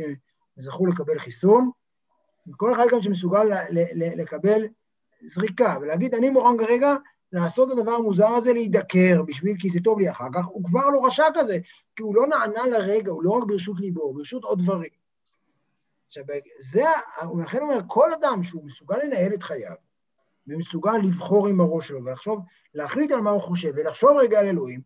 שזכו 0.59 0.85
לקבל 0.85 1.19
חיסון, 1.19 1.71
וכל 2.47 2.73
אחד 2.73 2.85
גם 2.91 3.01
שמסוגל 3.01 3.49
לקבל 3.95 4.67
זריקה, 5.25 5.77
ולהגיד, 5.81 6.15
אני 6.15 6.29
מוכן 6.29 6.57
כרגע 6.65 6.95
לעשות 7.31 7.71
את 7.71 7.77
הדבר 7.77 7.91
המוזר 7.91 8.27
הזה, 8.27 8.53
להידקר 8.53 9.21
בשביל, 9.27 9.55
כי 9.59 9.69
זה 9.69 9.79
טוב 9.83 9.99
לי 9.99 10.11
אחר 10.11 10.27
כך, 10.33 10.45
הוא 10.45 10.63
כבר 10.63 10.89
לא 10.89 11.05
רשע 11.05 11.25
כזה, 11.33 11.57
כי 11.95 12.03
הוא 12.03 12.15
לא 12.15 12.27
נענה 12.27 12.67
לרגע, 12.67 13.11
הוא 13.11 13.23
לא 13.23 13.31
רק 13.31 13.43
ברשות 13.47 13.79
ליבו, 13.79 14.01
הוא 14.01 14.15
ברשות 14.15 14.43
עוד 14.43 14.59
דברים. 14.59 14.89
עכשיו, 16.07 16.23
זה, 16.59 16.83
הוא 17.23 17.43
אומר, 17.61 17.81
כל 17.87 18.13
אדם 18.13 18.43
שהוא 18.43 18.65
מסוגל 18.65 18.97
לנהל 19.03 19.33
את 19.33 19.43
חייו, 19.43 19.75
ומסוגל 20.47 20.97
לבחור 21.03 21.47
עם 21.47 21.61
הראש 21.61 21.87
שלו 21.87 22.05
ולחשוב, 22.05 22.39
להחליט 22.73 23.11
על 23.11 23.21
מה 23.21 23.31
הוא 23.31 23.41
חושב 23.41 23.71
ולחשוב 23.75 24.17
רגע 24.17 24.39
על 24.39 24.47
אלוהים, 24.47 24.81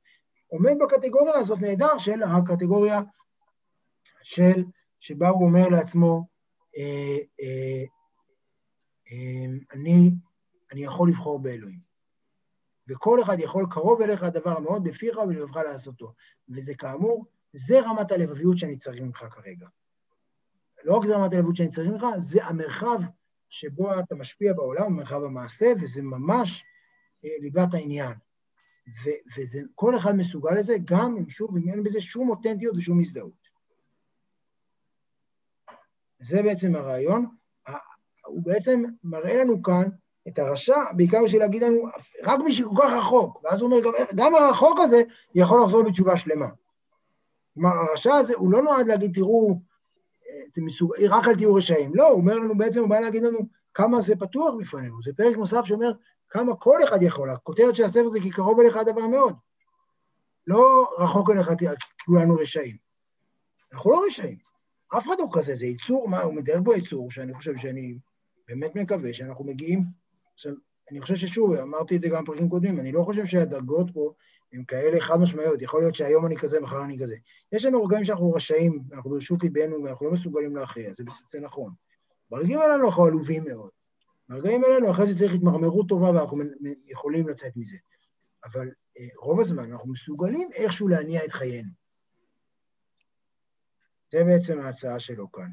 עומד 0.47 0.73
בקטגוריה 0.79 1.37
הזאת 1.37 1.59
נהדר 1.59 1.97
של 1.97 2.23
הקטגוריה 2.23 3.01
של, 4.23 4.63
שבה 4.99 5.29
הוא 5.29 5.45
אומר 5.45 5.69
לעצמו, 5.69 6.34
אני, 9.73 10.11
אני 10.71 10.83
יכול 10.83 11.09
לבחור 11.09 11.39
באלוהים. 11.39 11.79
וכל 12.87 13.21
אחד 13.23 13.39
יכול, 13.39 13.65
קרוב 13.71 14.01
אליך 14.01 14.23
הדבר 14.23 14.57
המאוד 14.57 14.83
בפיך 14.83 15.17
ולבבך 15.17 15.55
לעשותו. 15.55 16.13
וזה 16.49 16.75
כאמור, 16.75 17.25
זה 17.53 17.79
רמת 17.79 18.11
הלבביות 18.11 18.57
שאני 18.57 18.77
צריך 18.77 19.01
ממך 19.01 19.25
כרגע. 19.31 19.67
לא 20.83 20.97
רק 20.97 21.05
זה 21.05 21.15
רמת 21.15 21.33
הלבבות 21.33 21.55
שאני 21.55 21.69
צריך 21.69 21.89
ממך, 21.89 22.05
זה 22.17 22.45
המרחב 22.45 22.99
שבו 23.49 23.99
אתה 23.99 24.15
משפיע 24.15 24.53
בעולם, 24.53 24.95
מרחב 24.95 25.23
המעשה, 25.23 25.73
וזה 25.81 26.01
ממש 26.01 26.63
אה, 27.25 27.29
ליבת 27.39 27.73
העניין. 27.73 28.13
וכל 29.37 29.97
אחד 29.97 30.15
מסוגל 30.15 30.51
לזה, 30.51 30.75
גם 30.85 31.17
אם 31.17 31.29
שוב, 31.29 31.57
אם 31.57 31.69
אין 31.69 31.83
בזה 31.83 32.01
שום 32.01 32.29
אותנטיות 32.29 32.77
ושום 32.77 32.99
הזדהות. 32.99 33.44
זה 36.25 36.43
בעצם 36.43 36.75
הרעיון. 36.75 37.25
הוא 38.25 38.43
בעצם 38.43 38.83
מראה 39.03 39.43
לנו 39.43 39.63
כאן 39.63 39.89
את 40.27 40.39
הרשע, 40.39 40.77
בעיקר 40.95 41.23
בשביל 41.23 41.41
להגיד 41.41 41.63
לנו, 41.63 41.87
רק 42.23 42.39
בשביל 42.47 42.67
כל 42.67 42.81
כך 42.83 42.93
רחוק. 42.93 43.39
ואז 43.43 43.61
הוא 43.61 43.71
אומר, 43.71 43.83
גם, 43.83 43.93
גם 44.15 44.35
הרחוק 44.35 44.79
הזה 44.79 45.01
יכול 45.35 45.61
לחזור 45.63 45.83
בתשובה 45.83 46.17
שלמה. 46.17 46.47
כלומר, 47.53 47.69
הרשע 47.69 48.13
הזה, 48.13 48.33
הוא 48.35 48.51
לא 48.51 48.61
נועד 48.61 48.87
להגיד, 48.87 49.13
תראו, 49.13 49.59
מסוג... 50.57 50.91
רק 51.09 51.27
אל 51.27 51.35
תהיו 51.35 51.55
רשעים. 51.55 51.95
לא, 51.95 52.07
הוא 52.07 52.21
אומר 52.21 52.35
לנו 52.35 52.57
בעצם, 52.57 52.81
הוא 52.81 52.89
בא 52.89 52.99
להגיד 52.99 53.23
לנו 53.23 53.39
כמה 53.73 54.01
זה 54.01 54.15
פתוח 54.15 54.53
בפנינו. 54.59 55.03
זה 55.03 55.11
פרק 55.17 55.37
נוסף 55.37 55.65
שאומר 55.65 55.91
כמה 56.29 56.55
כל 56.55 56.83
אחד 56.83 57.03
יכול. 57.03 57.29
הכותרת 57.29 57.75
של 57.75 57.83
הספר 57.83 58.07
זה 58.07 58.19
כי 58.19 58.29
קרוב 58.29 58.59
אליך 58.59 58.77
הדבר 58.77 59.07
מאוד. 59.07 59.33
לא 60.47 60.89
רחוק 60.99 61.29
אליך 61.29 61.49
כי 61.57 61.65
כולנו 62.05 62.35
רשעים. 62.35 62.77
אנחנו 63.73 63.91
לא 63.91 64.03
רשעים. 64.07 64.54
אף 64.87 65.07
אחד 65.07 65.15
לא 65.19 65.27
כזה, 65.33 65.55
זה 65.55 65.65
יצור, 65.65 66.07
מה, 66.07 66.21
הוא 66.21 66.33
מתאר 66.33 66.59
בו 66.61 66.73
יצור, 66.73 67.11
שאני 67.11 67.33
חושב 67.33 67.57
שאני 67.57 67.97
באמת 68.47 68.75
מקווה 68.75 69.13
שאנחנו 69.13 69.45
מגיעים... 69.45 69.81
עכשיו, 70.33 70.53
אני 70.91 71.01
חושב 71.01 71.15
ששוב, 71.15 71.53
אמרתי 71.53 71.95
את 71.95 72.01
זה 72.01 72.09
גם 72.09 72.23
בפרקים 72.23 72.49
קודמים, 72.49 72.79
אני 72.79 72.91
לא 72.91 73.03
חושב 73.03 73.25
שהדרגות 73.25 73.87
פה 73.93 74.13
הן 74.53 74.63
כאלה 74.67 74.99
חד 74.99 75.19
משמעיות, 75.19 75.61
יכול 75.61 75.79
להיות 75.79 75.95
שהיום 75.95 76.25
אני 76.25 76.37
כזה, 76.37 76.59
מחר 76.59 76.83
אני 76.83 76.99
כזה. 76.99 77.15
יש 77.51 77.65
לנו 77.65 77.83
רגעים 77.83 78.03
שאנחנו 78.03 78.31
רשאים, 78.31 78.83
אנחנו 78.93 79.09
ברשות 79.09 79.43
ליבנו 79.43 79.83
ואנחנו 79.83 80.05
לא 80.05 80.11
מסוגלים 80.11 80.55
להכריע, 80.55 80.93
זה, 80.93 81.03
זה 81.29 81.39
נכון. 81.39 81.73
ברגעים 82.29 82.59
האלו 82.59 82.85
אנחנו 82.85 83.05
עלובים 83.05 83.43
מאוד. 83.43 83.69
ברגעים 84.29 84.63
האלו 84.63 84.91
אחרי 84.91 85.05
זה 85.05 85.19
צריך 85.19 85.33
התמרמרות 85.33 85.87
טובה 85.89 86.11
ואנחנו 86.11 86.43
יכולים 86.85 87.27
לצאת 87.27 87.51
מזה. 87.55 87.77
אבל 88.45 88.67
אה, 88.99 89.07
רוב 89.21 89.39
הזמן 89.39 89.71
אנחנו 89.71 89.91
מסוגלים 89.91 90.49
איכשהו 90.53 90.87
להניע 90.87 91.25
את 91.25 91.31
חיינו. 91.31 91.69
זה 94.15 94.23
בעצם 94.23 94.59
ההצעה 94.59 94.99
שלו 94.99 95.31
כאן. 95.31 95.49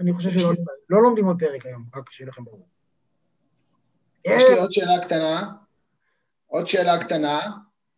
אני 0.00 0.12
חושב 0.12 0.30
שלא 0.30 0.52
לא 0.90 1.02
לומדים 1.02 1.24
עוד 1.24 1.36
פרק 1.38 1.66
היום, 1.66 1.84
רק 1.94 2.10
שיהיה 2.10 2.28
לכם 2.28 2.44
ברור. 2.44 2.68
יש 4.24 4.42
לי 4.50 4.58
עוד 4.58 4.72
שאלה 4.72 5.04
קטנה. 5.04 5.52
עוד 6.46 6.66
שאלה 6.66 7.00
קטנה. 7.00 7.40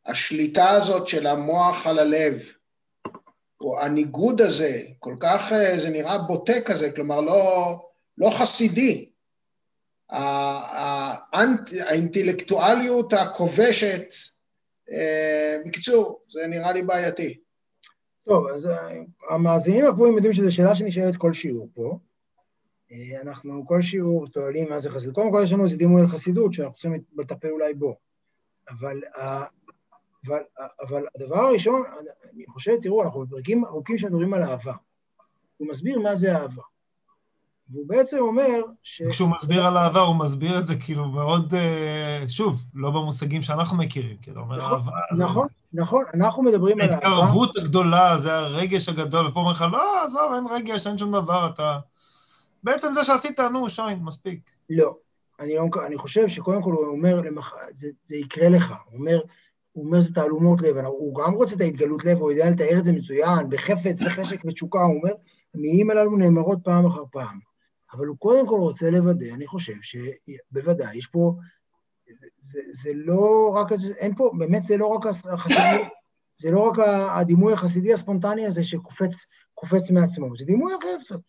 השליטה 0.06 0.70
הזאת 0.70 1.08
של 1.08 1.26
המוח 1.26 1.86
על 1.86 1.98
הלב, 1.98 2.42
או 3.60 3.80
הניגוד 3.80 4.40
הזה, 4.40 4.82
כל 4.98 5.16
כך, 5.20 5.52
אה, 5.52 5.78
זה 5.78 5.90
נראה 5.90 6.18
בוטה 6.18 6.60
כזה, 6.64 6.92
כלומר 6.92 7.20
לא, 7.20 7.78
לא 8.18 8.30
חסידי. 8.30 9.10
האנט, 10.10 11.70
האינטלקטואליות 11.80 13.12
הכובשת, 13.12 14.06
אה, 14.90 15.56
בקיצור, 15.66 16.20
זה 16.28 16.46
נראה 16.46 16.72
לי 16.72 16.82
בעייתי. 16.82 17.45
טוב, 18.26 18.46
אז 18.46 18.66
אה, 18.66 19.02
המאזינים 19.30 19.84
הקבועים 19.84 20.14
יודעים 20.14 20.32
שזו 20.32 20.54
שאלה 20.54 20.74
שנשאלת 20.74 21.16
כל 21.16 21.32
שיעור 21.32 21.68
פה. 21.74 21.98
אה, 22.92 23.20
אנחנו 23.22 23.66
כל 23.66 23.82
שיעור 23.82 24.26
טועלים 24.26 24.68
מה 24.70 24.78
זה 24.78 24.90
חסידות. 24.90 25.14
קודם 25.14 25.32
כל 25.32 25.40
יש 25.44 25.52
לנו 25.52 25.64
איזה 25.64 25.76
דימוי 25.76 26.00
על 26.00 26.06
חסידות 26.06 26.52
שאנחנו 26.52 26.74
צריכים 26.74 27.02
לטפל 27.18 27.48
אולי 27.48 27.74
בו. 27.74 27.96
אבל, 28.70 29.00
אבל, 30.26 30.42
אבל 30.80 31.06
הדבר 31.14 31.38
הראשון, 31.38 31.82
אני 32.32 32.46
חושב, 32.46 32.72
תראו, 32.82 33.02
אנחנו 33.02 33.26
בפרקים 33.26 33.64
ארוכים 33.64 33.98
שמדברים 33.98 34.34
על 34.34 34.42
אהבה. 34.42 34.74
הוא 35.56 35.68
מסביר 35.68 35.98
מה 35.98 36.14
זה 36.14 36.36
אהבה. 36.36 36.62
והוא 37.70 37.88
בעצם 37.88 38.18
אומר 38.18 38.60
ש... 38.82 39.02
כשהוא 39.02 39.28
מסביר 39.28 39.66
על 39.66 39.76
אהבה, 39.76 40.00
הוא 40.00 40.16
מסביר 40.16 40.58
את 40.58 40.66
זה 40.66 40.74
כאילו 40.76 41.08
מאוד, 41.08 41.54
אה, 41.54 42.28
שוב, 42.28 42.62
לא 42.74 42.90
במושגים 42.90 43.42
שאנחנו 43.42 43.76
מכירים, 43.76 44.16
כאילו, 44.22 44.40
אומר 44.40 44.56
נכון, 44.56 44.72
אהבה... 44.72 44.92
נכון, 45.16 45.46
נכון, 45.72 46.04
אנחנו 46.14 46.42
מדברים 46.42 46.80
על 46.80 46.90
אהבה. 46.90 47.06
ההתקרבות 47.06 47.56
הגדולה, 47.56 48.18
זה 48.18 48.32
הרגש 48.32 48.88
הגדול, 48.88 49.26
ופה 49.28 49.40
אומר 49.40 49.50
לך, 49.50 49.64
לא, 49.72 50.04
עזוב, 50.04 50.32
אין 50.34 50.46
רגש, 50.50 50.86
אין 50.86 50.98
שום 50.98 51.12
דבר, 51.12 51.50
אתה... 51.54 51.78
בעצם 52.64 52.92
זה 52.92 53.04
שעשית, 53.04 53.40
נו, 53.40 53.70
שוין, 53.70 53.98
מספיק. 53.98 54.40
לא. 54.70 54.96
אני, 55.40 55.54
לא, 55.54 55.86
אני 55.86 55.96
חושב 55.96 56.28
שקודם 56.28 56.62
כל 56.62 56.72
הוא 56.72 56.86
אומר, 56.86 57.20
למח... 57.20 57.54
זה, 57.72 57.88
זה 58.04 58.16
יקרה 58.16 58.48
לך. 58.48 58.74
הוא 58.84 58.98
אומר, 58.98 59.20
הוא 59.72 59.86
אומר 59.86 60.00
זה 60.00 60.14
תעלומות 60.14 60.62
לב, 60.62 60.76
הוא 60.76 61.14
גם 61.14 61.32
רוצה 61.32 61.56
את 61.56 61.60
ההתגלות 61.60 62.04
לב, 62.04 62.18
הוא 62.18 62.30
יודע 62.32 62.50
לתאר 62.50 62.78
את 62.78 62.84
זה 62.84 62.92
מצוין, 62.92 63.50
בחפץ 63.50 64.02
וחשק 64.02 64.44
ותשוקה, 64.44 64.82
הוא 64.82 64.98
אומר, 64.98 65.12
המילים 65.54 65.90
הללו 65.90 66.16
נאמרות 66.16 66.58
פעם 66.64 66.86
אחר 66.86 67.02
פעם. 67.10 67.38
אבל 67.92 68.06
הוא 68.06 68.16
קודם 68.18 68.48
כל 68.48 68.58
רוצה 68.58 68.90
לוודא, 68.90 69.34
אני 69.34 69.46
חושב 69.46 69.74
שבוודאי 69.82 70.96
יש 70.96 71.06
פה, 71.06 71.34
זה, 72.20 72.26
זה, 72.38 72.60
זה 72.70 72.90
לא 72.94 73.52
רק, 73.56 73.66
אין 73.96 74.14
פה, 74.16 74.30
באמת 74.38 74.64
זה 74.64 74.76
לא 74.76 74.86
רק 74.86 75.06
החסידי, 75.06 75.88
זה 76.40 76.50
לא 76.50 76.68
רק 76.68 76.78
הדימוי 77.10 77.52
החסידי 77.52 77.92
הספונטני 77.92 78.46
הזה 78.46 78.64
שקופץ 78.64 79.90
מעצמו, 79.90 80.36
זה 80.36 80.44
דימוי 80.44 80.72
אחר 80.74 80.96
קצת. 81.00 81.20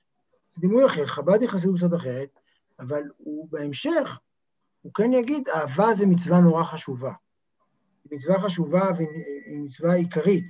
זה 0.55 0.61
דימוי 0.61 0.85
אחר, 0.85 1.05
חב"ד 1.05 1.41
היא 1.41 1.49
חסידות 1.49 1.77
קצת 1.77 1.93
אחרת, 1.95 2.39
אבל 2.79 3.03
הוא 3.17 3.47
בהמשך, 3.51 4.19
הוא 4.81 4.93
כן 4.93 5.13
יגיד, 5.13 5.49
אהבה 5.49 5.93
זה 5.93 6.05
מצווה 6.05 6.39
נורא 6.39 6.63
חשובה. 6.63 7.13
היא 8.03 8.17
מצווה 8.17 8.41
חשובה 8.41 8.91
והיא 8.97 9.59
מצווה 9.59 9.93
עיקרית, 9.93 10.47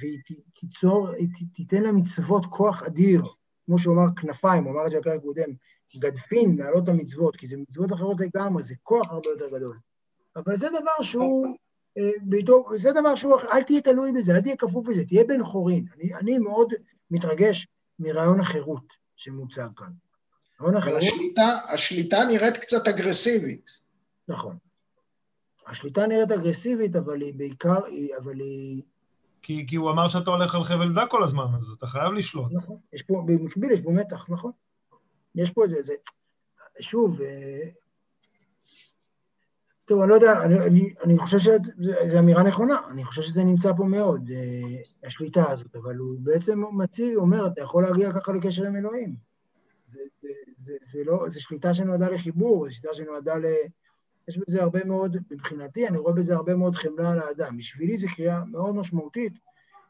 והיא 0.00 0.18
תיצור, 0.60 1.08
היא 1.10 1.28
תיתן 1.54 1.82
למצוות 1.82 2.46
כוח 2.46 2.82
אדיר, 2.82 3.22
כמו 3.66 3.78
שהוא 3.78 3.94
אמר 3.94 4.14
כנפיים, 4.16 4.64
הוא 4.64 4.72
אמר 4.72 4.86
את 4.86 4.90
זה 4.90 5.00
בפרק 5.00 5.20
קודם, 5.22 5.50
גדפין 5.98 6.56
להעלות 6.58 6.84
את 6.84 6.88
המצוות, 6.88 7.36
כי 7.36 7.46
זה 7.46 7.56
מצוות 7.56 7.92
אחרות 7.92 8.16
לגמרי, 8.20 8.62
זה 8.62 8.74
כוח 8.82 9.10
הרבה 9.10 9.28
יותר 9.30 9.56
גדול. 9.56 9.78
אבל 10.36 10.56
זה 10.56 10.68
דבר 10.68 11.02
שהוא, 11.02 11.56
אה, 11.98 12.10
ביתו, 12.22 12.64
זה 12.76 12.92
דבר 12.92 13.14
שהוא, 13.14 13.40
אל 13.52 13.62
תהיה 13.62 13.80
תלוי 13.80 14.12
בזה, 14.12 14.36
אל 14.36 14.40
תהיה 14.40 14.56
כפוף 14.56 14.88
לזה, 14.88 15.04
תהיה 15.04 15.24
בן 15.24 15.44
חורין. 15.44 15.84
אני, 15.94 16.14
אני 16.14 16.38
מאוד 16.38 16.72
מתרגש 17.10 17.66
מרעיון 17.98 18.40
החירות 18.40 18.84
שמוצג 19.16 19.68
כאן. 19.76 19.92
אבל 20.60 20.96
השליטה, 20.96 21.48
השליטה 21.68 22.24
נראית 22.28 22.56
קצת 22.56 22.88
אגרסיבית. 22.88 23.70
נכון. 24.28 24.56
השליטה 25.66 26.06
נראית 26.06 26.30
אגרסיבית, 26.30 26.96
אבל 26.96 27.20
היא 27.20 27.34
בעיקר, 27.34 27.78
אבל 28.22 28.40
היא... 28.40 28.82
כי, 29.42 29.64
כי 29.68 29.76
הוא 29.76 29.90
אמר 29.90 30.08
שאתה 30.08 30.30
הולך 30.30 30.54
על 30.54 30.64
חבל 30.64 30.94
דק 30.94 31.06
כל 31.10 31.22
הזמן, 31.24 31.46
אז 31.58 31.68
אתה 31.78 31.86
חייב 31.86 32.12
לשלוט. 32.12 32.52
נכון, 32.52 32.76
יש 32.92 33.02
פה, 33.02 33.22
במקביל 33.26 33.70
יש 33.70 33.80
פה 33.80 33.90
מתח, 33.90 34.26
נכון. 34.30 34.52
יש 35.34 35.50
פה 35.50 35.64
איזה, 35.64 35.82
זה, 35.82 35.94
שוב, 36.80 37.20
אה, 37.20 37.68
טוב, 39.84 40.00
אני 40.00 40.10
לא 40.10 40.14
יודע, 40.14 40.42
אני, 40.44 40.58
אני, 40.66 40.94
אני 41.04 41.18
חושב 41.18 41.38
שזו 41.38 42.18
אמירה 42.18 42.42
נכונה, 42.42 42.76
אני 42.90 43.04
חושב 43.04 43.22
שזה 43.22 43.44
נמצא 43.44 43.72
פה 43.76 43.84
מאוד, 43.84 44.30
אה, 44.30 45.06
השליטה 45.06 45.50
הזאת, 45.50 45.76
אבל 45.76 45.96
הוא 45.96 46.18
בעצם 46.20 46.62
מציג, 46.72 47.16
אומר, 47.16 47.46
אתה 47.46 47.62
יכול 47.62 47.82
להגיע 47.82 48.12
ככה 48.12 48.32
לקשר 48.32 48.66
עם 48.66 48.76
אלוהים. 48.76 49.16
זה, 49.86 49.98
זה, 50.22 50.28
זה, 50.56 50.72
זה 50.82 51.04
לא, 51.06 51.28
זו 51.28 51.42
שליטה 51.42 51.74
שנועדה 51.74 52.08
לחיבור, 52.08 52.66
זו 52.66 52.72
שליטה 52.72 52.94
שנועדה 52.94 53.38
ל... 53.38 53.44
יש 54.28 54.38
בזה 54.38 54.62
הרבה 54.62 54.84
מאוד, 54.84 55.16
מבחינתי, 55.30 55.88
אני 55.88 55.98
רואה 55.98 56.12
בזה 56.12 56.34
הרבה 56.34 56.54
מאוד 56.54 56.74
חמלה 56.74 57.12
על 57.12 57.18
האדם. 57.18 57.56
בשבילי 57.56 57.96
זו 57.96 58.06
קריאה 58.16 58.44
מאוד 58.44 58.74
משמעותית, 58.74 59.32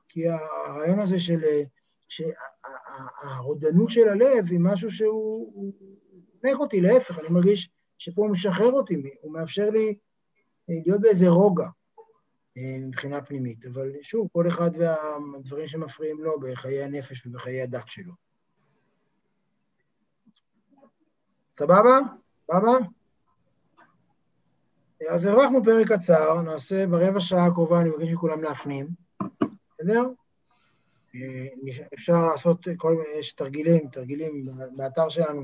כי 0.09 0.29
הרעיון 0.29 0.99
הזה 0.99 1.21
של... 1.21 1.41
שהרודנות 2.09 3.91
של 3.91 4.09
הלב 4.09 4.47
היא 4.51 4.61
משהו 4.61 4.91
שהוא 4.91 5.73
נק 6.45 6.57
אותי, 6.59 6.81
להפך, 6.81 7.19
אני 7.19 7.29
מרגיש 7.29 7.71
שפה 7.99 8.23
הוא 8.23 8.31
משחרר 8.31 8.73
אותי, 8.73 9.03
הוא 9.21 9.33
מאפשר 9.33 9.71
לי 9.71 9.95
אה, 10.71 10.75
להיות 10.87 11.01
באיזה 11.01 11.29
רוגע 11.29 11.67
אה, 12.57 12.79
מבחינה 12.81 13.23
פנימית. 13.23 13.67
אבל 13.67 13.93
שוב, 14.03 14.29
כל 14.33 14.49
אחד 14.49 14.71
והדברים 14.79 15.67
שמפריעים 15.67 16.21
לו 16.21 16.41
בחיי 16.41 16.83
הנפש 16.85 17.27
ובחיי 17.27 17.63
הדת 17.63 17.89
שלו. 17.89 18.13
סבבה? 21.51 21.99
סבבה? 22.51 22.73
אז 25.11 25.27
הרווחנו 25.27 25.65
פרק 25.65 25.93
קצר, 25.93 26.43
נעשה 26.43 26.87
ברבע 26.87 27.21
שעה 27.21 27.47
הקרובה, 27.47 27.81
אני 27.81 27.91
מבקש 27.91 28.09
מכולם 28.13 28.43
להפנים, 28.43 28.89
בסדר? 29.79 30.03
אפשר 31.95 32.27
לעשות 32.27 32.67
כל 32.77 32.97
יש 33.19 33.33
תרגילים, 33.33 33.89
תרגילים 33.89 34.45
באתר 34.77 35.09
שלנו, 35.09 35.43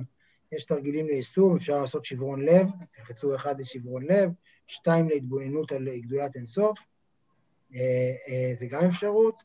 יש 0.53 0.65
תרגילים 0.65 1.07
ליישום, 1.07 1.57
אפשר 1.57 1.81
לעשות 1.81 2.05
שברון 2.05 2.45
לב, 2.45 2.69
תלחצו 2.93 3.35
אחד 3.35 3.61
לשברון 3.61 4.05
לב, 4.05 4.31
שתיים 4.67 5.09
להתבוננות 5.09 5.73
על 5.73 5.89
גדולת 5.99 6.37
אינסוף, 6.37 6.79
אה, 7.75 8.15
אה, 8.29 8.55
זה 8.55 8.67
גם 8.67 8.85
אפשרות, 8.85 9.43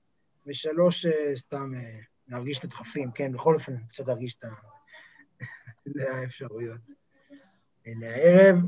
ושלוש, 0.47 1.05
אה, 1.05 1.35
סתם 1.35 1.71
אה, 1.75 1.99
להרגיש 2.27 2.59
את 2.59 2.63
הדחפים, 2.63 3.11
כן, 3.11 3.31
בכל 3.31 3.53
אופן, 3.53 3.77
קצת 3.89 4.07
להרגיש 4.07 4.35
את 4.35 4.45
האפשרויות. 6.13 6.81
אה, 7.87 7.91
לערב, 7.95 8.59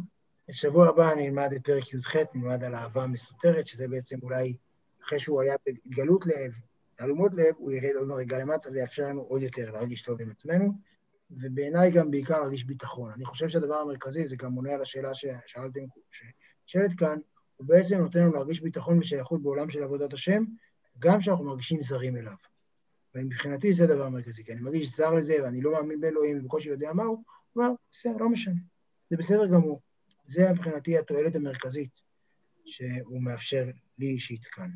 בשבוע 0.49 0.87
הבא 0.87 1.11
אני 1.13 1.27
אלמד 1.27 1.53
את 1.55 1.63
פרק 1.63 1.93
י"ח, 1.93 2.15
נלמד 2.33 2.63
על 2.63 2.75
אהבה 2.75 3.07
מסותרת, 3.07 3.67
שזה 3.67 3.87
בעצם 3.87 4.17
אולי, 4.23 4.55
אחרי 5.03 5.19
שהוא 5.19 5.41
היה 5.41 5.55
בגלות 5.85 6.25
לב, 6.25 6.51
תעלומות 6.95 7.31
לב, 7.33 7.55
הוא 7.57 7.71
ירד 7.71 7.95
עוד 7.95 8.07
מדרגה 8.07 8.37
למטה 8.37 8.69
ויאפשר 8.71 9.07
לנו 9.07 9.21
עוד 9.21 9.41
יותר 9.41 9.71
להרגיש 9.71 10.01
טוב 10.01 10.21
עם 10.21 10.31
עצמנו, 10.31 10.71
ובעיניי 11.31 11.91
גם 11.91 12.11
בעיקר 12.11 12.39
להרגיש 12.39 12.63
ביטחון. 12.63 13.11
אני 13.11 13.25
חושב 13.25 13.49
שהדבר 13.49 13.75
המרכזי, 13.75 14.27
זה 14.27 14.35
גם 14.35 14.53
עונה 14.53 14.73
על 14.73 14.81
השאלה 14.81 15.13
ששאלתם, 15.13 15.81
ששאלת 16.11 16.91
כאן, 16.97 17.19
הוא 17.55 17.67
בעצם 17.67 17.97
נותן 17.97 18.19
לנו 18.19 18.33
להרגיש 18.33 18.61
ביטחון 18.61 18.99
ושייכות 18.99 19.43
בעולם 19.43 19.69
של 19.69 19.83
עבודת 19.83 20.13
השם, 20.13 20.43
גם 20.99 21.19
כשאנחנו 21.19 21.45
מרגישים 21.45 21.81
זרים 21.81 22.17
אליו. 22.17 22.35
ומבחינתי 23.15 23.73
זה 23.73 23.83
הדבר 23.83 24.05
המרכזי, 24.05 24.43
כי 24.43 24.53
אני 24.53 24.61
מרגיש 24.61 24.95
זר 24.97 25.13
לזה 25.13 25.35
ואני 25.43 25.61
לא 25.61 25.71
מאמין 25.71 26.01
באלוהים 26.01 26.39
ובקושי 26.39 26.69
יודע 26.69 26.93
מה 26.93 27.03
הוא, 27.03 27.23
הוא 27.53 27.63
אומר, 27.63 27.73
בסדר, 27.91 28.17
לא 28.19 28.29
משנה, 28.29 28.59
זה 29.09 29.17
בסדר 29.17 29.47
גמור. 29.47 29.81
זה 30.25 30.51
מבחינתי 30.51 30.97
התועלת 30.97 31.35
המרכזית 31.35 31.89
שהוא 32.65 33.21
מאפשר 33.21 33.63
לי 33.99 34.07
אישית 34.07 34.45
כאן. 34.45 34.69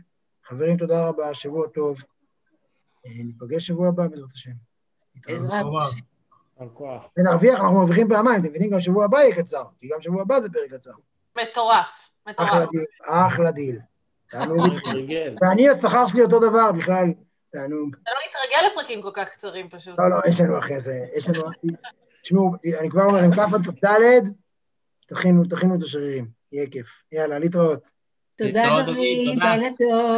חברים, 0.46 0.78
תודה 0.78 1.08
רבה, 1.08 1.34
שבוע 1.34 1.68
טוב. 1.68 2.02
אה, 3.06 3.12
ניפגש 3.24 3.68
שבוע 3.68 3.88
הבא, 3.88 4.08
בעזרת 4.08 4.32
השם. 4.34 4.52
בעזרת. 5.28 5.52
השם. 5.82 6.00
ונרוויח, 7.18 7.60
אנחנו 7.60 7.76
מרוויחים 7.76 8.10
פעמיים, 8.10 8.40
אתם 8.42 8.50
מבינים? 8.50 8.70
גם 8.70 8.80
שבוע 8.80 9.06
הבא 9.06 9.18
יהיה 9.18 9.36
קצר, 9.36 9.64
כי 9.80 9.88
גם 9.88 10.02
שבוע 10.02 10.22
הבא 10.22 10.40
זה 10.40 10.50
פרק 10.50 10.74
קצר. 10.74 10.92
מטורף, 11.38 12.10
אחלה 12.26 12.46
מטורף. 12.46 12.70
דיל, 12.72 12.86
אחלה 13.06 13.52
דיל. 13.52 13.80
איתכם. 14.34 14.90
מתרגל. 14.90 15.36
ואני, 15.42 15.70
השכר 15.70 16.08
שלי 16.08 16.22
אותו 16.22 16.40
דבר, 16.40 16.72
בכלל, 16.72 17.06
תענוג. 17.52 17.96
אתה 18.04 18.12
לא 18.12 18.20
מתרגל 18.28 18.72
לפרקים 18.72 19.02
כל 19.02 19.12
כך 19.14 19.30
קצרים 19.30 19.70
פשוט. 19.70 20.00
לא, 20.00 20.10
לא, 20.10 20.16
יש 20.30 20.42
לנו 20.42 20.60
אחרי 20.60 20.80
זה, 20.80 21.06
יש 21.16 21.30
לנו... 21.30 21.42
תשמעו, 22.22 22.52
אני 22.80 22.90
כבר 22.90 23.04
אומר, 23.04 23.20
עם 23.20 23.32
כף 23.36 23.86
ד', 23.86 24.24
תכינו, 25.10 25.44
תכינו 25.46 25.76
את 25.76 25.84
השרירים, 25.84 26.28
יהיה 26.52 26.70
כיף. 26.70 27.04
יאללה, 27.12 27.40
להתראות. 27.40 27.90
תודה, 28.36 28.70
דוד, 28.86 28.96
תודה. 29.34 29.56
לילה 29.56 29.70
טוב. 29.80 30.12